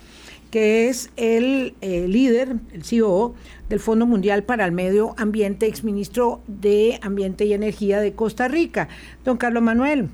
que 0.51 0.89
es 0.89 1.11
el 1.17 1.75
eh, 1.83 2.09
líder, 2.09 2.57
el 2.73 2.85
CEO 2.85 3.35
del 3.69 3.81
Fondo 3.81 4.07
Mundial 4.07 4.45
para 4.45 4.65
el 4.65 4.73
Medio 4.73 5.15
Ambiente, 5.19 5.67
exministro 5.67 6.41
de 6.47 6.99
Ambiente 7.03 7.45
y 7.45 7.53
Energía 7.53 8.01
de 8.01 8.15
Costa 8.15 8.49
Rica. 8.49 8.89
Don 9.27 9.37
Carlos 9.37 9.63
Manuel, 9.63 10.09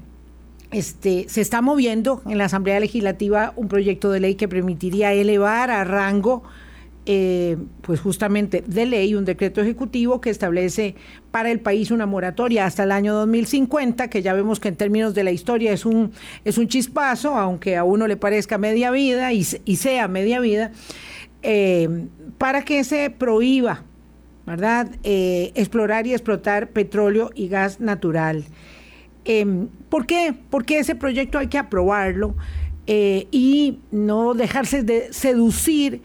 este, 0.75 1.27
se 1.29 1.41
está 1.41 1.63
moviendo 1.63 2.21
en 2.27 2.37
la 2.37 2.47
Asamblea 2.47 2.81
Legislativa 2.81 3.53
un 3.55 3.69
proyecto 3.69 4.11
de 4.11 4.19
ley 4.19 4.35
que 4.35 4.49
permitiría 4.49 5.13
elevar 5.13 5.71
a 5.71 5.85
rango, 5.85 6.43
eh, 7.07 7.57
pues 7.83 8.01
justamente 8.01 8.65
de 8.67 8.85
ley, 8.85 9.15
un 9.15 9.25
decreto 9.25 9.61
ejecutivo 9.61 10.21
que 10.21 10.31
establece 10.31 10.97
para 11.31 11.53
el 11.53 11.61
país 11.61 11.93
una 11.93 12.07
moratoria 12.07 12.67
hasta 12.67 12.83
el 12.83 12.91
año 12.91 13.15
2050, 13.15 14.09
que 14.09 14.21
ya 14.21 14.33
vemos 14.33 14.59
que 14.59 14.67
en 14.67 14.75
términos 14.75 15.15
de 15.15 15.23
la 15.23 15.31
historia 15.31 15.73
es 15.73 15.87
un, 15.87 16.11
es 16.45 16.59
un 16.59 16.67
chispazo, 16.67 17.37
aunque 17.37 17.77
a 17.77 17.85
uno 17.85 18.09
le 18.09 18.17
parezca 18.17 18.59
media 18.59 18.91
vida 18.91 19.33
y, 19.33 19.45
sea 19.45 20.09
media 20.09 20.41
vida, 20.41 20.73
eh, 21.43 22.09
para 22.37 22.65
que 22.65 22.83
se 22.83 23.11
prohíba, 23.11 23.85
¿verdad?, 24.45 24.91
eh, 25.05 25.53
explorar 25.55 26.09
y 26.09 26.15
explotar 26.15 26.71
petróleo 26.71 27.31
y 27.37 27.47
gas 27.47 27.79
natural. 27.79 28.45
Em, 29.25 29.69
¿Por 29.89 30.07
qué? 30.07 30.35
Porque 30.51 30.79
ese 30.79 30.95
proyecto 30.95 31.39
hay 31.39 31.47
que 31.47 31.59
aprobarlo 31.59 32.35
eh, 32.87 33.27
y 33.31 33.79
no 33.91 34.35
dejarse 34.35 34.83
de 34.83 35.13
seducir 35.13 36.03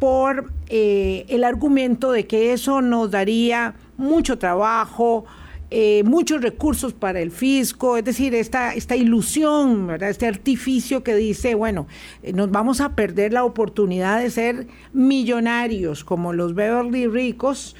por 0.00 0.52
eh, 0.68 1.24
el 1.28 1.44
argumento 1.44 2.10
de 2.10 2.26
que 2.26 2.52
eso 2.52 2.82
nos 2.82 3.10
daría 3.10 3.76
mucho 3.96 4.36
trabajo, 4.38 5.24
eh, 5.70 6.02
muchos 6.04 6.42
recursos 6.42 6.92
para 6.92 7.20
el 7.20 7.30
fisco, 7.30 7.96
es 7.96 8.04
decir, 8.04 8.34
esta, 8.34 8.74
esta 8.74 8.96
ilusión, 8.96 9.90
este 10.00 10.26
artificio 10.26 11.02
que 11.02 11.14
dice, 11.14 11.54
bueno, 11.54 11.86
nos 12.34 12.50
vamos 12.50 12.80
a 12.80 12.94
perder 12.94 13.32
la 13.32 13.44
oportunidad 13.44 14.20
de 14.20 14.30
ser 14.30 14.66
millonarios 14.92 16.04
como 16.04 16.32
los 16.32 16.54
Beverly 16.54 17.06
ricos, 17.06 17.76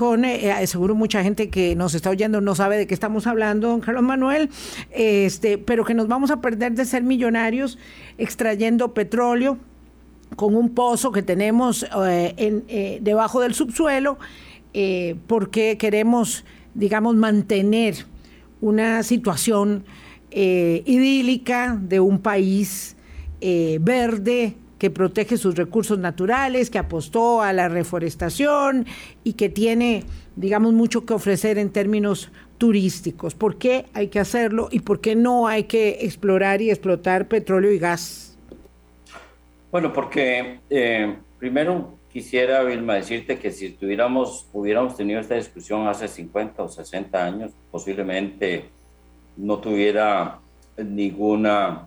eh, 0.00 0.62
eh, 0.62 0.66
seguro 0.66 0.94
mucha 0.94 1.22
gente 1.22 1.50
que 1.50 1.76
nos 1.76 1.94
está 1.94 2.08
oyendo 2.08 2.40
no 2.40 2.54
sabe 2.54 2.78
de 2.78 2.86
qué 2.86 2.94
estamos 2.94 3.26
hablando, 3.26 3.68
don 3.68 3.80
Carlos 3.80 4.02
Manuel, 4.02 4.48
este, 4.92 5.58
pero 5.58 5.84
que 5.84 5.92
nos 5.92 6.08
vamos 6.08 6.30
a 6.30 6.40
perder 6.40 6.72
de 6.72 6.86
ser 6.86 7.02
millonarios 7.02 7.78
extrayendo 8.16 8.94
petróleo 8.94 9.58
con 10.36 10.56
un 10.56 10.70
pozo 10.70 11.12
que 11.12 11.22
tenemos 11.22 11.84
eh, 12.06 12.34
en, 12.38 13.04
debajo 13.04 13.40
del 13.40 13.52
subsuelo, 13.52 14.18
porque 15.26 15.76
queremos, 15.76 16.44
digamos, 16.74 17.16
mantener 17.16 18.06
una 18.60 19.02
situación 19.02 19.84
idílica 20.30 21.76
de 21.78 22.00
un 22.00 22.20
país 22.20 22.96
verde, 23.40 24.54
que 24.80 24.90
protege 24.90 25.36
sus 25.36 25.56
recursos 25.56 25.98
naturales, 25.98 26.70
que 26.70 26.78
apostó 26.78 27.42
a 27.42 27.52
la 27.52 27.68
reforestación 27.68 28.86
y 29.22 29.34
que 29.34 29.50
tiene, 29.50 30.04
digamos, 30.36 30.72
mucho 30.72 31.04
que 31.04 31.12
ofrecer 31.12 31.58
en 31.58 31.68
términos 31.68 32.32
turísticos. 32.56 33.34
¿Por 33.34 33.58
qué 33.58 33.84
hay 33.92 34.08
que 34.08 34.20
hacerlo 34.20 34.68
y 34.72 34.80
por 34.80 35.02
qué 35.02 35.14
no 35.14 35.46
hay 35.46 35.64
que 35.64 35.98
explorar 36.00 36.62
y 36.62 36.70
explotar 36.70 37.28
petróleo 37.28 37.70
y 37.72 37.78
gas? 37.78 38.38
Bueno, 39.70 39.92
porque 39.92 40.60
eh, 40.70 41.14
primero 41.38 41.98
quisiera, 42.10 42.62
Vilma, 42.62 42.94
decirte 42.94 43.38
que 43.38 43.52
si 43.52 43.72
tuviéramos, 43.72 44.48
hubiéramos 44.54 44.96
tenido 44.96 45.20
esta 45.20 45.34
discusión 45.34 45.88
hace 45.88 46.08
50 46.08 46.62
o 46.62 46.68
60 46.70 47.22
años, 47.22 47.52
posiblemente 47.70 48.70
no 49.36 49.58
tuviera 49.58 50.38
ninguna 50.78 51.86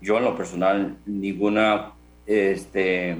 yo 0.00 0.18
en 0.18 0.24
lo 0.24 0.36
personal 0.36 0.96
ninguna 1.06 1.92
este, 2.26 3.16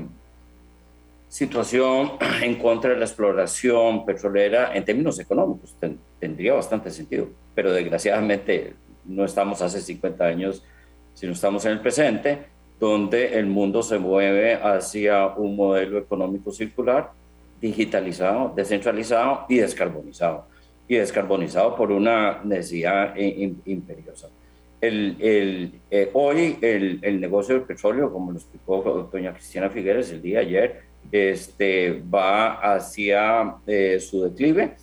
situación 1.29 2.13
en 2.43 2.57
contra 2.57 2.91
de 2.91 2.97
la 2.97 3.05
exploración 3.05 4.05
petrolera 4.05 4.75
en 4.75 4.85
términos 4.85 5.19
económicos. 5.19 5.77
tendría 6.19 6.55
bastante 6.55 6.91
sentido, 6.91 7.29
pero 7.55 7.73
desgraciadamente 7.73 8.75
no 9.05 9.25
estamos 9.25 9.63
hace 9.63 9.81
50 9.81 10.25
años, 10.25 10.65
sino 11.15 11.33
estamos 11.33 11.65
en 11.65 11.73
el 11.73 11.81
presente, 11.81 12.47
donde 12.79 13.39
el 13.39 13.47
mundo 13.47 13.83
se 13.83 13.99
mueve 13.99 14.55
hacia 14.55 15.29
un 15.29 15.57
modelo 15.57 15.99
económico 15.99 16.51
circular, 16.53 17.13
digitalizado, 17.61 18.53
descentralizado 18.55 19.47
y 19.49 19.57
descarbonizado. 19.57 20.47
Y 20.89 20.97
descarbonizado 20.97 21.75
por 21.75 21.91
una 21.91 22.43
necesidad 22.45 23.17
imperiosa. 23.17 24.29
El, 24.81 25.17
el, 25.21 25.81
eh, 25.91 26.11
hoy 26.13 26.59
el, 26.61 26.99
el, 27.03 27.21
negocio 27.21 27.55
del 27.55 27.65
petróleo, 27.65 28.13
como 28.13 28.33
lo 28.33 28.39
explicó 28.39 29.09
doña 29.13 29.33
Cristiana 29.33 29.71
Figueres 29.71 30.11
el 30.11 30.23
día 30.23 30.41
de 30.41 30.47
ayer, 30.47 30.83
este, 31.11 32.03
va 32.03 32.55
hacia 32.55 33.57
eh, 33.67 33.99
su 34.01 34.25
declive. 34.25 34.77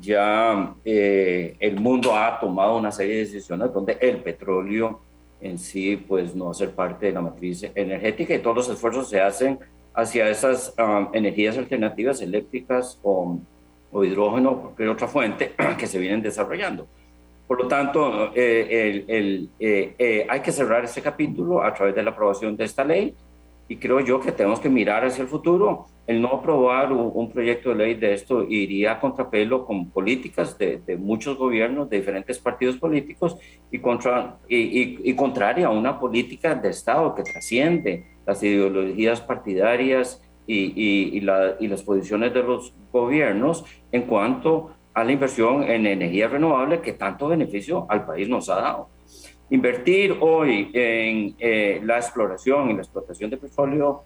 Ya 0.00 0.74
eh, 0.84 1.56
el 1.58 1.80
mundo 1.80 2.14
ha 2.14 2.38
tomado 2.38 2.76
una 2.76 2.92
serie 2.92 3.16
de 3.16 3.24
decisiones 3.24 3.72
donde 3.72 3.96
el 4.00 4.18
petróleo 4.18 5.00
en 5.40 5.58
sí 5.58 5.96
pues 5.96 6.34
no 6.34 6.46
va 6.46 6.50
a 6.50 6.54
ser 6.54 6.70
parte 6.70 7.06
de 7.06 7.12
la 7.12 7.22
matriz 7.22 7.64
energética 7.74 8.34
y 8.34 8.38
todos 8.38 8.56
los 8.56 8.68
esfuerzos 8.68 9.08
se 9.08 9.20
hacen 9.20 9.58
hacia 9.94 10.28
esas 10.28 10.74
um, 10.78 11.08
energías 11.14 11.56
alternativas 11.56 12.20
eléctricas 12.20 12.98
o, 13.02 13.38
o 13.90 14.04
hidrógeno 14.04 14.60
cualquier 14.60 14.90
otra 14.90 15.08
fuente 15.08 15.54
que 15.78 15.86
se 15.86 15.98
vienen 15.98 16.22
desarrollando. 16.22 16.86
Por 17.46 17.62
lo 17.62 17.68
tanto, 17.68 18.32
eh, 18.34 19.04
el, 19.06 19.50
eh, 19.60 19.94
eh, 19.98 20.26
hay 20.28 20.40
que 20.40 20.50
cerrar 20.50 20.84
este 20.84 21.00
capítulo 21.00 21.62
a 21.62 21.72
través 21.72 21.94
de 21.94 22.02
la 22.02 22.10
aprobación 22.10 22.56
de 22.56 22.64
esta 22.64 22.84
ley 22.84 23.14
y 23.68 23.76
creo 23.76 24.00
yo 24.00 24.20
que 24.20 24.32
tenemos 24.32 24.58
que 24.58 24.68
mirar 24.68 25.04
hacia 25.04 25.22
el 25.22 25.28
futuro. 25.28 25.86
El 26.06 26.20
no 26.20 26.28
aprobar 26.28 26.92
un, 26.92 27.30
proyecto 27.32 27.70
de 27.70 27.74
ley 27.74 27.94
de 27.94 28.14
esto 28.14 28.44
iría 28.44 28.92
a 28.92 29.00
contrapelo 29.00 29.64
con 29.64 29.90
políticas 29.90 30.56
de, 30.56 30.96
muchos 30.98 31.36
gobiernos, 31.36 31.90
de 31.90 31.98
diferentes 31.98 32.38
partidos 32.38 32.76
políticos 32.76 33.36
y, 33.72 33.80
contra, 33.80 34.38
y, 34.48 35.10
y, 35.10 35.16
contraria 35.16 35.66
a 35.66 35.70
una 35.70 35.98
política 35.98 36.54
de 36.54 36.68
Estado 36.68 37.12
que 37.14 37.24
trasciende 37.24 38.06
las 38.24 38.40
ideologías 38.42 39.20
partidarias 39.20 40.22
y, 40.46 41.20
la, 41.22 41.56
y 41.58 41.66
las 41.66 41.82
posiciones 41.82 42.32
de 42.32 42.42
los 42.42 42.72
gobiernos 42.92 43.64
en 43.90 44.02
cuanto 44.02 44.75
a 44.96 45.04
la 45.04 45.12
inversión 45.12 45.62
en 45.64 45.84
energía 45.84 46.26
renovable 46.26 46.80
que 46.80 46.94
tanto 46.94 47.28
beneficio 47.28 47.84
al 47.90 48.06
país 48.06 48.30
nos 48.30 48.48
ha 48.48 48.56
dado. 48.56 48.88
Invertir 49.50 50.16
hoy 50.20 50.70
en 50.72 51.36
eh, 51.38 51.82
la 51.84 51.98
exploración 51.98 52.70
y 52.70 52.72
la 52.72 52.80
explotación 52.80 53.28
de 53.28 53.36
petróleo, 53.36 54.04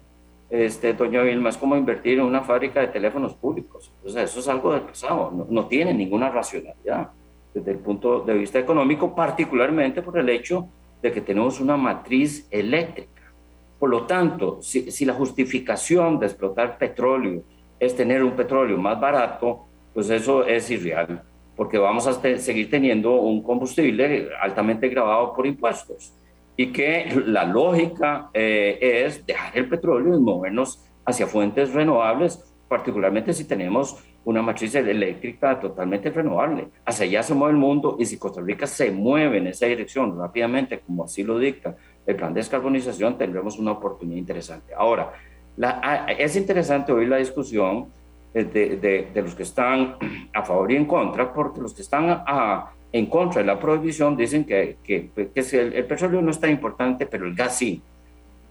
este, 0.49 0.93
doña 0.93 1.21
Vilma, 1.21 1.47
es 1.47 1.55
como 1.55 1.77
invertir 1.77 2.19
en 2.19 2.25
una 2.25 2.41
fábrica 2.41 2.81
de 2.81 2.87
teléfonos 2.87 3.35
públicos. 3.35 3.93
O 4.03 4.09
sea, 4.09 4.23
eso 4.23 4.41
es 4.41 4.49
algo 4.49 4.73
del 4.73 4.81
pasado, 4.81 5.31
no, 5.31 5.47
no 5.49 5.65
tiene 5.67 5.93
ninguna 5.93 6.29
racionalidad 6.29 7.11
desde 7.53 7.71
el 7.71 7.77
punto 7.77 8.19
de 8.19 8.33
vista 8.33 8.59
económico, 8.59 9.15
particularmente 9.15 10.01
por 10.01 10.17
el 10.17 10.27
hecho 10.27 10.67
de 11.01 11.09
que 11.13 11.21
tenemos 11.21 11.61
una 11.61 11.77
matriz 11.77 12.49
eléctrica. 12.51 13.33
Por 13.79 13.89
lo 13.89 14.05
tanto, 14.05 14.61
si, 14.61 14.91
si 14.91 15.05
la 15.05 15.13
justificación 15.13 16.19
de 16.19 16.25
explotar 16.25 16.77
petróleo 16.77 17.43
es 17.79 17.95
tener 17.95 18.21
un 18.25 18.33
petróleo 18.33 18.77
más 18.77 18.99
barato, 18.99 19.67
pues 19.93 20.09
eso 20.09 20.45
es 20.45 20.69
irreal, 20.71 21.21
porque 21.55 21.77
vamos 21.77 22.07
a 22.07 22.13
seguir 22.37 22.69
teniendo 22.69 23.21
un 23.21 23.43
combustible 23.43 24.29
altamente 24.41 24.87
grabado 24.89 25.33
por 25.33 25.45
impuestos 25.45 26.13
y 26.55 26.71
que 26.71 27.23
la 27.25 27.43
lógica 27.45 28.29
eh, 28.33 28.77
es 29.05 29.25
dejar 29.25 29.57
el 29.57 29.67
petróleo 29.67 30.15
y 30.15 30.19
movernos 30.19 30.83
hacia 31.05 31.27
fuentes 31.27 31.73
renovables, 31.73 32.43
particularmente 32.67 33.33
si 33.33 33.45
tenemos 33.45 34.03
una 34.23 34.41
matriz 34.41 34.75
eléctrica 34.75 35.59
totalmente 35.59 36.09
renovable. 36.11 36.67
Hacia 36.85 37.05
allá 37.05 37.23
se 37.23 37.33
mueve 37.33 37.53
el 37.53 37.59
mundo 37.59 37.97
y 37.99 38.05
si 38.05 38.17
Costa 38.17 38.41
Rica 38.41 38.67
se 38.67 38.91
mueve 38.91 39.39
en 39.39 39.47
esa 39.47 39.65
dirección 39.65 40.17
rápidamente, 40.17 40.79
como 40.79 41.05
así 41.05 41.23
lo 41.23 41.39
dicta 41.39 41.75
el 42.05 42.15
plan 42.15 42.33
de 42.33 42.39
descarbonización, 42.39 43.17
tendremos 43.17 43.57
una 43.57 43.71
oportunidad 43.71 44.17
interesante. 44.17 44.73
Ahora, 44.75 45.13
la, 45.57 46.05
es 46.17 46.35
interesante 46.35 46.91
oír 46.91 47.07
la 47.07 47.17
discusión 47.17 47.87
eh, 48.33 48.43
de, 48.43 49.09
de, 49.13 49.21
los 49.21 49.35
que 49.35 49.43
están 49.43 49.97
a 50.33 50.43
favor 50.43 50.71
y 50.71 50.75
en 50.75 50.85
contra, 50.85 51.33
porque 51.33 51.61
los 51.61 51.73
que 51.73 51.81
están 51.81 52.09
a, 52.09 52.71
en 52.91 53.05
contra 53.07 53.41
de 53.41 53.47
la 53.47 53.59
prohibición 53.59 54.15
dicen 54.15 54.45
que, 54.45 54.77
que, 54.83 55.09
que 55.13 55.39
el, 55.57 55.73
el, 55.73 55.85
petróleo 55.85 56.21
no 56.21 56.31
es 56.31 56.39
tan 56.39 56.51
importante, 56.51 57.05
pero 57.05 57.25
el 57.25 57.35
gas 57.35 57.57
sí. 57.57 57.81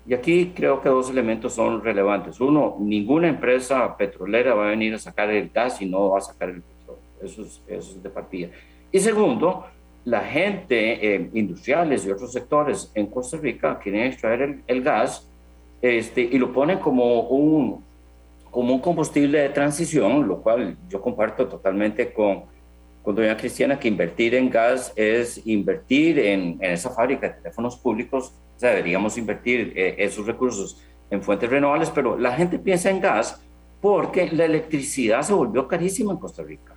Y 0.06 0.14
aquí 0.14 0.52
creo 0.54 0.80
que 0.80 0.88
dos 0.88 1.10
elementos 1.10 1.54
son 1.54 1.82
relevantes. 1.82 2.40
Uno, 2.40 2.76
ninguna 2.80 3.28
empresa 3.28 3.96
petrolera 3.96 4.54
va 4.54 4.66
a 4.66 4.70
venir 4.70 4.94
a 4.94 4.98
sacar 4.98 5.30
el 5.30 5.50
gas 5.50 5.80
y 5.82 5.86
no 5.86 6.10
va 6.10 6.18
a 6.18 6.22
sacar 6.22 6.50
el 6.50 6.62
petróleo. 6.62 7.02
Eso 7.22 7.42
es, 7.42 7.62
eso 7.68 7.90
es 7.92 8.02
de 8.02 8.10
partida. 8.10 8.48
Y 8.90 8.98
segundo, 8.98 9.66
la 10.04 10.20
gente, 10.20 11.14
eh, 11.14 11.30
industriales 11.34 12.06
y 12.06 12.10
otros 12.10 12.32
sectores 12.32 12.90
en 12.94 13.06
Costa 13.06 13.36
Rica 13.36 13.78
quieren 13.78 14.06
extraer 14.06 14.42
el, 14.42 14.62
el 14.66 14.82
gas 14.82 15.30
este, 15.82 16.22
y 16.22 16.38
lo 16.38 16.52
ponen 16.52 16.78
como 16.78 17.22
un, 17.22 17.84
como 18.50 18.74
un 18.74 18.80
combustible 18.80 19.40
de 19.40 19.48
transición, 19.50 20.26
lo 20.26 20.42
cual 20.42 20.76
yo 20.88 21.00
comparto 21.00 21.46
totalmente 21.46 22.12
con, 22.12 22.44
con 23.02 23.14
doña 23.14 23.36
Cristiana, 23.36 23.78
que 23.78 23.88
invertir 23.88 24.34
en 24.34 24.50
gas 24.50 24.92
es 24.96 25.40
invertir 25.46 26.18
en, 26.18 26.58
en 26.60 26.72
esa 26.72 26.90
fábrica 26.90 27.28
de 27.28 27.34
teléfonos 27.34 27.76
públicos, 27.76 28.34
o 28.56 28.58
sea, 28.58 28.70
deberíamos 28.70 29.16
invertir 29.16 29.72
eh, 29.74 29.94
esos 29.98 30.26
recursos 30.26 30.82
en 31.10 31.22
fuentes 31.22 31.48
renovables, 31.48 31.90
pero 31.90 32.18
la 32.18 32.32
gente 32.32 32.58
piensa 32.58 32.90
en 32.90 33.00
gas 33.00 33.42
porque 33.80 34.30
la 34.30 34.44
electricidad 34.44 35.22
se 35.22 35.32
volvió 35.32 35.66
carísima 35.66 36.12
en 36.12 36.18
Costa 36.18 36.42
Rica. 36.42 36.74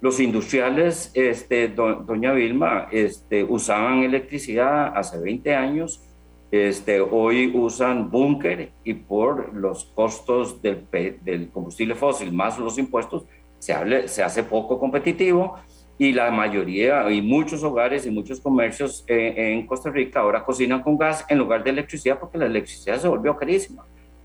Los 0.00 0.20
industriales, 0.20 1.10
este, 1.14 1.68
doña 1.68 2.32
Vilma, 2.32 2.88
este, 2.92 3.42
usaban 3.44 4.04
electricidad 4.04 4.96
hace 4.96 5.18
20 5.18 5.54
años 5.54 6.07
este, 6.50 7.00
hoy 7.00 7.52
usan 7.54 8.10
búnker 8.10 8.70
y 8.82 8.94
por 8.94 9.54
los 9.54 9.84
costos 9.84 10.62
del, 10.62 10.86
del, 11.22 11.50
combustible 11.50 11.94
fósil 11.94 12.32
más 12.32 12.58
los 12.58 12.78
impuestos 12.78 13.24
se, 13.58 13.74
hable, 13.74 14.08
se 14.08 14.22
hace 14.22 14.42
poco 14.42 14.78
competitivo 14.78 15.56
y 15.98 16.12
la 16.12 16.30
mayoría 16.30 17.10
y 17.10 17.20
muchos 17.20 17.62
hogares 17.62 18.06
y 18.06 18.10
muchos 18.10 18.40
comercios 18.40 19.04
eh, 19.08 19.34
en 19.36 19.66
Costa 19.66 19.90
Rica 19.90 20.20
ahora 20.20 20.44
cocinan 20.44 20.82
con 20.82 20.96
gas 20.96 21.26
en 21.28 21.38
lugar 21.38 21.64
de 21.64 21.70
electricidad 21.70 22.18
porque 22.18 22.38
la 22.38 22.46
electricidad 22.46 22.98
se 22.98 23.08
volvió 23.08 23.36
carísima. 23.36 23.84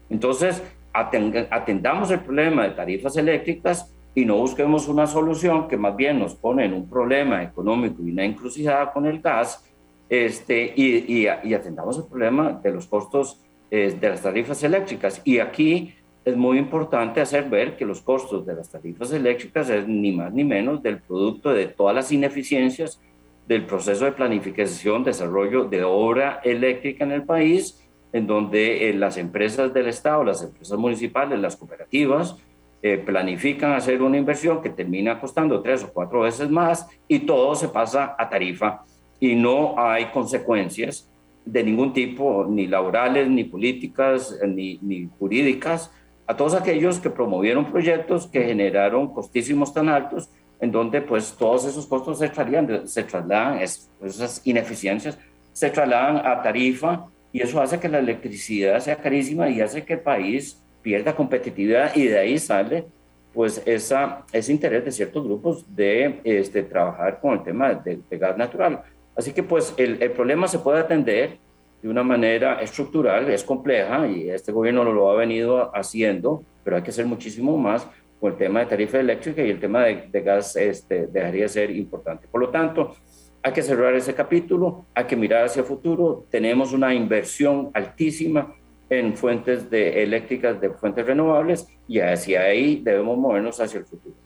Entonces, 0.10 0.62
atendamos 0.94 2.12
el 2.12 2.20
problema 2.20 2.64
de 2.64 2.70
tarifas 2.70 3.18
eléctricas 3.18 3.92
y 4.14 4.26
no 4.26 4.38
busquemos 4.38 4.88
una 4.88 5.08
solución 5.08 5.68
que 5.68 5.76
más 5.76 5.96
bien 5.96 6.20
nos 6.20 6.36
pone 6.36 6.66
en 6.66 6.74
un 6.74 6.88
problema 6.88 7.42
económico 7.42 8.04
y 8.04 8.12
una 8.12 8.24
encrucijada 8.24 8.94
con 8.94 9.08
el 9.08 9.20
gas 9.20 9.66
este, 10.10 10.74
y, 10.76 11.28
y, 11.44 11.54
atendamos 11.54 11.98
el 11.98 12.06
problema 12.06 12.60
de 12.64 12.72
los 12.72 12.88
costos 12.88 13.42
eh, 13.72 13.98
de 14.00 14.10
las 14.10 14.22
tarifas 14.22 14.64
eléctricas. 14.64 15.22
Y 15.24 15.40
aquí 15.40 15.96
es 16.26 16.38
muy 16.38 16.58
importante 16.58 17.22
hacer 17.22 17.50
ver 17.50 17.76
que 17.76 17.86
los 17.86 18.02
costos 18.02 18.46
de 18.46 18.56
las 18.56 18.70
tarifas 18.70 19.12
eléctricas 19.12 19.70
es 19.70 19.88
ni 19.88 20.12
más 20.12 20.32
ni 20.32 20.44
menos 20.44 20.82
del 20.84 21.02
producto 21.02 21.54
de 21.54 21.68
todas 21.68 21.96
las 21.96 22.12
ineficiencias 22.12 23.02
del 23.48 23.66
proceso 23.66 24.06
de 24.06 24.14
planificación, 24.14 25.04
desarrollo 25.04 25.66
de 25.66 25.84
obra 25.84 26.40
eléctrica 26.44 27.04
en 27.04 27.12
el 27.12 27.24
país, 27.24 27.84
en 28.14 28.28
donde 28.28 28.90
eh, 28.90 28.94
las 28.94 29.18
empresas 29.18 29.74
del 29.74 29.88
Estado, 29.88 30.24
las 30.24 30.44
empresas 30.44 30.78
municipales, 30.78 31.40
las 31.40 31.58
cooperativas, 31.58 32.38
eh, 32.82 32.98
planifican 32.98 33.74
hacer 33.74 34.02
una 34.02 34.18
inversión 34.18 34.62
que 34.62 34.70
termina 34.70 35.20
costando 35.20 35.62
tres 35.62 35.84
o 35.84 35.92
cuatro 35.92 36.22
veces 36.22 36.50
más 36.50 36.88
y 37.08 37.20
todo 37.20 37.56
se 37.56 37.70
pasa 37.70 38.16
a 38.18 38.30
tarifa 38.30 38.84
y 39.24 39.36
no 39.36 39.76
hay 39.78 40.08
consecuencias 40.08 41.10
de 41.46 41.64
ningún 41.64 41.94
tipo, 41.94 42.46
ni 42.46 42.68
laborales, 42.68 43.30
ni 43.30 43.46
políticas, 43.46 44.38
ni, 44.46 44.78
ni 44.82 45.08
jurídicas, 45.18 45.90
a 46.28 46.36
todos 46.36 46.54
aquellos 46.54 47.00
que 47.00 47.10
promovieron 47.10 47.72
proyectos 47.72 48.28
que 48.28 48.44
generaron 48.44 49.14
costísimos 49.14 49.74
tan 49.74 49.88
altos, 49.88 50.30
en 50.60 50.74
donde 50.74 51.02
pues 51.02 51.38
todos 51.40 51.64
esos 51.64 51.88
costos 51.88 52.20
se, 52.20 52.28
trasladan, 52.28 52.86
se 52.86 53.04
trasladan, 53.04 53.60
esas 53.62 54.42
ineficiencias 54.44 55.18
se 55.54 55.70
trasladan 55.70 56.18
a 56.18 56.42
tarifa 56.42 57.06
y 57.32 57.40
eso 57.40 57.62
hace 57.62 57.80
que 57.80 57.88
la 57.88 58.00
electricidad 58.00 58.82
sea 58.82 58.98
carísima 58.98 59.50
y 59.50 59.62
hace 59.62 59.86
que 59.86 59.94
el 59.94 60.02
país 60.02 60.62
pierda 60.82 61.16
competitividad 61.16 61.96
y 61.96 62.08
de 62.08 62.20
ahí 62.20 62.38
sale 62.38 62.88
pues 63.34 63.62
esa, 63.66 64.26
ese 64.34 64.52
interés 64.52 64.84
de 64.84 64.92
ciertos 64.92 65.24
grupos 65.24 65.66
de 65.74 66.20
este, 66.26 66.62
trabajar 66.62 67.22
con 67.22 67.34
el 67.36 67.44
tema 67.44 67.74
de, 67.74 68.02
de 68.10 68.18
gas 68.18 68.38
natural. 68.38 68.84
Así 69.16 69.34
que 69.34 69.44
pues 69.44 69.74
el, 69.78 70.02
el, 70.02 70.12
problema 70.12 70.48
se 70.48 70.60
puede 70.60 70.80
atender 70.80 71.38
de 71.82 71.90
una 71.90 72.04
manera 72.04 72.62
estructural, 72.62 73.30
es 73.30 73.44
compleja 73.44 74.08
y 74.08 74.30
este 74.30 74.52
gobierno 74.52 74.84
lo 74.84 75.12
ha 75.12 75.16
venido 75.16 75.76
haciendo, 75.76 76.44
pero 76.64 76.78
hay 76.78 76.82
que 76.82 76.90
hacer 76.90 77.06
muchísimo 77.06 77.58
más 77.58 77.88
con 78.20 78.32
el 78.32 78.38
tema 78.38 78.62
de 78.62 78.66
tarifa 78.68 79.00
eléctrica 79.00 79.44
y 79.44 79.50
el 79.50 79.60
tema 79.60 79.84
de, 79.84 80.08
de 80.10 80.22
gas 80.22 80.56
este, 80.56 81.08
dejaría 81.08 81.44
de 81.44 81.50
ser 81.50 81.72
importante. 81.72 82.28
Por 82.28 82.42
lo 82.42 82.50
tanto, 82.50 82.96
hay 83.44 83.52
que 83.52 83.62
cerrar 83.62 83.94
ese 83.94 84.16
capítulo, 84.16 84.86
hay 84.96 85.04
que 85.04 85.18
mirar 85.18 85.46
hacia 85.46 85.60
el 85.60 85.66
futuro, 85.66 86.26
tenemos 86.30 86.72
una 86.72 86.94
inversión 86.94 87.70
altísima 87.74 88.56
en 88.90 89.16
fuentes 89.16 89.70
de 89.70 90.02
eléctricas 90.02 90.60
de 90.60 90.70
fuentes 90.70 91.06
renovables 91.06 91.68
y 91.88 92.00
hacia 92.00 92.42
ahí 92.42 92.82
debemos 92.82 93.18
movernos 93.18 93.60
hacia 93.60 93.80
el 93.80 93.86
futuro 93.86 94.23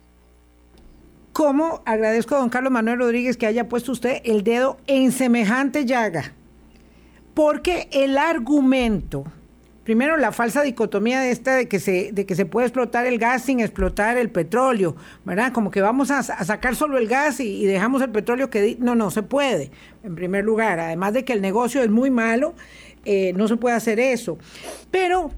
cómo 1.37 1.83
agradezco 1.85 2.33
a 2.33 2.39
don 2.39 2.49
Carlos 2.49 2.73
Manuel 2.73 2.97
Rodríguez 2.97 3.37
que 3.37 3.45
haya 3.45 3.69
puesto 3.69 3.91
usted 3.91 4.21
el 4.23 4.43
dedo 4.43 4.79
en 4.87 5.11
semejante 5.11 5.85
llaga. 5.85 6.33
Porque 7.35 7.87
el 7.91 8.17
argumento 8.17 9.23
primero 9.83 10.17
la 10.17 10.31
falsa 10.31 10.63
dicotomía 10.63 11.19
de 11.19 11.29
esta 11.29 11.55
de 11.55 11.67
que 11.67 11.79
se, 11.79 12.11
de 12.11 12.25
que 12.25 12.33
se 12.33 12.47
puede 12.47 12.65
explotar 12.65 13.05
el 13.05 13.19
gas 13.19 13.43
sin 13.43 13.59
explotar 13.59 14.17
el 14.17 14.31
petróleo, 14.31 14.95
¿verdad? 15.25 15.53
Como 15.53 15.69
que 15.69 15.79
vamos 15.79 16.09
a, 16.09 16.23
sacar 16.23 16.75
solo 16.75 16.97
el 16.97 17.07
gas 17.07 17.39
y, 17.39 17.67
dejamos 17.67 18.01
el 18.01 18.09
petróleo 18.09 18.49
que... 18.49 18.75
No, 18.79 18.95
no 18.95 19.11
se 19.11 19.21
puede, 19.21 19.69
en 20.03 20.15
primer 20.15 20.43
lugar. 20.43 20.79
Además 20.79 21.13
de 21.13 21.23
que 21.23 21.33
el 21.33 21.41
negocio 21.43 21.83
es 21.83 21.89
muy 21.91 22.09
malo, 22.09 22.55
eh, 23.05 23.31
no 23.35 23.47
se 23.47 23.57
puede 23.57 23.75
hacer 23.75 23.99
eso. 23.99 24.39
Pero 24.89 25.29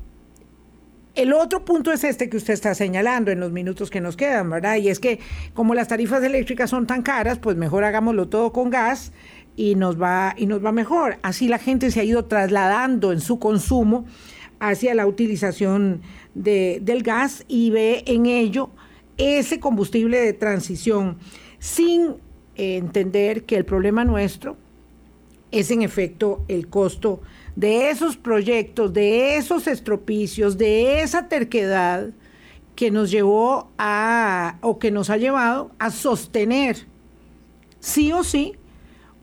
el 1.22 1.34
otro 1.34 1.66
punto 1.66 1.92
es 1.92 2.06
este 2.06 2.30
que 2.30 2.38
usted 2.38 2.54
está 2.54 2.74
señalando 2.74 3.30
en 3.30 3.42
los 3.42 3.52
minutos 3.52 3.90
que 3.90 4.00
nos 4.00 4.16
quedan, 4.16 4.50
¿verdad? 4.50 4.78
Y 4.78 4.88
es 4.88 5.00
que 5.00 5.20
como 5.54 5.76
las 5.76 5.90
tarifas 5.90 6.24
eléctricas 6.24 6.70
son 6.70 6.88
tan 6.88 7.02
caras, 7.02 7.40
pues 7.40 7.58
mejor 7.58 7.84
hagámoslo 7.84 8.30
todo 8.30 8.54
con 8.54 8.70
gas 8.70 9.12
y 9.58 9.76
nos 9.76 10.02
va 10.02 10.34
y 10.38 10.46
nos 10.46 10.64
va 10.64 10.72
mejor. 10.72 11.18
Así 11.22 11.50
la 11.50 11.58
gente 11.58 11.92
se 11.92 12.00
ha 12.00 12.04
ido 12.06 12.26
trasladando 12.26 13.12
en 13.12 13.20
su 13.20 13.38
consumo 13.38 14.06
hacia 14.62 14.94
la 14.94 15.08
utilización 15.08 16.02
del 16.36 17.04
gas 17.04 17.44
y 17.50 17.70
ve 17.72 18.04
en 18.06 18.26
ello 18.26 18.70
ese 19.18 19.60
combustible 19.60 20.22
de 20.22 20.32
transición 20.32 21.18
sin 21.60 22.16
entender 22.56 23.44
que 23.44 23.58
el 23.58 23.66
problema 23.66 24.06
nuestro 24.06 24.56
es 25.52 25.70
en 25.72 25.82
efecto 25.82 26.46
el 26.48 26.68
costo 26.70 27.22
de 27.60 27.90
esos 27.90 28.16
proyectos, 28.16 28.94
de 28.94 29.36
esos 29.36 29.68
estropicios, 29.68 30.58
de 30.58 31.02
esa 31.02 31.28
terquedad 31.28 32.12
que 32.74 32.90
nos 32.90 33.12
llevó 33.12 33.70
a, 33.78 34.60
o 34.62 34.80
que 34.80 34.92
nos 34.92 35.10
ha 35.10 35.18
llevado 35.18 35.70
a 35.78 35.92
sostener 35.92 36.88
sí 37.82 38.14
o 38.14 38.24
sí 38.24 38.54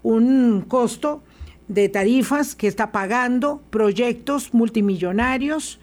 un 0.02 0.66
costo 0.68 1.22
de 1.66 1.88
tarifas 1.88 2.54
que 2.54 2.66
está 2.66 2.92
pagando 2.92 3.62
proyectos 3.70 4.52
multimillonarios 4.52 5.80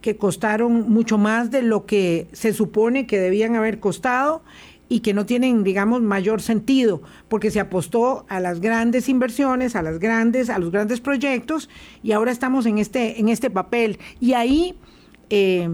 que 0.00 0.16
costaron 0.16 0.88
mucho 0.90 1.18
más 1.18 1.50
de 1.50 1.60
lo 1.60 1.84
que 1.84 2.26
se 2.32 2.54
supone 2.54 3.06
que 3.06 3.20
debían 3.20 3.54
haber 3.54 3.80
costado 3.80 4.42
y 4.92 5.00
que 5.00 5.14
no 5.14 5.24
tienen, 5.24 5.64
digamos, 5.64 6.02
mayor 6.02 6.42
sentido, 6.42 7.00
porque 7.28 7.50
se 7.50 7.60
apostó 7.60 8.26
a 8.28 8.40
las 8.40 8.60
grandes 8.60 9.08
inversiones, 9.08 9.74
a 9.74 9.80
las 9.80 9.98
grandes, 9.98 10.50
a 10.50 10.58
los 10.58 10.70
grandes 10.70 11.00
proyectos, 11.00 11.70
y 12.02 12.12
ahora 12.12 12.30
estamos 12.30 12.66
en 12.66 12.76
este, 12.76 13.18
en 13.18 13.30
este 13.30 13.48
papel. 13.48 13.98
Y 14.20 14.34
ahí, 14.34 14.74
eh, 15.30 15.66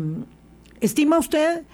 ¿estima 0.81 1.19
usted 1.19 1.65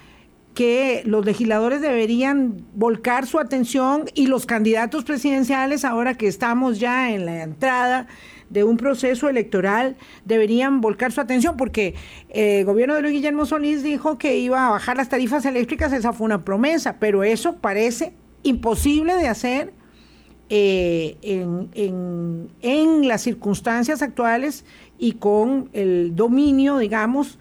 que 0.55 1.03
los 1.05 1.26
legisladores 1.26 1.82
deberían 1.82 2.64
volcar 2.74 3.26
su 3.26 3.38
atención 3.38 4.07
y 4.14 4.26
los 4.28 4.47
candidatos 4.47 5.05
presidenciales, 5.05 5.84
ahora 5.84 6.14
que 6.14 6.28
estamos 6.28 6.78
ya 6.78 7.11
en 7.11 7.26
la 7.26 7.42
entrada 7.42 8.07
de 8.55 8.65
un 8.65 8.77
proceso 8.77 9.29
electoral 9.29 9.97
deberían 10.25 10.81
volcar 10.81 11.13
su 11.13 11.21
atención 11.21 11.57
porque 11.57 11.95
eh, 12.31 12.61
el 12.61 12.65
gobierno 12.65 12.95
de 12.95 13.03
Luis 13.03 13.13
Guillermo 13.13 13.45
Solís 13.45 13.83
dijo 13.83 14.17
que 14.17 14.39
iba 14.39 14.67
a 14.67 14.71
bajar 14.71 14.97
las 14.97 15.09
tarifas 15.09 15.45
eléctricas, 15.45 15.93
esa 15.93 16.13
fue 16.13 16.25
una 16.25 16.45
promesa, 16.45 16.97
pero 17.01 17.25
eso 17.25 17.57
parece 17.57 18.15
imposible 18.45 19.17
de 19.17 19.27
hacer 19.27 19.73
eh, 20.49 21.17
en, 21.23 22.49
en, 22.63 23.09
las 23.09 23.23
circunstancias 23.23 24.03
actuales 24.03 24.65
y 24.99 25.13
con 25.13 25.69
el 25.73 26.15
dominio, 26.15 26.79
digamos, 26.79 27.39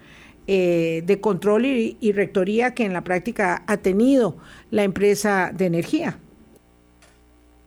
eh, 0.48 1.02
de 1.06 1.20
control 1.20 1.66
y, 1.66 1.96
y, 2.00 2.12
rectoría 2.12 2.74
que 2.74 2.84
en 2.84 2.92
la 2.92 3.04
práctica 3.04 3.62
ha 3.66 3.76
tenido 3.76 4.36
la 4.70 4.82
empresa 4.82 5.52
de 5.54 5.66
energía. 5.66 6.18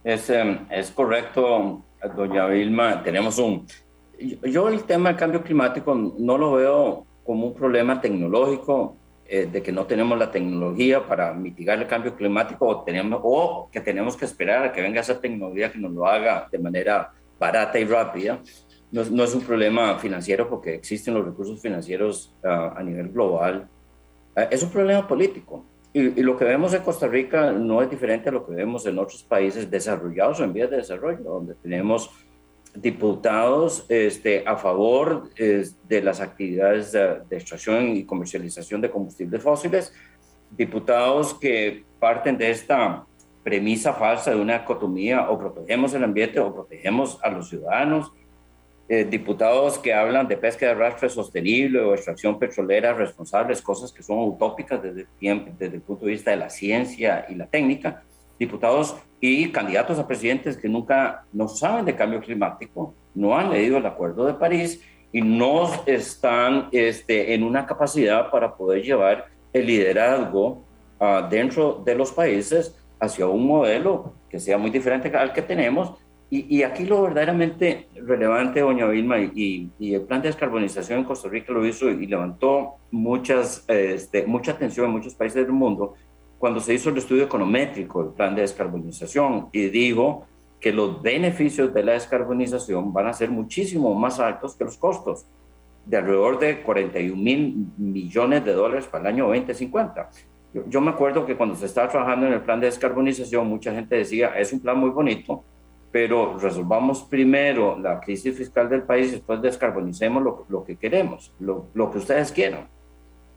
Es, 0.04 0.30
em, 0.30 0.60
es 0.70 0.91
correcto, 0.91 1.84
doña 2.16 2.48
Vilma, 2.48 3.02
tenemos 3.04 3.38
un... 3.39 3.66
Yo 4.20 4.70
el 4.70 4.84
tema 4.84 5.10
del 5.10 5.18
cambio 5.18 5.43
climático 5.43 5.93
no 5.95 6.38
lo 6.38 6.54
veo 6.54 7.06
como 7.24 7.48
un 7.48 7.54
problema 7.54 8.00
tecnológico, 8.02 8.95
eh, 9.30 9.45
de 9.52 9.62
que 9.62 9.74
no 9.74 9.86
tenemos 9.86 10.18
la 10.18 10.32
tecnología 10.32 11.06
para 11.06 11.34
mitigar 11.34 11.78
el 11.80 11.86
cambio 11.86 12.16
climático 12.16 12.66
o, 12.66 12.84
tenemos, 12.84 13.20
o 13.22 13.70
que 13.70 13.82
tenemos 13.82 14.16
que 14.16 14.24
esperar 14.24 14.64
a 14.64 14.72
que 14.72 14.82
venga 14.82 15.02
esa 15.02 15.20
tecnología 15.20 15.70
que 15.70 15.80
nos 15.80 15.91
lo 15.91 16.08
haga 16.08 16.48
de 16.50 16.58
manera 16.60 17.12
barata 17.38 17.78
y 17.78 17.84
rápida. 17.84 18.39
No, 18.89 19.04
no 19.04 19.26
es 19.26 19.36
un 19.36 19.41
problema 19.41 20.00
financiero 20.00 20.50
porque 20.50 20.76
existen 20.76 21.14
los 21.14 21.26
recursos 21.26 21.62
financieros 21.62 22.34
ah, 22.41 22.74
a 22.78 22.82
nivel 22.82 23.10
global. 23.10 23.68
Ah, 24.34 24.43
es 24.43 24.64
un 24.64 24.70
problema 24.70 25.06
político. 25.06 25.66
Y, 25.93 26.21
lo 26.21 26.38
que 26.38 26.45
vemos 26.45 26.73
en 26.73 26.83
Costa 26.83 27.07
Rica 27.07 27.51
no 27.51 27.81
es 27.81 27.89
diferente 27.89 28.29
a 28.29 28.31
lo 28.31 28.45
que 28.45 28.53
vemos 28.53 28.85
en 28.85 28.99
otros 28.99 29.23
países 29.23 29.69
desarrollados 29.69 30.39
o 30.39 30.43
en 30.43 30.53
vías 30.53 30.69
de 30.69 30.77
desarrollo, 30.77 31.23
donde 31.23 31.55
tenemos 31.55 32.11
diputados 32.75 33.85
este, 33.89 34.43
a 34.45 34.55
favor 34.57 35.29
de 35.35 36.01
las 36.01 36.21
actividades 36.21 36.91
de, 36.91 37.23
extracción 37.31 37.95
y 37.95 38.03
comercialización 38.03 38.81
de 38.81 38.91
combustibles 38.91 39.41
fósiles, 39.41 39.93
diputados 40.51 41.33
que 41.33 41.83
parten 41.99 42.38
de 42.38 42.51
esta 42.51 43.05
premisa 43.43 43.93
falsa 43.93 44.31
de 44.31 44.41
una 44.41 44.57
economía 44.57 45.29
o 45.29 45.39
protegemos 45.39 45.93
el 45.93 46.03
ambiente 46.03 46.39
o 46.39 46.53
protegemos 46.53 47.19
a 47.23 47.29
los 47.31 47.49
ciudadanos, 47.49 48.11
eh, 48.89 49.03
diputados 49.03 49.77
que 49.77 49.93
hablan 49.93 50.29
de 50.29 50.38
pesca 50.38 50.65
de 50.65 50.71
arrastre 50.71 51.09
sostenible 51.09 51.81
o 51.81 51.93
extracción 51.93 52.39
petrolera 52.39 52.93
responsables, 52.93 53.61
cosas 53.61 53.91
que 53.91 54.01
son 54.01 54.19
utópicas 54.19 54.81
desde 54.81 55.07
el, 55.19 55.81
punto 55.81 56.05
de 56.05 56.11
vista 56.11 56.31
de 56.31 56.38
la 56.38 56.49
ciencia 56.49 57.25
y 57.27 57.35
la 57.35 57.47
técnica, 57.47 58.03
diputados 58.39 58.95
y 59.19 59.51
candidatos 59.51 59.99
a 59.99 60.07
presidentes 60.07 60.55
que 60.55 60.69
nunca 60.69 61.25
no 61.33 61.49
saben 61.49 61.83
de 61.83 61.95
cambio 61.95 62.21
climático, 62.21 62.93
no 63.13 63.38
han 63.38 63.49
leído 63.49 63.77
el 63.77 63.85
Acuerdo 63.85 64.25
de 64.25 64.35
París 64.35 64.81
y 65.11 65.21
no 65.21 65.69
están 65.85 66.69
este, 66.71 67.33
en 67.33 67.43
una 67.43 67.65
capacidad 67.65 68.31
para 68.31 68.55
poder 68.55 68.83
llevar 68.83 69.25
el 69.51 69.65
liderazgo 69.65 70.63
uh, 70.99 71.27
dentro 71.29 71.81
de 71.83 71.93
los 71.93 72.13
países 72.13 72.73
hacia 73.01 73.27
un 73.27 73.45
modelo 73.45 74.13
que 74.29 74.39
sea 74.39 74.57
muy 74.57 74.69
diferente 74.69 75.15
al 75.15 75.33
que 75.33 75.41
tenemos 75.41 75.93
y, 76.30 76.61
aquí 76.63 76.84
lo 76.84 77.03
verdaderamente 77.03 77.88
relevante, 77.95 78.59
doña 78.59 78.86
Vilma, 78.88 79.17
y, 79.17 79.71
el 79.80 80.01
plan 80.01 80.21
de 80.21 80.28
descarbonización 80.28 80.99
en 80.99 81.05
Costa 81.05 81.30
Rica 81.30 81.53
lo 81.53 81.65
hizo 81.65 81.89
y 81.89 82.05
levantó 82.05 82.75
muchas, 82.91 83.63
este, 83.69 84.25
mucha 84.25 84.51
atención 84.51 84.88
en 84.88 84.91
muchos 84.91 85.15
países 85.15 85.45
del 85.45 85.53
mundo 85.53 85.93
cuando 86.38 86.59
se 86.59 86.73
hizo 86.73 86.89
el 86.89 86.97
estudio 86.97 87.23
econométrico 87.23 88.03
del 88.03 88.13
plan 88.13 88.36
de 88.36 88.41
descarbonización 88.41 89.47
y 89.53 89.69
dijo 89.69 90.25
que 90.59 90.73
los 90.73 91.01
beneficios 91.01 91.73
de 91.73 91.84
la 91.84 91.93
descarbonización 91.93 92.91
van 92.91 93.07
a 93.07 93.13
ser 93.13 93.32
muchísimo 93.32 93.93
más 93.95 94.19
altos 94.19 94.55
que 94.55 94.65
los 94.65 94.78
costos, 94.78 95.25
de 95.86 95.95
alrededor 95.95 96.38
de 96.39 96.61
41 96.61 97.15
mil 97.15 97.67
millones 97.78 98.43
de 98.43 98.51
dólares 98.51 98.86
para 98.86 99.07
el 99.07 99.15
año 99.15 99.28
2050. 99.28 100.09
Yo, 100.53 100.63
yo 100.67 100.82
me 100.82 100.91
acuerdo 100.91 101.25
que 101.25 101.38
cuando 101.38 101.55
se 101.55 101.67
estaba 101.67 101.88
trabajando 101.88 102.28
en 102.28 102.34
el 102.34 102.41
plan 102.41 102.59
de 102.59 102.65
descarbonización, 102.65 103.47
mucha 103.47 103.71
gente 103.71 103.95
decía, 103.95 104.38
es 104.38 104.51
un 104.51 104.59
plan 104.59 104.78
muy 104.78 104.89
bonito, 104.89 105.45
pero 105.91 106.38
resolvamos 106.38 107.03
primero 107.03 107.77
la 107.79 107.99
crisis 107.99 108.38
fiscal 108.38 108.69
del 108.69 108.83
país 108.83 109.07
y 109.07 109.11
después 109.11 109.41
descarbonicemos 109.41 110.21
lo, 110.21 110.45
lo 110.49 110.63
que 110.63 110.75
queremos, 110.75 111.33
lo, 111.39 111.67
lo, 111.73 111.89
que 111.91 111.99
ustedes 111.99 112.31
quieran. 112.31 112.67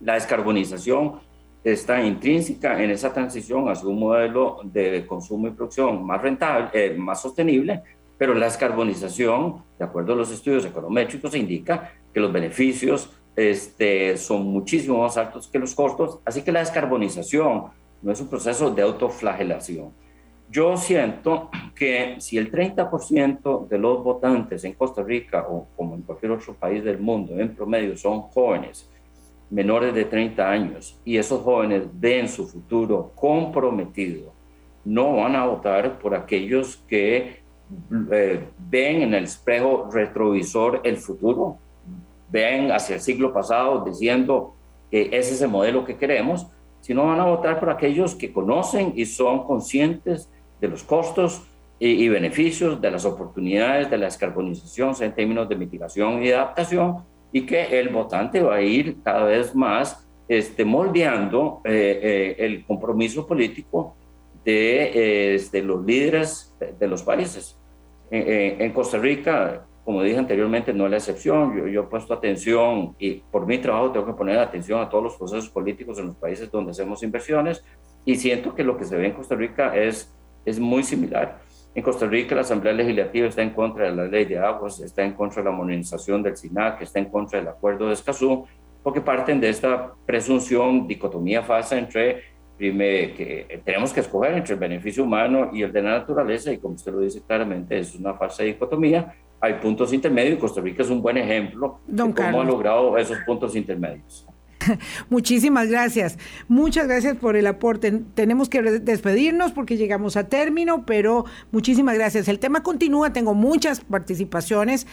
La 0.01 0.14
descarbonización 0.14 1.20
está 1.62 2.03
intrínseca 2.03 2.82
en 2.82 2.90
esa 2.90 3.12
transición 3.12 3.68
hacia 3.68 3.88
un 3.88 4.01
modelo 4.01 4.61
de 4.64 5.07
consumo 5.07 5.46
y 5.46 5.51
producción 5.51 6.05
más 6.05 6.20
rentable, 6.22 6.70
eh, 6.72 6.94
más 6.96 7.20
sostenible, 7.20 7.82
pero 8.18 8.34
la 8.34 8.46
descarbonización, 8.46 9.62
de 9.78 9.84
acuerdo 9.84 10.12
a 10.12 10.16
los 10.16 10.30
estudios 10.30 10.64
econométricos, 10.64 11.34
indica 11.34 11.92
que 12.12 12.20
los 12.20 12.32
beneficios 12.32 13.11
este, 13.36 14.16
son 14.16 14.44
muchísimo 14.46 15.03
más 15.03 15.16
altos 15.16 15.48
que 15.48 15.59
los 15.59 15.74
costos, 15.74 16.18
así 16.24 16.42
que 16.42 16.53
la 16.53 16.61
descarbonización 16.61 17.66
no 18.03 18.12
es 18.12 18.20
un 18.20 18.28
proceso 18.28 18.70
de 18.70 18.82
autoflagelación 18.82 19.92
yo 20.51 20.76
siento 20.76 21.48
que 21.76 22.16
si 22.18 22.36
el 22.36 22.51
30% 22.51 23.68
de 23.68 23.78
los 23.78 24.03
votantes 24.03 24.64
en 24.64 24.72
Costa 24.72 25.03
Rica 25.03 25.46
o 25.48 25.68
como 25.76 25.94
en 25.94 26.03
cualquier 26.03 26.32
otro 26.32 26.55
país 26.55 26.82
del 26.82 26.98
mundo 26.98 27.38
en 27.38 27.55
promedio 27.55 27.96
son 27.96 28.22
jóvenes 28.22 28.90
menores 29.48 29.94
de 29.94 30.05
30 30.05 30.51
años 30.51 30.98
y 31.05 31.16
esos 31.16 31.42
jóvenes 31.42 31.84
ven 31.92 32.28
su 32.28 32.46
futuro 32.46 33.12
comprometido, 33.14 34.32
no 34.84 35.16
van 35.16 35.36
a 35.36 35.46
votar 35.46 35.98
por 35.98 36.14
aquellos 36.14 36.76
que 36.88 37.40
eh, 38.12 38.48
ven 38.59 39.03
en 39.03 39.14
el 39.14 39.24
espejo 39.24 39.88
retrovisor 39.92 40.80
el 40.82 40.96
futuro, 40.96 41.59
ven 42.28 42.72
hacia 42.72 42.96
el 42.96 43.01
siglo 43.01 43.32
pasado 43.32 43.84
diciendo 43.84 44.55
que 44.90 45.03
ese 45.12 45.34
es 45.34 45.42
el 45.42 45.48
modelo 45.48 45.84
que 45.84 45.96
queremos, 45.96 46.46
sino 46.80 47.07
van 47.07 47.20
a 47.20 47.26
votar 47.26 47.61
por 47.61 47.70
aquellos 47.70 48.14
que 48.14 48.32
conocen 48.32 48.92
y 48.96 49.05
son 49.05 49.44
conscientes 49.44 50.28
de 50.61 50.69
los 50.69 50.83
costos 50.85 51.43
y, 51.79 52.09
beneficios, 52.09 52.79
de 52.81 52.91
las 52.91 53.07
oportunidades 53.07 53.89
de 53.89 53.97
la 53.97 54.05
descarbonización 54.05 54.95
en 55.01 55.15
términos 55.15 55.49
de 55.49 55.57
mitigación 55.57 56.23
y 56.23 56.31
adaptación, 56.31 56.99
y 57.33 57.47
que 57.47 57.81
el 57.81 57.89
votante 57.89 58.43
va 58.43 58.57
a 58.57 58.63
ir 58.63 58.99
cada 59.03 59.25
vez 59.25 59.55
más 59.55 60.07
este, 60.29 60.65
moldeando 60.65 61.63
eh, 61.65 62.01
eh, 62.03 62.37
el 62.39 62.67
compromiso 62.67 63.27
político 63.27 63.97
de, 64.45 65.35
este, 65.35 65.63
los 65.63 65.85
líderes 65.85 66.55
de, 66.79 66.87
los 66.87 67.03
países. 67.03 67.57
en 68.11 68.73
Costa 68.73 68.99
Rica, 68.99 69.65
como 69.85 70.03
dije 70.03 70.19
anteriormente, 70.19 70.73
no 70.75 70.85
es 70.85 70.91
la 70.91 70.97
excepción. 70.99 71.57
Yo, 71.57 71.67
yo 71.67 71.83
he 71.83 71.87
puesto 71.87 72.13
atención 72.13 72.95
y 72.99 73.23
por 73.31 73.47
mi 73.47 73.59
trabajo 73.59 73.93
tengo 73.93 74.07
que 74.07 74.13
poner 74.13 74.39
atención 74.39 74.81
a 74.81 74.89
todos 74.89 75.05
los 75.05 75.17
procesos 75.17 75.49
políticos 75.49 75.99
en 75.99 76.09
los 76.09 76.17
países 76.17 76.51
donde 76.51 76.73
hacemos 76.73 77.03
inversiones 77.03 77.65
y 78.05 78.17
siento 78.17 78.55
que 78.55 78.65
lo 78.65 78.77
que 78.77 78.85
se 78.85 78.97
ve 78.97 79.07
en 79.07 79.13
Costa 79.13 79.35
Rica 79.35 79.77
es, 79.77 80.15
es 80.45 80.59
muy 80.59 80.82
similar. 80.82 81.41
En 81.74 81.82
Costa 81.82 82.07
Rica 82.07 82.34
la 82.34 82.41
Asamblea 82.41 82.72
Legislativa 82.72 83.28
está 83.28 83.43
en 83.43 83.51
contra 83.51 83.88
de 83.88 83.95
la 83.95 84.07
ley 84.07 84.24
de 84.24 84.38
aguas, 84.38 84.80
está 84.80 85.05
en 85.05 85.12
contra 85.12 85.43
de 85.43 85.51
la 85.51 85.57
modernización 85.57 86.22
del 86.22 86.36
SINAC, 86.36 86.82
está 86.82 86.99
en 86.99 87.07
contra 87.07 87.38
del 87.38 87.49
acuerdo 87.49 87.86
de 87.86 87.95
Escazú, 87.95 88.45
porque 88.82 89.01
parten 89.01 89.41
de 89.41 89.49
esta 89.49 89.93
presunción, 90.07 90.88
dicotomía 90.88 91.43
falsa 91.43 91.78
entre 91.78 92.22
que 92.59 93.62
tenemos 93.64 93.93
que 93.93 94.01
escoger 94.01 94.34
entre 94.34 94.55
el 94.55 94.61
beneficio 94.61 95.05
humano 95.05 95.51
y 95.53 95.62
el 95.62 95.72
de 95.72 95.80
la 95.80 95.99
naturaleza, 95.99 96.53
y 96.53 96.59
como 96.59 96.74
usted 96.74 96.93
lo 96.93 97.01
dice 97.01 97.22
claramente, 97.26 97.78
es 97.78 97.95
una 97.95 98.14
falsa 98.14 98.43
dicotomía. 98.43 99.14
Hay 99.41 99.55
puntos 99.55 99.93
intermedios 99.95 100.36
y 100.36 100.41
Costa 100.41 100.61
Rica 100.61 100.82
es 100.82 100.91
un 100.91 101.01
buen 101.01 101.16
ejemplo 101.16 101.80
de 101.86 102.12
cómo 102.12 102.43
ha 102.43 102.45
logrado 102.45 102.99
esos 102.99 103.16
puntos 103.20 103.57
intermedios. 103.57 104.26
Muchísimas 105.11 105.69
gracias. 105.69 106.19
Muchas 106.49 106.87
gracias 106.87 107.17
por 107.17 107.37
el 107.37 107.47
aporte. 107.47 108.03
Tenemos 108.15 108.49
que 108.49 108.63
despedirnos 108.63 109.53
porque 109.53 109.77
llegamos 109.77 110.17
a 110.17 110.29
término, 110.29 110.85
pero 110.87 111.25
muchísimas 111.53 111.95
gracias. 111.95 112.29
El 112.29 112.39
tema 112.39 112.63
continúa, 112.63 113.13
tengo 113.13 113.35
muchas 113.35 113.81
participaciones 113.81 114.87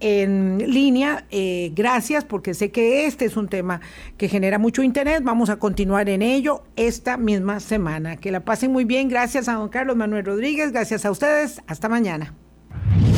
en 0.00 0.58
línea. 0.58 1.26
Eh, 1.30 1.72
gracias 1.74 2.24
porque 2.24 2.54
sé 2.54 2.70
que 2.70 3.06
este 3.06 3.24
es 3.24 3.36
un 3.36 3.48
tema 3.48 3.80
que 4.16 4.28
genera 4.28 4.58
mucho 4.58 4.82
interés. 4.82 5.22
Vamos 5.22 5.50
a 5.50 5.56
continuar 5.56 6.08
en 6.08 6.22
ello 6.22 6.62
esta 6.76 7.16
misma 7.16 7.60
semana. 7.60 8.16
Que 8.16 8.30
la 8.30 8.44
pasen 8.44 8.72
muy 8.72 8.84
bien. 8.84 9.08
Gracias 9.08 9.48
a 9.48 9.54
don 9.54 9.68
Carlos 9.68 9.96
Manuel 9.96 10.24
Rodríguez. 10.24 10.72
Gracias 10.72 11.04
a 11.04 11.10
ustedes. 11.10 11.62
Hasta 11.66 11.88
mañana. 11.88 12.34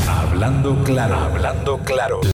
Hablando 0.08 0.82
claro, 0.84 1.16
hablando 1.16 1.78
claro. 1.78 2.20